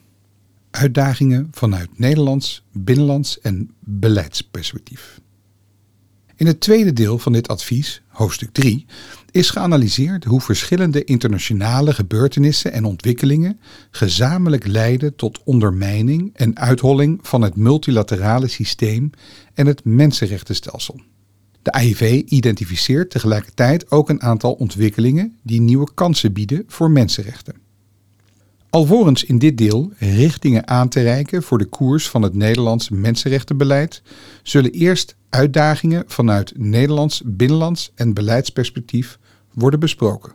[0.71, 5.21] Uitdagingen vanuit Nederlands, binnenlands en beleidsperspectief.
[6.41, 8.87] In het tweede deel van dit advies, hoofdstuk 3,
[9.31, 13.61] is geanalyseerd hoe verschillende internationale gebeurtenissen en ontwikkelingen
[13.91, 19.11] gezamenlijk leiden tot ondermijning en uitholling van het multilaterale systeem
[19.55, 21.01] en het mensenrechtenstelsel.
[21.63, 27.55] De AIV identificeert tegelijkertijd ook een aantal ontwikkelingen die nieuwe kansen bieden voor mensenrechten.
[28.71, 34.03] Alvorens in dit deel richtingen aan te reiken voor de koers van het Nederlands mensenrechtenbeleid,
[34.43, 39.19] zullen eerst uitdagingen vanuit Nederlands binnenlands en beleidsperspectief
[39.53, 40.33] worden besproken.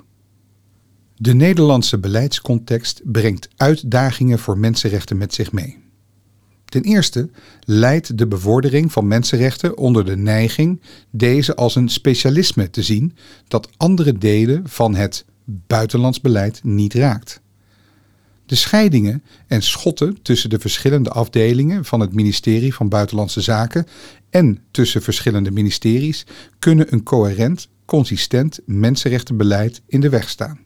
[1.16, 5.78] De Nederlandse beleidscontext brengt uitdagingen voor mensenrechten met zich mee.
[6.66, 7.30] Ten eerste
[7.60, 13.16] leidt de bevordering van mensenrechten onder de neiging deze als een specialisme te zien
[13.48, 17.44] dat andere delen van het buitenlands beleid niet raakt.
[18.46, 23.86] De scheidingen en schotten tussen de verschillende afdelingen van het ministerie van Buitenlandse Zaken
[24.30, 26.26] en tussen verschillende ministeries
[26.60, 30.60] kunnen een coherent, consistent mensenrechtenbeleid in de weg staan.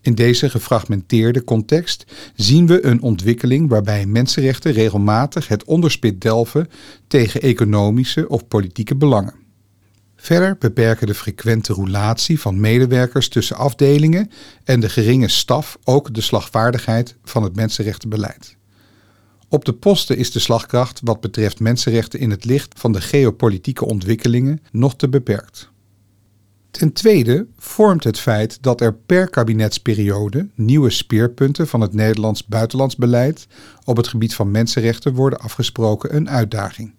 [0.00, 6.68] In deze gefragmenteerde context zien we een ontwikkeling waarbij mensenrechten regelmatig het onderspit delven
[7.06, 9.43] tegen economische of politieke belangen.
[10.24, 14.30] Verder beperken de frequente roulatie van medewerkers tussen afdelingen
[14.64, 18.56] en de geringe staf ook de slagvaardigheid van het mensenrechtenbeleid.
[19.48, 23.84] Op de posten is de slagkracht wat betreft mensenrechten in het licht van de geopolitieke
[23.84, 25.70] ontwikkelingen nog te beperkt.
[26.70, 32.96] Ten tweede vormt het feit dat er per kabinetsperiode nieuwe speerpunten van het Nederlands buitenlands
[32.96, 33.46] beleid
[33.84, 36.94] op het gebied van mensenrechten worden afgesproken een uitdaging.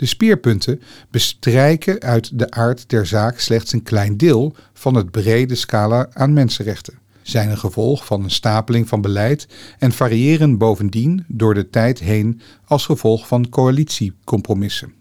[0.00, 5.54] De speerpunten bestrijken uit de aard der zaak slechts een klein deel van het brede
[5.54, 9.48] scala aan mensenrechten, zijn een gevolg van een stapeling van beleid
[9.78, 14.92] en variëren bovendien door de tijd heen als gevolg van coalitiecompromissen.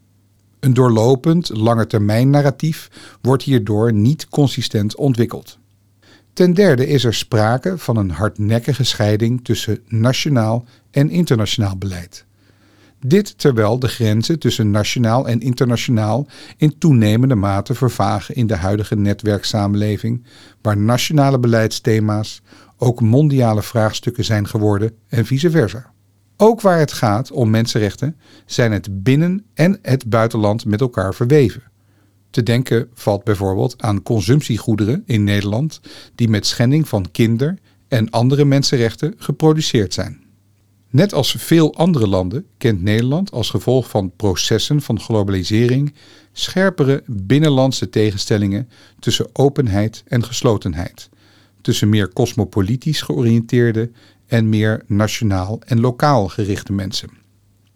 [0.59, 2.89] Een doorlopend langetermijn-narratief
[3.21, 5.59] wordt hierdoor niet consistent ontwikkeld.
[6.33, 12.27] Ten derde is er sprake van een hardnekkige scheiding tussen nationaal en internationaal beleid.
[13.05, 16.27] Dit terwijl de grenzen tussen nationaal en internationaal
[16.57, 20.25] in toenemende mate vervagen in de huidige netwerksamenleving,
[20.61, 22.41] waar nationale beleidsthema's
[22.77, 25.91] ook mondiale vraagstukken zijn geworden en vice versa.
[26.37, 28.15] Ook waar het gaat om mensenrechten
[28.45, 31.63] zijn het binnen- en het buitenland met elkaar verweven.
[32.29, 35.81] Te denken valt bijvoorbeeld aan consumptiegoederen in Nederland
[36.15, 37.57] die met schending van kinder-
[37.87, 40.23] en andere mensenrechten geproduceerd zijn.
[40.91, 45.93] Net als veel andere landen kent Nederland als gevolg van processen van globalisering
[46.33, 51.09] scherpere binnenlandse tegenstellingen tussen openheid en geslotenheid,
[51.61, 53.91] tussen meer cosmopolitisch georiënteerde
[54.27, 57.09] en meer nationaal en lokaal gerichte mensen.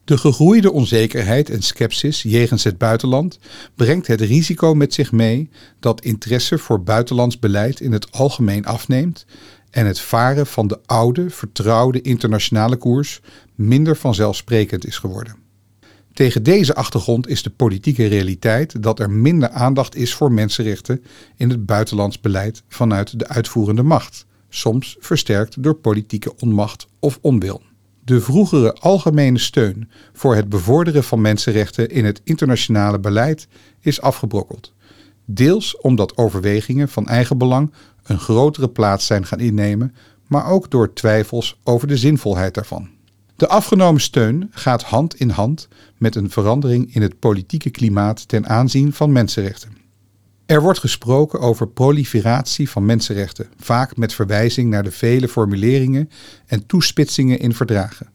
[0.04, 3.40] De gegroeide onzekerheid en sceptisch jegens het buitenland
[3.76, 5.50] brengt het risico met zich mee
[5.80, 9.26] dat interesse voor buitenlands beleid in het algemeen afneemt
[9.74, 13.22] en het varen van de oude, vertrouwde internationale koers
[13.56, 15.36] minder vanzelfsprekend is geworden.
[16.14, 21.04] Tegen deze achtergrond is de politieke realiteit dat er minder aandacht is voor mensenrechten
[21.36, 27.62] in het buitenlands beleid vanuit de uitvoerende macht, soms versterkt door politieke onmacht of onwil.
[28.06, 33.48] De vroegere algemene steun voor het bevorderen van mensenrechten in het internationale beleid
[33.80, 34.74] is afgebrokkeld.
[35.26, 37.74] Deels omdat overwegingen van eigen belang
[38.04, 39.96] een grotere plaats zijn gaan innemen,
[40.28, 42.90] maar ook door twijfels over de zinvolheid daarvan.
[43.36, 45.68] De afgenomen steun gaat hand in hand
[45.98, 49.78] met een verandering in het politieke klimaat ten aanzien van mensenrechten.
[50.46, 56.10] Er wordt gesproken over proliferatie van mensenrechten, vaak met verwijzing naar de vele formuleringen
[56.46, 58.10] en toespitsingen in verdragen.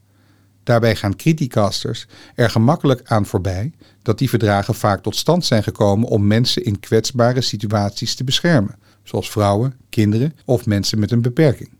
[0.62, 6.08] Daarbij gaan criticasters er gemakkelijk aan voorbij dat die verdragen vaak tot stand zijn gekomen
[6.08, 8.78] om mensen in kwetsbare situaties te beschermen,
[9.08, 11.70] zoals vrouwen, kinderen of mensen met een beperking.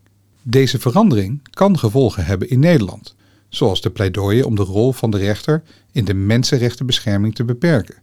[0.41, 3.15] Deze verandering kan gevolgen hebben in Nederland,
[3.49, 7.95] zoals de pleidooien om de rol van de rechter in de mensenrechtenbescherming te beperken,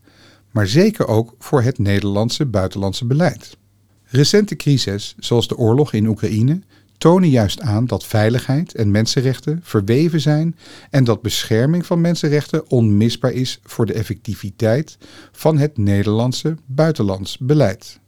[0.51, 3.57] maar zeker ook voor het Nederlandse buitenlandse beleid.
[4.05, 6.61] Recente crises, zoals de oorlog in Oekraïne,
[6.98, 10.57] tonen juist aan dat veiligheid en mensenrechten verweven zijn
[10.90, 14.98] en dat bescherming van mensenrechten onmisbaar is voor de effectiviteit
[15.32, 18.01] van het Nederlandse buitenlands beleid.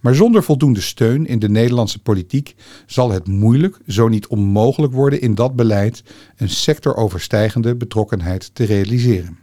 [0.00, 2.54] Maar zonder voldoende steun in de Nederlandse politiek
[2.86, 6.02] zal het moeilijk, zo niet onmogelijk worden in dat beleid
[6.36, 9.38] een sectoroverstijgende betrokkenheid te realiseren.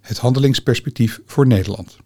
[0.00, 1.96] Het handelingsperspectief voor Nederland.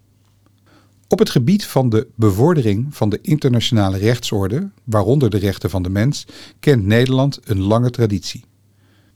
[1.09, 5.91] Op het gebied van de bevordering van de internationale rechtsorde, waaronder de rechten van de
[5.91, 6.27] mens,
[6.61, 8.45] kent Nederland een lange traditie.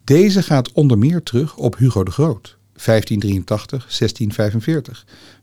[0.04, 2.84] Deze gaat onder meer terug op Hugo de Groot, 1583-1645,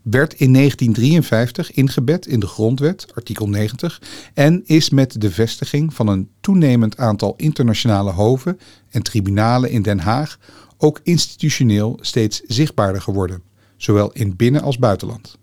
[0.01, 4.01] werd in 1953 ingebed in de Grondwet, artikel 90,
[4.34, 8.59] en is met de vestiging van een toenemend aantal internationale hoven
[8.89, 10.39] en tribunalen in Den Haag
[10.77, 13.41] ook institutioneel steeds zichtbaarder geworden,
[13.77, 15.38] zowel in binnen- als buitenland.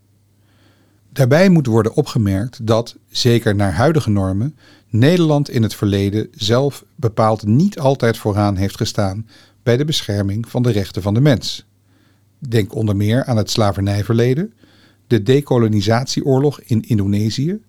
[1.12, 4.56] Daarbij moet worden opgemerkt dat, zeker naar huidige normen,
[4.88, 9.28] Nederland in het verleden zelf bepaald niet altijd vooraan heeft gestaan
[9.62, 11.66] bij de bescherming van de rechten van de mens.
[12.48, 14.52] Denk onder meer aan het slavernijverleden,
[15.06, 17.60] de decolonisatieoorlog in Indonesië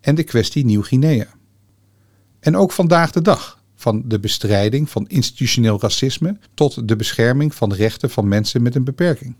[0.00, 1.26] en de kwestie Nieuw-Guinea.
[2.40, 7.72] En ook vandaag de dag, van de bestrijding van institutioneel racisme tot de bescherming van
[7.72, 9.34] rechten van mensen met een beperking.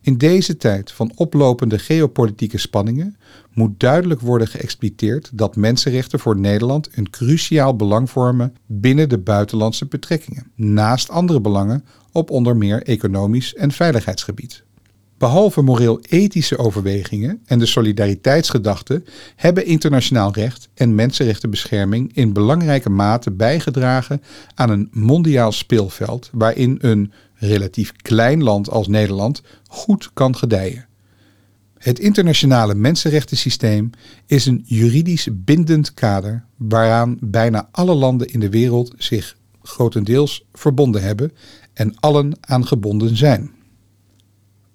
[0.00, 3.16] In deze tijd van oplopende geopolitieke spanningen
[3.52, 9.86] moet duidelijk worden geëxpliteerd dat mensenrechten voor Nederland een cruciaal belang vormen binnen de buitenlandse
[9.86, 11.84] betrekkingen, naast andere belangen
[12.16, 14.64] op onder meer economisch en veiligheidsgebied.
[15.18, 19.02] Behalve moreel-ethische overwegingen en de solidariteitsgedachte
[19.36, 24.22] hebben internationaal recht en mensenrechtenbescherming in belangrijke mate bijgedragen
[24.54, 30.86] aan een mondiaal speelveld waarin een relatief klein land als Nederland goed kan gedijen.
[31.78, 33.90] Het internationale mensenrechtensysteem
[34.26, 41.02] is een juridisch bindend kader waaraan bijna alle landen in de wereld zich grotendeels verbonden
[41.02, 41.32] hebben
[41.76, 43.50] en allen aan gebonden zijn.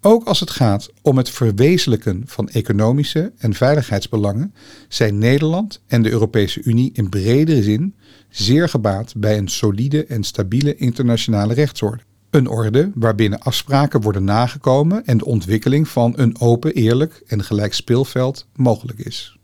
[0.02, 4.54] Ook als het gaat om het verwezenlijken van economische en veiligheidsbelangen
[4.88, 7.96] zijn Nederland en de Europese Unie in bredere zin
[8.30, 12.04] zeer gebaat bij een solide en stabiele internationale rechtsorde.
[12.30, 17.74] Een orde waarbinnen afspraken worden nagekomen en de ontwikkeling van een open, eerlijk en gelijk
[17.74, 19.38] speelveld mogelijk is.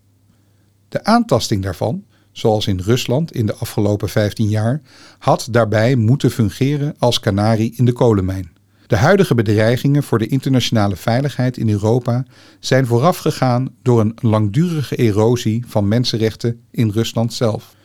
[0.90, 2.04] De aantasting daarvan,
[2.38, 4.82] zoals in Rusland in de afgelopen 15 jaar,
[5.20, 8.50] had daarbij moeten fungeren als kanarie in de kolenmijn.
[8.88, 12.26] De huidige bedreigingen voor de internationale veiligheid in Europa
[12.60, 17.76] zijn voorafgegaan door een langdurige erosie van mensenrechten in Rusland zelf.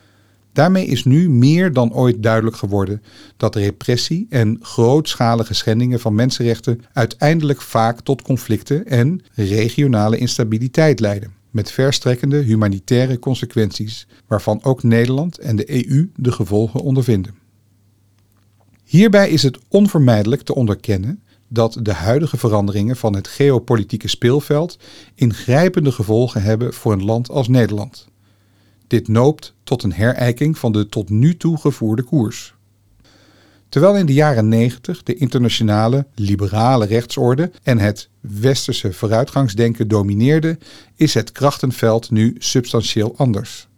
[0.52, 3.02] Daarmee is nu meer dan ooit duidelijk geworden
[3.36, 11.32] dat repressie en grootschalige schendingen van mensenrechten uiteindelijk vaak tot conflicten en regionale instabiliteit leiden,
[11.52, 17.34] met verstrekkende humanitaire consequenties, waarvan ook Nederland en de EU de gevolgen ondervinden.
[18.84, 24.78] Hierbij is het onvermijdelijk te onderkennen dat de huidige veranderingen van het geopolitieke speelveld
[25.14, 28.08] ingrijpende gevolgen hebben voor een land als Nederland.
[28.86, 32.54] Dit noopt tot een herijking van de tot nu toe gevoerde koers.
[33.72, 40.58] Terwijl in de jaren 90 de internationale liberale rechtsorde en het westerse vooruitgangsdenken domineerden,
[40.96, 43.68] is het krachtenveld nu substantieel anders.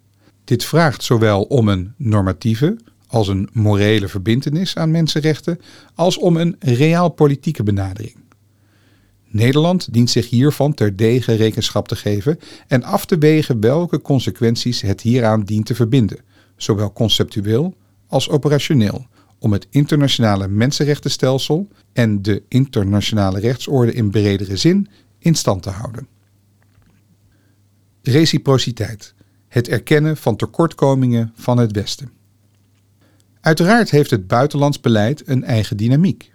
[0.45, 2.77] Dit vraagt zowel om een normatieve
[3.07, 5.61] als een morele verbintenis aan mensenrechten,
[5.95, 8.17] als om een reaal politieke benadering.
[9.29, 12.39] Nederland dient zich hiervan terdege rekenschap te geven
[12.69, 16.19] en af te wegen welke consequenties het hieraan dient te verbinden,
[16.57, 17.75] zowel conceptueel
[18.07, 19.07] als operationeel,
[19.45, 24.89] om het internationale mensenrechtenstelsel en de internationale rechtsorde in bredere zin
[25.19, 26.07] in stand te houden.
[28.03, 29.15] Reciprociteit.
[29.49, 32.11] Het erkennen van tekortkomingen van het Westen.
[33.41, 36.33] Uiteraard heeft het buitenlands beleid een eigen dynamiek.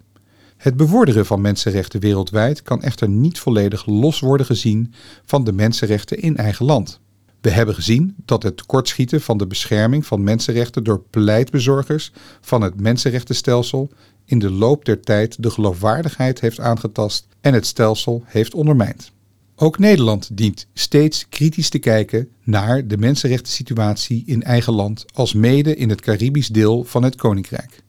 [0.58, 4.94] Het bevorderen van mensenrechten wereldwijd kan echter niet volledig los worden gezien
[5.26, 7.00] van de mensenrechten in eigen land.
[7.42, 12.12] We hebben gezien dat het tekortschieten van de bescherming van mensenrechten door pleitbezorgers
[12.42, 13.90] van het mensenrechtenstelsel
[14.26, 19.12] in de loop der tijd de geloofwaardigheid heeft aangetast en het stelsel heeft ondermijnd.
[19.56, 25.76] Ook Nederland dient steeds kritisch te kijken naar de mensenrechten-situatie in eigen land, als mede
[25.76, 27.84] in het Caribisch deel van het Koninkrijk.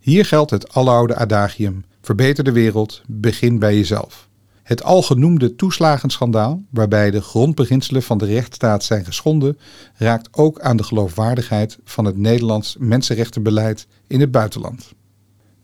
[0.00, 4.28] Hier geldt het aloude adagium: verbeter de wereld, begin bij jezelf.
[4.66, 9.58] Het algenoemde toeslagenschandaal, waarbij de grondbeginselen van de rechtsstaat zijn geschonden,
[9.94, 14.92] raakt ook aan de geloofwaardigheid van het Nederlands mensenrechtenbeleid in het buitenland.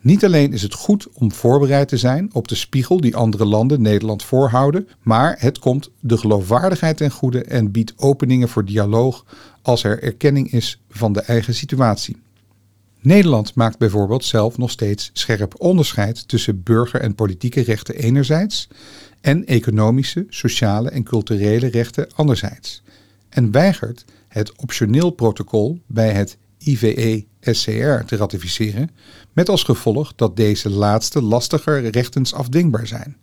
[0.00, 3.82] Niet alleen is het goed om voorbereid te zijn op de spiegel die andere landen
[3.82, 9.24] Nederland voorhouden, maar het komt de geloofwaardigheid ten goede en biedt openingen voor dialoog
[9.62, 12.16] als er erkenning is van de eigen situatie.
[13.02, 18.68] Nederland maakt bijvoorbeeld zelf nog steeds scherp onderscheid tussen burger- en politieke rechten enerzijds
[19.20, 22.82] en economische, sociale en culturele rechten anderzijds.
[23.28, 28.90] En weigert het optioneel protocol bij het IVE-SCR te ratificeren,
[29.32, 33.16] met als gevolg dat deze laatste lastiger rechtens afdingbaar zijn.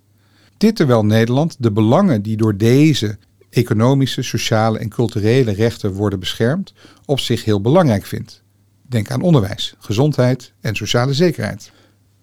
[0.57, 3.17] Dit terwijl Nederland de belangen die door deze
[3.49, 6.73] economische, sociale en culturele rechten worden beschermd
[7.05, 8.43] op zich heel belangrijk vindt.
[8.89, 11.71] Denk aan onderwijs, gezondheid en sociale zekerheid.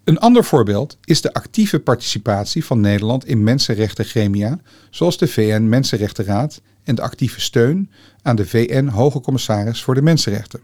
[0.05, 4.59] Een ander voorbeeld is de actieve participatie van Nederland in mensenrechtengremia,
[4.91, 7.91] zoals de VN Mensenrechtenraad en de actieve steun
[8.23, 10.61] aan de VN Hoge Commissaris voor de Mensenrechten.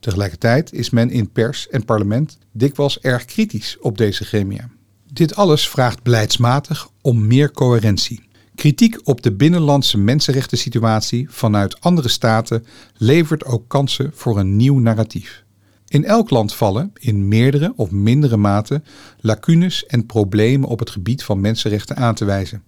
[0.00, 4.68] Tegelijkertijd is men in pers en parlement dikwijls erg kritisch op deze gremia.
[5.12, 8.27] Dit alles vraagt beleidsmatig om meer coherentie.
[8.58, 12.64] Kritiek op de binnenlandse mensenrechten-situatie vanuit andere staten
[12.96, 15.44] levert ook kansen voor een nieuw narratief.
[15.88, 18.82] In elk land vallen, in meerdere of mindere mate,
[19.20, 22.62] lacunes en problemen op het gebied van mensenrechten aan te wijzen.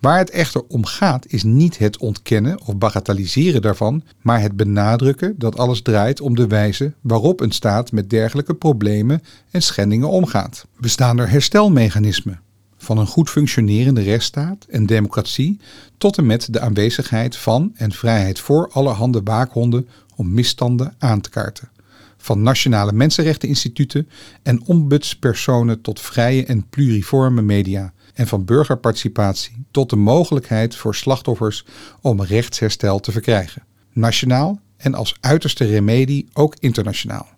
[0.00, 5.34] Waar het echter om gaat is niet het ontkennen of bagatelliseren daarvan, maar het benadrukken
[5.38, 10.66] dat alles draait om de wijze waarop een staat met dergelijke problemen en schendingen omgaat.
[10.78, 12.44] Bestaan er herstelmechanismen?
[12.86, 15.60] Van een goed functionerende rechtsstaat en democratie
[15.98, 21.30] tot en met de aanwezigheid van en vrijheid voor allerhande waakhonden om misstanden aan te
[21.30, 21.68] kaarten.
[22.16, 24.08] Van nationale mensenrechteninstituten
[24.42, 31.64] en ombudspersonen tot vrije en pluriforme media en van burgerparticipatie tot de mogelijkheid voor slachtoffers
[32.00, 37.35] om rechtsherstel te verkrijgen, nationaal en als uiterste remedie ook internationaal.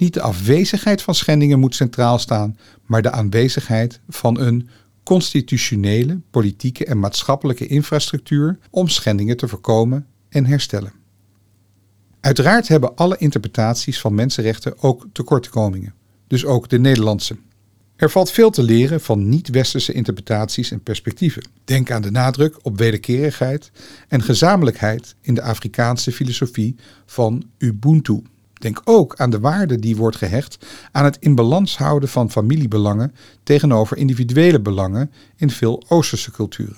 [0.00, 4.68] Niet de afwezigheid van schendingen moet centraal staan, maar de aanwezigheid van een
[5.02, 10.92] constitutionele, politieke en maatschappelijke infrastructuur om schendingen te voorkomen en herstellen.
[12.20, 15.94] Uiteraard hebben alle interpretaties van mensenrechten ook tekortkomingen,
[16.26, 17.36] dus ook de Nederlandse.
[17.96, 21.48] Er valt veel te leren van niet-westerse interpretaties en perspectieven.
[21.64, 23.70] Denk aan de nadruk op wederkerigheid
[24.08, 28.22] en gezamenlijkheid in de Afrikaanse filosofie van Ubuntu.
[28.60, 33.14] Denk ook aan de waarde die wordt gehecht aan het in balans houden van familiebelangen
[33.42, 36.76] tegenover individuele belangen in veel Oosterse culturen.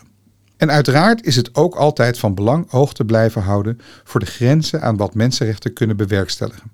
[0.56, 4.82] En uiteraard is het ook altijd van belang oog te blijven houden voor de grenzen
[4.82, 6.70] aan wat mensenrechten kunnen bewerkstelligen.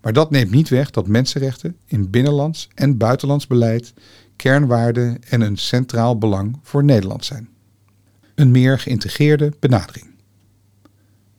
[0.00, 3.92] Maar dat neemt niet weg dat mensenrechten in binnenlands en buitenlands beleid
[4.36, 7.48] kernwaarden en een centraal belang voor Nederland zijn.
[8.34, 10.06] Een meer geïntegreerde benadering.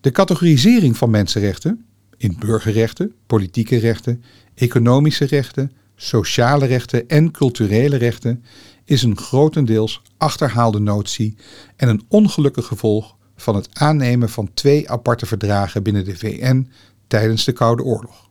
[0.01, 1.85] De categorisering van mensenrechten
[2.17, 4.23] in burgerrechten, politieke rechten,
[4.55, 8.43] economische rechten, sociale rechten en culturele rechten
[8.85, 11.35] is een grotendeels achterhaalde notie
[11.75, 16.69] en een ongelukkig gevolg van het aannemen van twee aparte verdragen binnen de VN
[17.07, 18.29] tijdens de Koude Oorlog.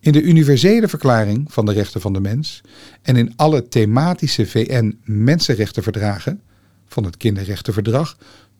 [0.00, 2.60] In de Universele Verklaring van de Rechten van de Mens
[3.02, 6.40] en in alle thematische VN-mensenrechtenverdragen,
[6.86, 8.16] van het Kinderrechtenverdrag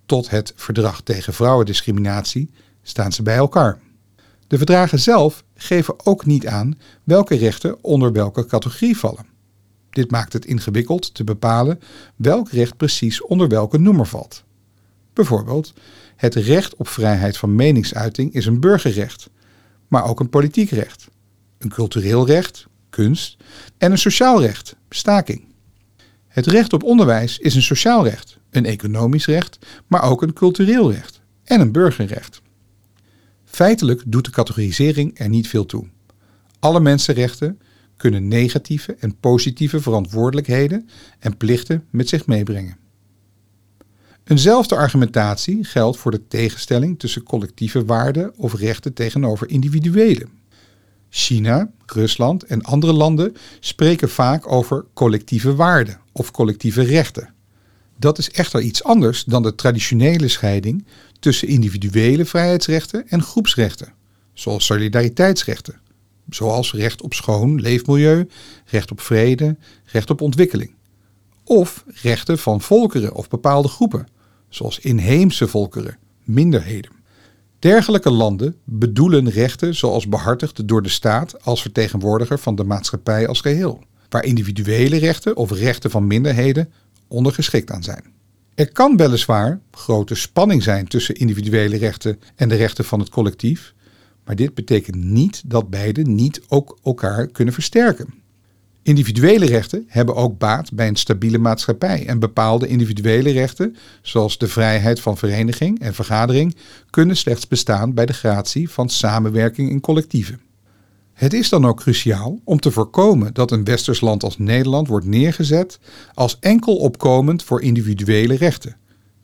[0.06, 2.50] tot het Verdrag tegen vrouwendiscriminatie,
[2.82, 3.78] staan ze bij elkaar.
[4.52, 9.26] De verdragen zelf geven ook niet aan welke rechten onder welke categorie vallen.
[9.90, 11.80] Dit maakt het ingewikkeld te bepalen
[12.16, 14.44] welk recht precies onder welke noemer valt.
[15.12, 15.72] Bijvoorbeeld,
[16.16, 19.30] het recht op vrijheid van meningsuiting is een burgerrecht,
[19.88, 21.08] maar ook een politiek recht
[21.58, 23.36] een cultureel recht, kunst,
[23.78, 25.44] en een sociaal recht, staking.
[26.28, 30.92] Het recht op onderwijs is een sociaal recht, een economisch recht, maar ook een cultureel
[30.92, 32.41] recht en een burgerrecht.
[33.52, 35.86] Feitelijk doet de categorisering er niet veel toe.
[36.58, 37.60] Alle mensenrechten
[37.96, 40.88] kunnen negatieve en positieve verantwoordelijkheden
[41.18, 42.76] en plichten met zich meebrengen.
[44.24, 50.26] Eenzelfde argumentatie geldt voor de tegenstelling tussen collectieve waarden of rechten tegenover individuele.
[51.08, 57.34] China, Rusland en andere landen spreken vaak over collectieve waarden of collectieve rechten.
[57.98, 60.84] Dat is echter iets anders dan de traditionele scheiding
[61.22, 63.92] tussen individuele vrijheidsrechten en groepsrechten,
[64.32, 65.80] zoals solidariteitsrechten,
[66.28, 68.28] zoals recht op schoon leefmilieu,
[68.64, 70.74] recht op vrede, recht op ontwikkeling.
[71.44, 74.06] Of rechten van volkeren of bepaalde groepen,
[74.48, 76.90] zoals inheemse volkeren, minderheden.
[77.58, 83.40] Dergelijke landen bedoelen rechten zoals behartigd door de staat als vertegenwoordiger van de maatschappij als
[83.40, 86.72] geheel, waar individuele rechten of rechten van minderheden
[87.08, 88.20] ondergeschikt aan zijn.
[88.54, 93.74] Er kan weliswaar grote spanning zijn tussen individuele rechten en de rechten van het collectief,
[94.24, 98.14] maar dit betekent niet dat beide niet ook elkaar kunnen versterken.
[98.82, 104.48] Individuele rechten hebben ook baat bij een stabiele maatschappij en bepaalde individuele rechten, zoals de
[104.48, 106.56] vrijheid van vereniging en vergadering,
[106.90, 110.40] kunnen slechts bestaan bij de gratie van samenwerking in collectieven.
[111.22, 115.06] Het is dan ook cruciaal om te voorkomen dat een westers land als Nederland wordt
[115.06, 115.78] neergezet
[116.14, 118.76] als enkel opkomend voor individuele rechten.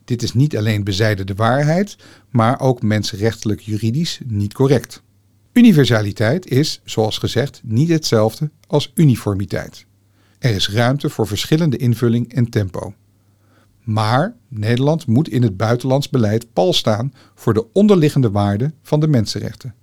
[0.05, 1.97] Dit is niet alleen bezijden de waarheid,
[2.29, 5.01] maar ook mensenrechtelijk juridisch niet correct.
[5.53, 9.85] Universaliteit is, zoals gezegd, niet hetzelfde als uniformiteit.
[10.37, 12.93] Er is ruimte voor verschillende invulling en tempo.
[13.83, 19.07] Maar Nederland moet in het buitenlands beleid pal staan voor de onderliggende waarden van de
[19.07, 19.73] mensenrechten.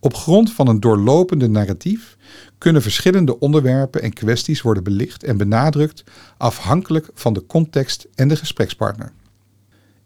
[0.00, 2.16] Op grond van een doorlopende narratief
[2.58, 6.04] kunnen verschillende onderwerpen en kwesties worden belicht en benadrukt
[6.36, 9.12] afhankelijk van de context en de gesprekspartner.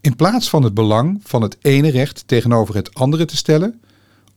[0.01, 3.81] In plaats van het belang van het ene recht tegenover het andere te stellen,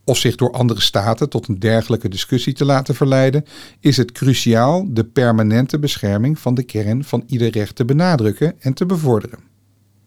[0.04, 3.46] of zich door andere staten tot een dergelijke discussie te laten verleiden,
[3.80, 8.74] is het cruciaal de permanente bescherming van de kern van ieder recht te benadrukken en
[8.74, 9.40] te bevorderen.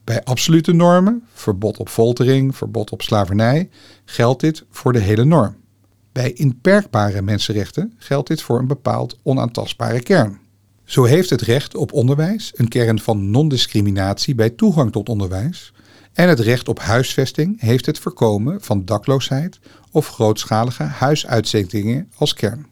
[0.05, 3.69] Bij absolute normen, verbod op foltering, verbod op slavernij,
[4.05, 5.57] geldt dit voor de hele norm.
[6.13, 10.39] Bij inperkbare mensenrechten geldt dit voor een bepaald onaantastbare kern.
[10.85, 15.73] Zo heeft het recht op onderwijs een kern van non-discriminatie bij toegang tot onderwijs,
[16.13, 19.59] en het recht op huisvesting heeft het voorkomen van dakloosheid
[19.91, 22.67] of grootschalige huisuitzettingen als kern.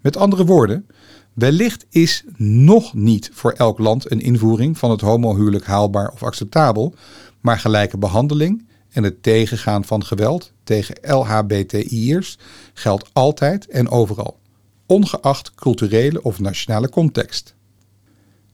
[0.00, 0.86] Met andere woorden,
[1.34, 6.94] wellicht is nog niet voor elk land een invoering van het homohuwelijk haalbaar of acceptabel,
[7.40, 12.38] maar gelijke behandeling en het tegengaan van geweld tegen LHBTI'ers
[12.74, 14.38] geldt altijd en overal,
[14.86, 17.54] ongeacht culturele of nationale context.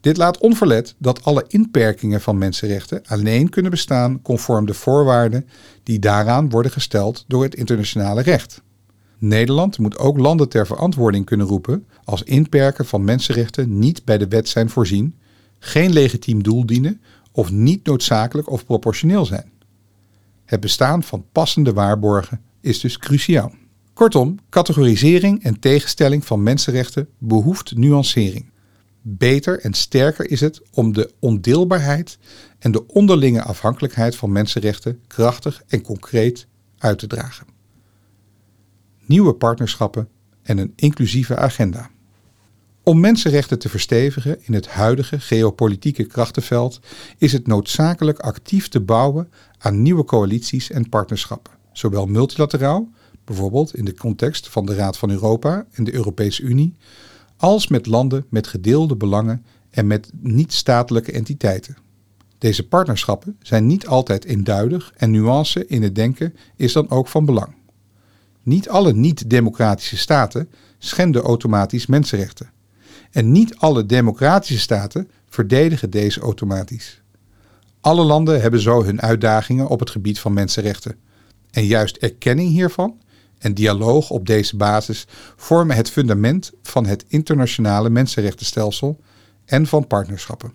[0.01, 5.48] Dit laat onverlet dat alle inperkingen van mensenrechten alleen kunnen bestaan conform de voorwaarden
[5.82, 8.62] die daaraan worden gesteld door het internationale recht.
[9.19, 14.28] Nederland moet ook landen ter verantwoording kunnen roepen als inperken van mensenrechten niet bij de
[14.28, 15.15] wet zijn voorzien,
[15.59, 17.01] geen legitiem doel dienen
[17.32, 19.53] of niet noodzakelijk of proportioneel zijn.
[20.45, 23.53] Het bestaan van passende waarborgen is dus cruciaal.
[23.93, 28.51] Kortom, categorisering en tegenstelling van mensenrechten behoeft nuancering
[29.03, 32.19] beter en sterker is het om de ondeelbaarheid
[32.59, 36.47] en de onderlinge afhankelijkheid van mensenrechten krachtig en concreet
[36.78, 37.47] uit te dragen.
[39.07, 40.09] Nieuwe partnerschappen
[40.43, 41.91] en een inclusieve agenda.
[42.90, 46.80] Om mensenrechten te verstevigen in het huidige geopolitieke krachtenveld
[47.18, 52.88] is het noodzakelijk actief te bouwen aan nieuwe coalities en partnerschappen, zowel multilateraal,
[53.24, 56.76] bijvoorbeeld in de context van de Raad van Europa en de Europese Unie,
[57.36, 61.76] als met landen met gedeelde belangen en met niet-statelijke entiteiten.
[62.38, 67.24] Deze partnerschappen zijn niet altijd eenduidig en nuance in het denken is dan ook van
[67.24, 67.54] belang.
[68.42, 72.50] Niet alle niet-democratische staten schenden automatisch mensenrechten.
[73.11, 77.03] En niet alle democratische staten verdedigen deze automatisch.
[77.81, 80.97] Alle landen hebben zo hun uitdagingen op het gebied van mensenrechten.
[81.51, 83.01] En juist erkenning hiervan
[83.39, 85.07] en dialoog op deze basis
[85.37, 89.01] vormen het fundament van het internationale mensenrechtenstelsel
[89.45, 90.53] en van partnerschappen.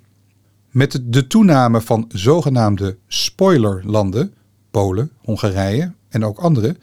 [0.71, 4.33] Met de toename van zogenaamde spoilerlanden,
[4.71, 6.75] Polen, Hongarije en ook andere,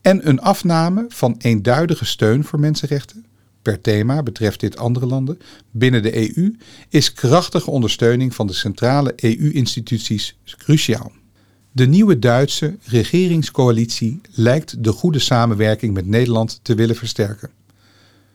[0.00, 3.24] en een afname van eenduidige steun voor mensenrechten,
[3.68, 5.38] per thema betreft dit andere landen,
[5.70, 6.56] binnen de EU,
[6.88, 11.12] is krachtige ondersteuning van de centrale EU-instituties cruciaal.
[11.72, 17.50] De nieuwe Duitse regeringscoalitie lijkt de goede samenwerking met Nederland te willen versterken.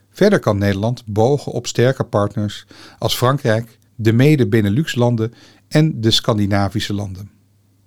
[0.10, 2.66] Verder kan Nederland bogen op sterke partners
[3.00, 5.34] als Frankrijk, de mede-Benelux-landen
[5.68, 7.30] en de Scandinavische landen.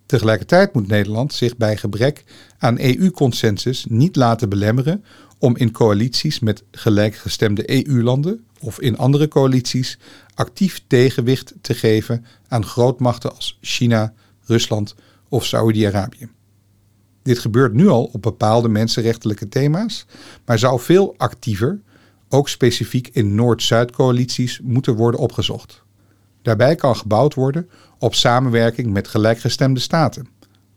[0.06, 2.24] Tegelijkertijd moet Nederland zich bij gebrek
[2.59, 5.05] aan EU-consensus niet laten belemmeren
[5.38, 9.98] om in coalities met gelijkgestemde EU-landen of in andere coalities
[10.34, 14.12] actief tegenwicht te geven aan grootmachten als China,
[14.44, 14.94] Rusland
[15.28, 16.28] of Saoedi-Arabië.
[17.22, 20.06] Dit gebeurt nu al op bepaalde mensenrechtelijke thema's,
[20.44, 21.80] maar zou veel actiever,
[22.28, 25.82] ook specifiek in Noord-Zuid-coalities, moeten worden opgezocht.
[26.42, 30.28] Daarbij kan gebouwd worden op samenwerking met gelijkgestemde staten.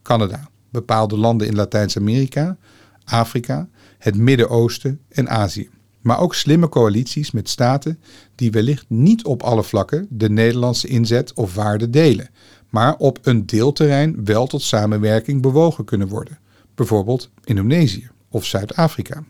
[0.02, 2.58] Canada, bepaalde landen in Latijns-Amerika,
[3.04, 3.70] Afrika,
[4.00, 5.70] het Midden-Oosten en Azië.
[6.02, 8.00] Maar ook slimme coalities met staten
[8.36, 12.30] die wellicht niet op alle vlakken de Nederlandse inzet of waarde delen,
[12.70, 16.40] maar op een deelterrein wel tot samenwerking bewogen kunnen worden,
[16.76, 19.24] bijvoorbeeld Indonesië of Zuid-Afrika.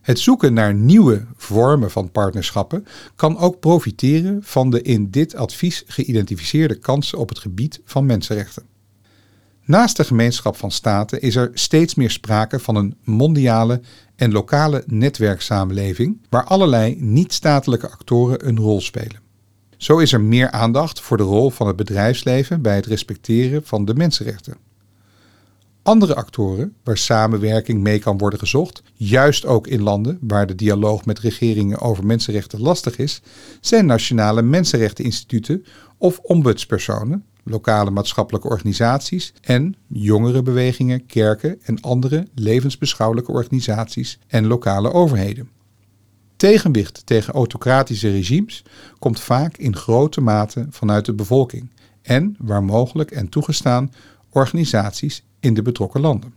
[0.00, 5.84] Het zoeken naar nieuwe vormen van partnerschappen kan ook profiteren van de in dit advies
[5.86, 8.62] geïdentificeerde kansen op het gebied van mensenrechten.
[9.68, 13.80] Naast de gemeenschap van staten is er steeds meer sprake van een mondiale
[14.16, 19.20] en lokale netwerksamenleving waar allerlei niet-statelijke actoren een rol spelen.
[19.76, 23.84] Zo is er meer aandacht voor de rol van het bedrijfsleven bij het respecteren van
[23.84, 24.56] de mensenrechten.
[25.82, 31.04] Andere actoren waar samenwerking mee kan worden gezocht, juist ook in landen waar de dialoog
[31.04, 33.20] met regeringen over mensenrechten lastig is,
[33.60, 35.64] zijn nationale mensenrechteninstituten
[35.98, 45.48] of ombudspersonen, lokale maatschappelijke organisaties en jongerenbewegingen, kerken en andere levensbeschouwelijke organisaties en lokale overheden.
[46.36, 48.64] Tegenwicht tegen autocratische regimes
[48.98, 51.70] komt vaak in grote mate vanuit de bevolking
[52.02, 53.92] en, waar mogelijk en toegestaan,
[54.30, 56.34] organisaties in de betrokken landen.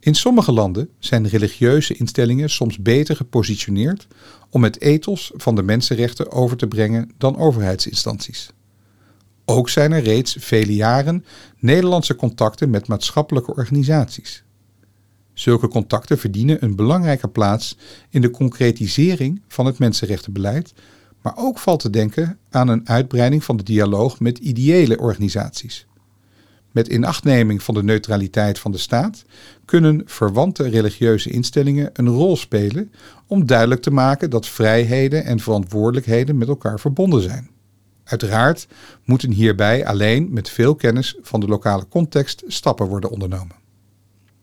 [0.00, 4.06] In sommige landen zijn religieuze instellingen soms beter gepositioneerd
[4.50, 8.50] om het ethos van de mensenrechten over te brengen dan overheidsinstanties.
[9.44, 11.24] Ook zijn er reeds vele jaren
[11.58, 14.44] Nederlandse contacten met maatschappelijke organisaties.
[15.32, 17.76] Zulke contacten verdienen een belangrijke plaats
[18.10, 20.72] in de concretisering van het mensenrechtenbeleid,
[21.22, 25.86] maar ook valt te denken aan een uitbreiding van de dialoog met ideële organisaties.
[26.70, 29.24] Met inachtneming van de neutraliteit van de staat
[29.64, 32.92] kunnen verwante religieuze instellingen een rol spelen
[33.26, 37.50] om duidelijk te maken dat vrijheden en verantwoordelijkheden met elkaar verbonden zijn.
[38.04, 38.66] Uiteraard
[39.04, 43.62] moeten hierbij alleen met veel kennis van de lokale context stappen worden ondernomen.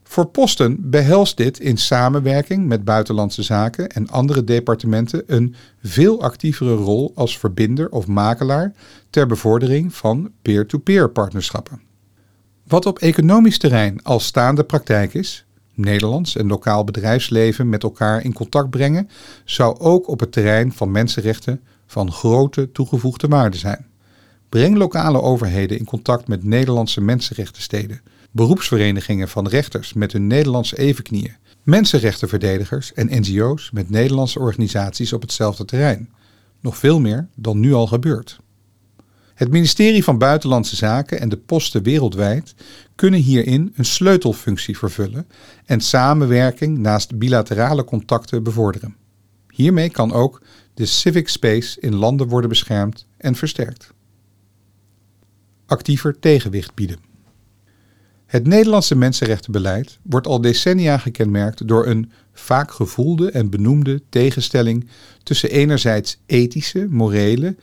[0.04, 6.74] Voor posten behelst dit in samenwerking met buitenlandse zaken en andere departementen een veel actievere
[6.74, 8.74] rol als verbinder of makelaar
[9.10, 11.82] ter bevordering van peer-to-peer partnerschappen.
[12.68, 18.34] Wat op economisch terrein al staande praktijk is, Nederlands en lokaal bedrijfsleven met elkaar in
[18.34, 19.10] contact brengen,
[19.46, 21.62] zou ook op het terrein van mensenrechten
[21.92, 23.86] van grote toegevoegde waarde zijn.
[24.50, 28.02] Breng lokale overheden in contact met Nederlandse mensenrechtensteden,
[28.32, 35.66] beroepsverenigingen van rechters met hun Nederlandse evenknieën, mensenrechtenverdedigers en NGO's met Nederlandse organisaties op hetzelfde
[35.66, 36.10] terrein.
[36.60, 38.40] Nog veel meer dan nu al gebeurt.
[39.34, 42.56] Het ministerie van Buitenlandse Zaken en de posten wereldwijd
[42.96, 45.28] kunnen hierin een sleutelfunctie vervullen
[45.66, 48.96] en samenwerking naast bilaterale contacten bevorderen.
[49.50, 50.42] Hiermee kan ook
[50.82, 53.94] de civic space in landen worden beschermd en versterkt.
[55.66, 56.98] Actiever tegenwicht bieden.
[58.26, 64.88] Het Nederlandse mensenrechtenbeleid wordt al decennia gekenmerkt door een vaak gevoelde en benoemde tegenstelling
[65.24, 67.56] tussen enerzijds ethische, morele,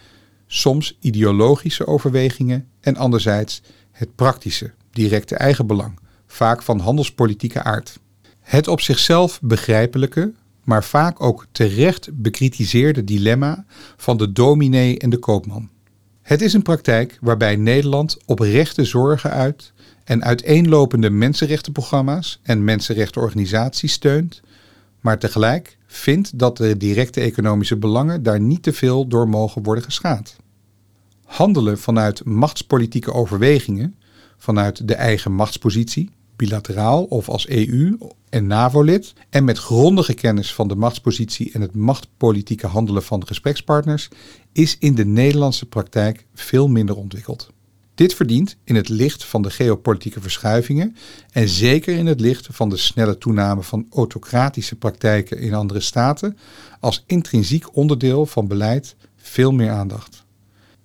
[0.47, 7.99] soms ideologische overwegingen en anderzijds het praktische, directe eigenbelang, vaak van handelspolitieke aard.
[8.41, 10.33] Het op zichzelf begrijpelijke,
[10.69, 13.65] maar vaak ook terecht bekritiseerde dilemma
[13.97, 15.69] van de dominee en de koopman.
[16.23, 19.73] Het is een praktijk waarbij Nederland oprechte zorgen uit
[20.05, 24.41] en uiteenlopende mensenrechtenprogramma's en mensenrechtenorganisaties steunt,
[25.01, 29.85] maar tegelijk vindt dat de directe economische belangen daar niet te veel door mogen worden
[29.85, 30.37] geschaad.
[31.25, 33.95] Handelen vanuit machtspolitieke overwegingen,
[34.37, 37.99] vanuit de eigen machtspositie, bilateraal of als EU
[38.29, 44.09] en NAVO-lid, en met grondige kennis van de machtspositie en het machtpolitieke handelen van gesprekspartners,
[44.53, 47.51] is in de Nederlandse praktijk veel minder ontwikkeld.
[47.95, 50.97] Dit verdient in het licht van de geopolitieke verschuivingen
[51.33, 56.39] en zeker in het licht van de snelle toename van autocratische praktijken in andere staten
[56.81, 60.25] als intrinsiek onderdeel van beleid veel meer aandacht.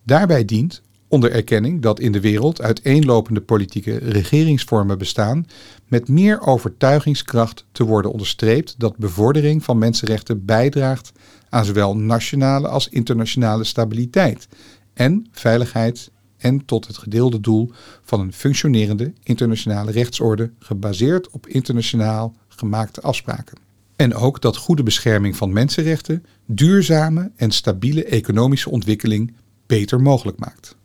[0.04, 0.82] Daarbij dient,
[1.14, 5.46] onder erkenning dat in de wereld uiteenlopende politieke regeringsvormen bestaan,
[5.88, 11.12] met meer overtuigingskracht te worden onderstreept dat bevordering van mensenrechten bijdraagt
[11.50, 14.48] aan zowel nationale als internationale stabiliteit
[14.94, 17.72] en veiligheid en tot het gedeelde doel
[18.04, 23.58] van een functionerende internationale rechtsorde gebaseerd op internationaal gemaakte afspraken.
[23.96, 29.34] En ook dat goede bescherming van mensenrechten duurzame en stabiele economische ontwikkeling
[29.66, 30.76] beter mogelijk maakt.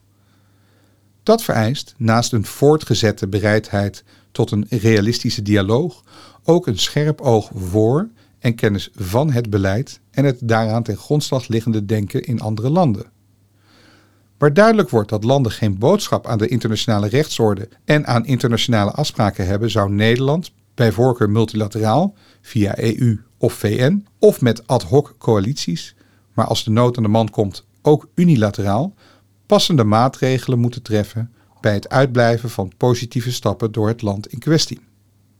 [1.28, 6.04] Dat vereist, naast een voortgezette bereidheid tot een realistische dialoog
[6.44, 11.48] ook een scherp oog voor en kennis van het beleid en het daaraan ten grondslag
[11.48, 13.10] liggende denken in andere landen.
[14.38, 19.46] Waar duidelijk wordt dat landen geen boodschap aan de internationale rechtsorde en aan internationale afspraken
[19.46, 25.94] hebben, zou Nederland, bij voorkeur multilateraal, via EU of VN, of met ad hoc coalities,
[26.32, 28.94] maar als de nood aan de man komt ook unilateraal,
[29.48, 34.80] passende maatregelen moeten treffen bij het uitblijven van positieve stappen door het land in kwestie.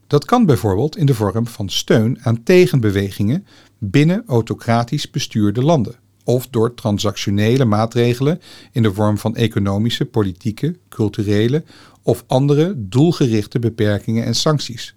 [0.07, 3.47] Dat kan bijvoorbeeld in de vorm van steun aan tegenbewegingen
[3.79, 5.95] binnen autocratisch bestuurde landen,
[6.25, 8.41] of door transactionele maatregelen
[8.73, 11.65] in de vorm van economische, politieke, culturele
[12.03, 14.95] of andere doelgerichte beperkingen en sancties,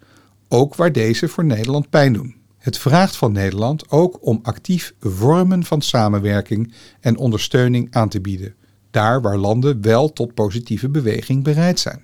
[0.48, 2.36] ook waar deze voor Nederland pijn doen.
[2.58, 8.56] Het vraagt van Nederland ook om actief vormen van samenwerking en ondersteuning aan te bieden,
[8.92, 12.02] daar waar landen wel tot positieve beweging bereid zijn.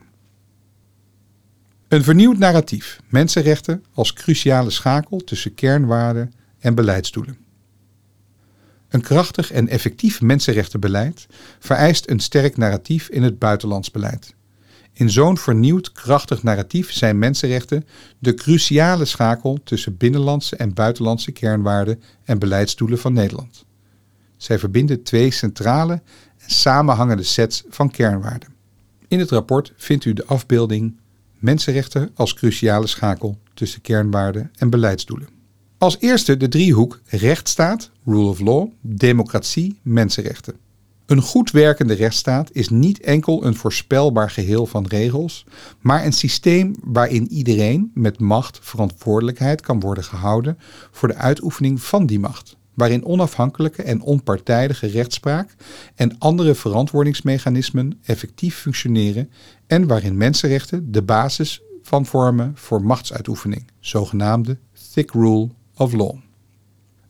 [1.88, 7.38] Een vernieuwd narratief, mensenrechten als cruciale schakel tussen kernwaarden en beleidsdoelen.
[8.90, 11.28] Een krachtig en effectief mensenrechtenbeleid
[11.60, 14.36] vereist een sterk narratief in het buitenlands beleid.
[14.94, 17.86] In zo'n vernieuwd krachtig narratief zijn mensenrechten
[18.20, 23.66] de cruciale schakel tussen binnenlandse en buitenlandse kernwaarden en beleidsdoelen van Nederland.
[24.38, 26.02] Zij verbinden twee centrale
[26.48, 28.50] en samenhangende sets van kernwaarden.
[29.08, 31.00] In het rapport vindt u de afbeelding
[31.40, 35.28] Mensenrechten als cruciale schakel tussen kernwaarden en beleidsdoelen.
[35.78, 40.56] Als eerste de driehoek rechtsstaat, rule of law, democratie, mensenrechten.
[41.06, 45.46] Een goed werkende rechtsstaat is niet enkel een voorspelbaar geheel van regels,
[45.80, 50.58] maar een systeem waarin iedereen met macht verantwoordelijkheid kan worden gehouden
[50.92, 55.56] voor de uitoefening van die macht, waarin onafhankelijke en onpartijdige rechtspraak
[55.96, 59.30] en andere verantwoordingsmechanismen effectief functioneren
[59.68, 64.58] en waarin mensenrechten de basis van vormen voor machtsuitoefening, zogenaamde
[64.94, 66.16] thick rule of law.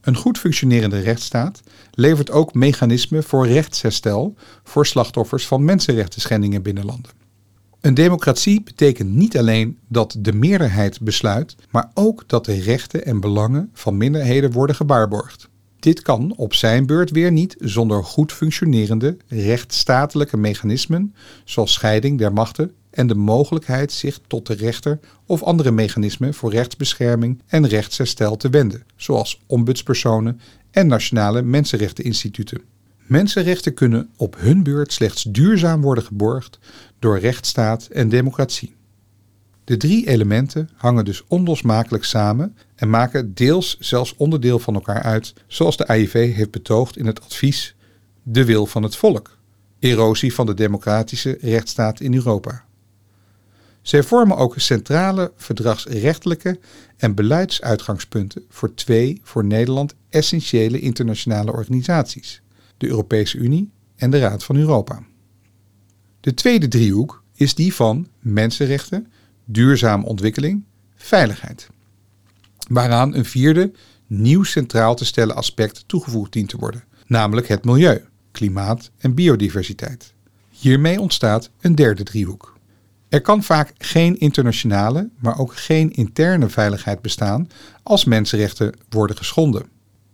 [0.02, 1.62] Een goed functionerende rechtsstaat
[1.92, 7.12] levert ook mechanismen voor rechtsherstel voor slachtoffers van mensenrechten schendingen binnen landen.
[7.82, 13.20] Een democratie betekent niet alleen dat de meerderheid besluit, maar ook dat de rechten en
[13.20, 15.50] belangen van minderheden worden gewaarborgd.
[15.80, 22.34] Dit kan op zijn beurt weer niet zonder goed functionerende rechtsstatelijke mechanismen, zoals scheiding der
[22.34, 28.38] machten en de mogelijkheid zich tot de rechter of andere mechanismen voor rechtsbescherming en rechtsherstel
[28.38, 30.40] te wenden, zoals ombudspersonen
[30.72, 32.62] en nationale mensenrechteninstituten.
[32.98, 36.60] Mensenrechten kunnen op hun beurt slechts duurzaam worden geborgd
[37.00, 38.76] door rechtsstaat en democratie.
[39.64, 45.34] De drie elementen hangen dus onlosmakelijk samen en maken deels zelfs onderdeel van elkaar uit,
[45.48, 47.76] zoals de AIV heeft betoogd in het advies
[48.24, 49.38] De wil van het volk,
[49.80, 52.66] erosie van de democratische rechtsstaat in Europa.
[53.82, 56.60] Zij vormen ook centrale verdragsrechtelijke
[56.98, 62.42] en beleidsuitgangspunten voor twee voor Nederland essentiële internationale organisaties:
[62.78, 65.04] de Europese Unie en de Raad van Europa.
[66.20, 69.12] De tweede driehoek is die van mensenrechten,
[69.46, 70.64] duurzame ontwikkeling,
[70.96, 71.70] veiligheid.
[72.68, 73.72] Waaraan een vierde,
[74.08, 80.14] nieuw centraal te stellen aspect toegevoegd dient te worden, namelijk het milieu, klimaat en biodiversiteit.
[80.50, 82.58] Hiermee ontstaat een derde driehoek.
[83.10, 87.48] Er kan vaak geen internationale, maar ook geen interne veiligheid bestaan
[87.84, 89.66] als mensenrechten worden geschonden.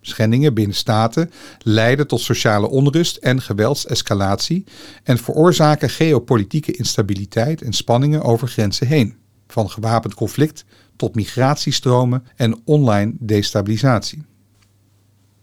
[0.01, 4.63] Schendingen binnen staten leiden tot sociale onrust en geweldsescalatie
[5.03, 9.15] en veroorzaken geopolitieke instabiliteit en spanningen over grenzen heen,
[9.47, 10.65] van gewapend conflict
[11.03, 14.25] tot migratiestromen en online destabilisatie.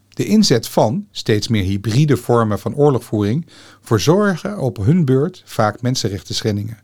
[0.08, 3.46] De inzet van steeds meer hybride vormen van oorlogvoering
[3.80, 6.78] verzorgen op hun beurt vaak mensenrechten schendingen.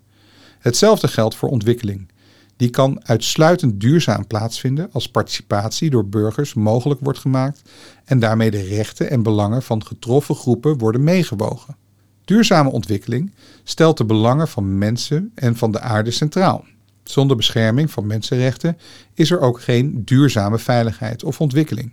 [0.59, 2.09] Hetzelfde geldt voor ontwikkeling.
[2.57, 7.63] Die kan uitsluitend duurzaam plaatsvinden als participatie door burgers mogelijk wordt gemaakt
[8.05, 11.77] en daarmee de rechten en belangen van getroffen groepen worden meegewogen.
[12.25, 13.35] Duurzame ontwikkeling
[13.65, 16.65] stelt de belangen van mensen en van de aarde centraal.
[17.11, 18.79] Zonder bescherming van mensenrechten
[19.15, 21.93] is er ook geen duurzame veiligheid of ontwikkeling.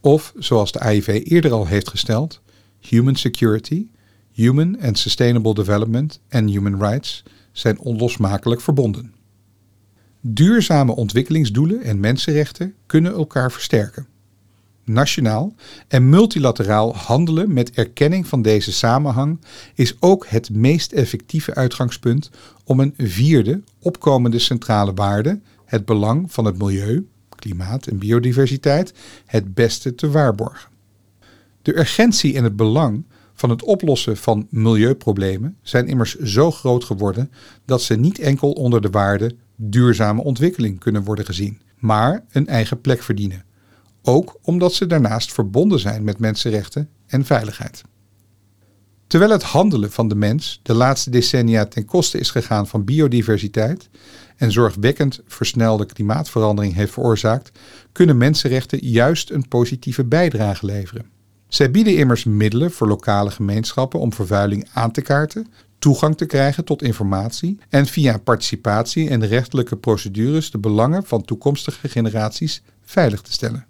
[0.00, 2.40] Of, zoals de AIV eerder al heeft gesteld,
[2.78, 3.86] human security,
[4.32, 7.22] human and sustainable development en human rights
[7.52, 9.14] zijn onlosmakelijk verbonden.
[10.20, 14.06] Duurzame ontwikkelingsdoelen en mensenrechten kunnen elkaar versterken.
[14.84, 15.54] Nationaal
[15.88, 19.40] en multilateraal handelen met erkenning van deze samenhang
[19.74, 22.30] is ook het meest effectieve uitgangspunt
[22.64, 28.94] om een vierde opkomende centrale waarde, het belang van het milieu, klimaat en biodiversiteit,
[29.26, 30.70] het beste te waarborgen.
[31.62, 33.04] De urgentie en het belang
[33.34, 37.30] van het oplossen van milieuproblemen zijn immers zo groot geworden
[37.64, 42.80] dat ze niet enkel onder de waarde duurzame ontwikkeling kunnen worden gezien, maar een eigen
[42.80, 43.44] plek verdienen.
[44.02, 47.82] Ook omdat ze daarnaast verbonden zijn met mensenrechten en veiligheid.
[49.06, 53.88] Terwijl het handelen van de mens de laatste decennia ten koste is gegaan van biodiversiteit
[54.36, 57.50] en zorgwekkend versnelde klimaatverandering heeft veroorzaakt,
[57.92, 61.06] kunnen mensenrechten juist een positieve bijdrage leveren.
[61.48, 65.46] Zij bieden immers middelen voor lokale gemeenschappen om vervuiling aan te kaarten,
[65.78, 71.88] toegang te krijgen tot informatie en via participatie en rechtelijke procedures de belangen van toekomstige
[71.88, 73.66] generaties veilig te stellen.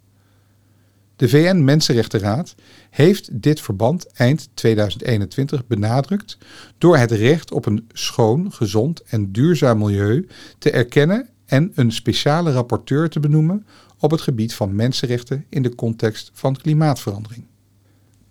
[1.23, 2.55] De VN-Mensenrechtenraad
[2.91, 6.39] heeft dit verband eind 2021 benadrukt
[6.79, 10.27] door het recht op een schoon, gezond en duurzaam milieu
[10.59, 13.67] te erkennen en een speciale rapporteur te benoemen
[13.99, 17.45] op het gebied van mensenrechten in de context van klimaatverandering.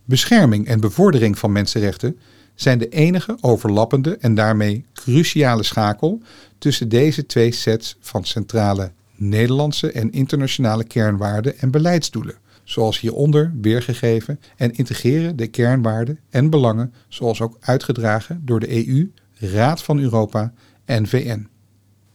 [0.06, 2.18] Bescherming en bevordering van mensenrechten
[2.56, 6.22] zijn de enige overlappende en daarmee cruciale schakel
[6.58, 12.36] tussen deze twee sets van centrale Nederlandse en internationale kernwaarden en beleidsdoelen,
[12.72, 19.12] zoals hieronder weergegeven, en integreren de kernwaarden en belangen, zoals ook uitgedragen door de EU,
[19.34, 20.54] Raad van Europa
[20.86, 21.48] en VN.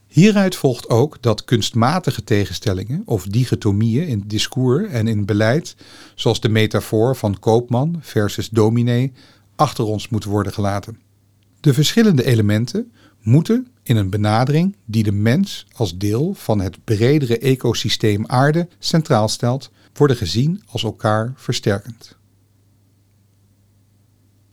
[0.06, 5.76] Hieruit volgt ook dat kunstmatige tegenstellingen of dichotomieën in discours en in beleid,
[6.14, 9.12] zoals de metafoor van koopman versus dominee,
[9.56, 10.98] achter ons moeten worden gelaten.
[11.60, 17.38] De verschillende elementen moeten in een benadering die de mens als deel van het bredere
[17.38, 22.16] ecosysteem aarde centraal stelt, worden gezien als elkaar versterkend.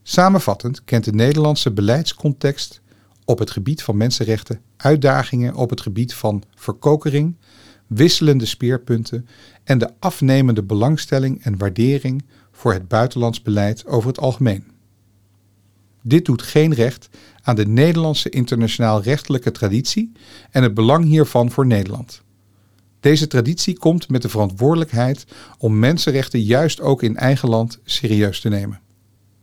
[0.04, 2.82] Samenvattend kent de Nederlandse beleidscontext
[3.26, 7.36] op het gebied van mensenrechten uitdagingen op het gebied van verkokering,
[7.88, 9.28] wisselende speerpunten
[9.64, 14.72] en de afnemende belangstelling en waardering voor het buitenlands beleid over het algemeen.
[16.02, 17.10] Dit doet geen recht
[17.42, 20.12] aan de Nederlandse internationaal rechtelijke traditie
[20.52, 22.23] en het belang hiervan voor Nederland.
[23.04, 25.26] Deze traditie komt met de verantwoordelijkheid
[25.58, 28.80] om mensenrechten juist ook in eigen land serieus te nemen.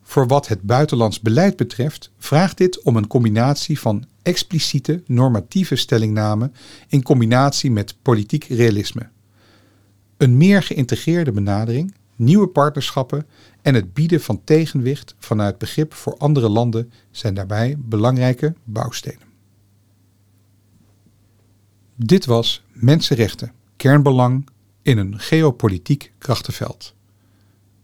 [0.03, 6.51] Voor wat het buitenlands beleid betreft vraagt dit om een combinatie van expliciete normatieve stellingname
[6.89, 9.09] in combinatie met politiek realisme.
[10.17, 13.27] Een meer geïntegreerde benadering, nieuwe partnerschappen
[13.63, 19.30] en het bieden van tegenwicht vanuit begrip voor andere landen zijn daarbij belangrijke bouwstenen.
[22.05, 24.49] Dit was Mensenrechten, kernbelang
[24.83, 26.95] in een geopolitiek krachtenveld.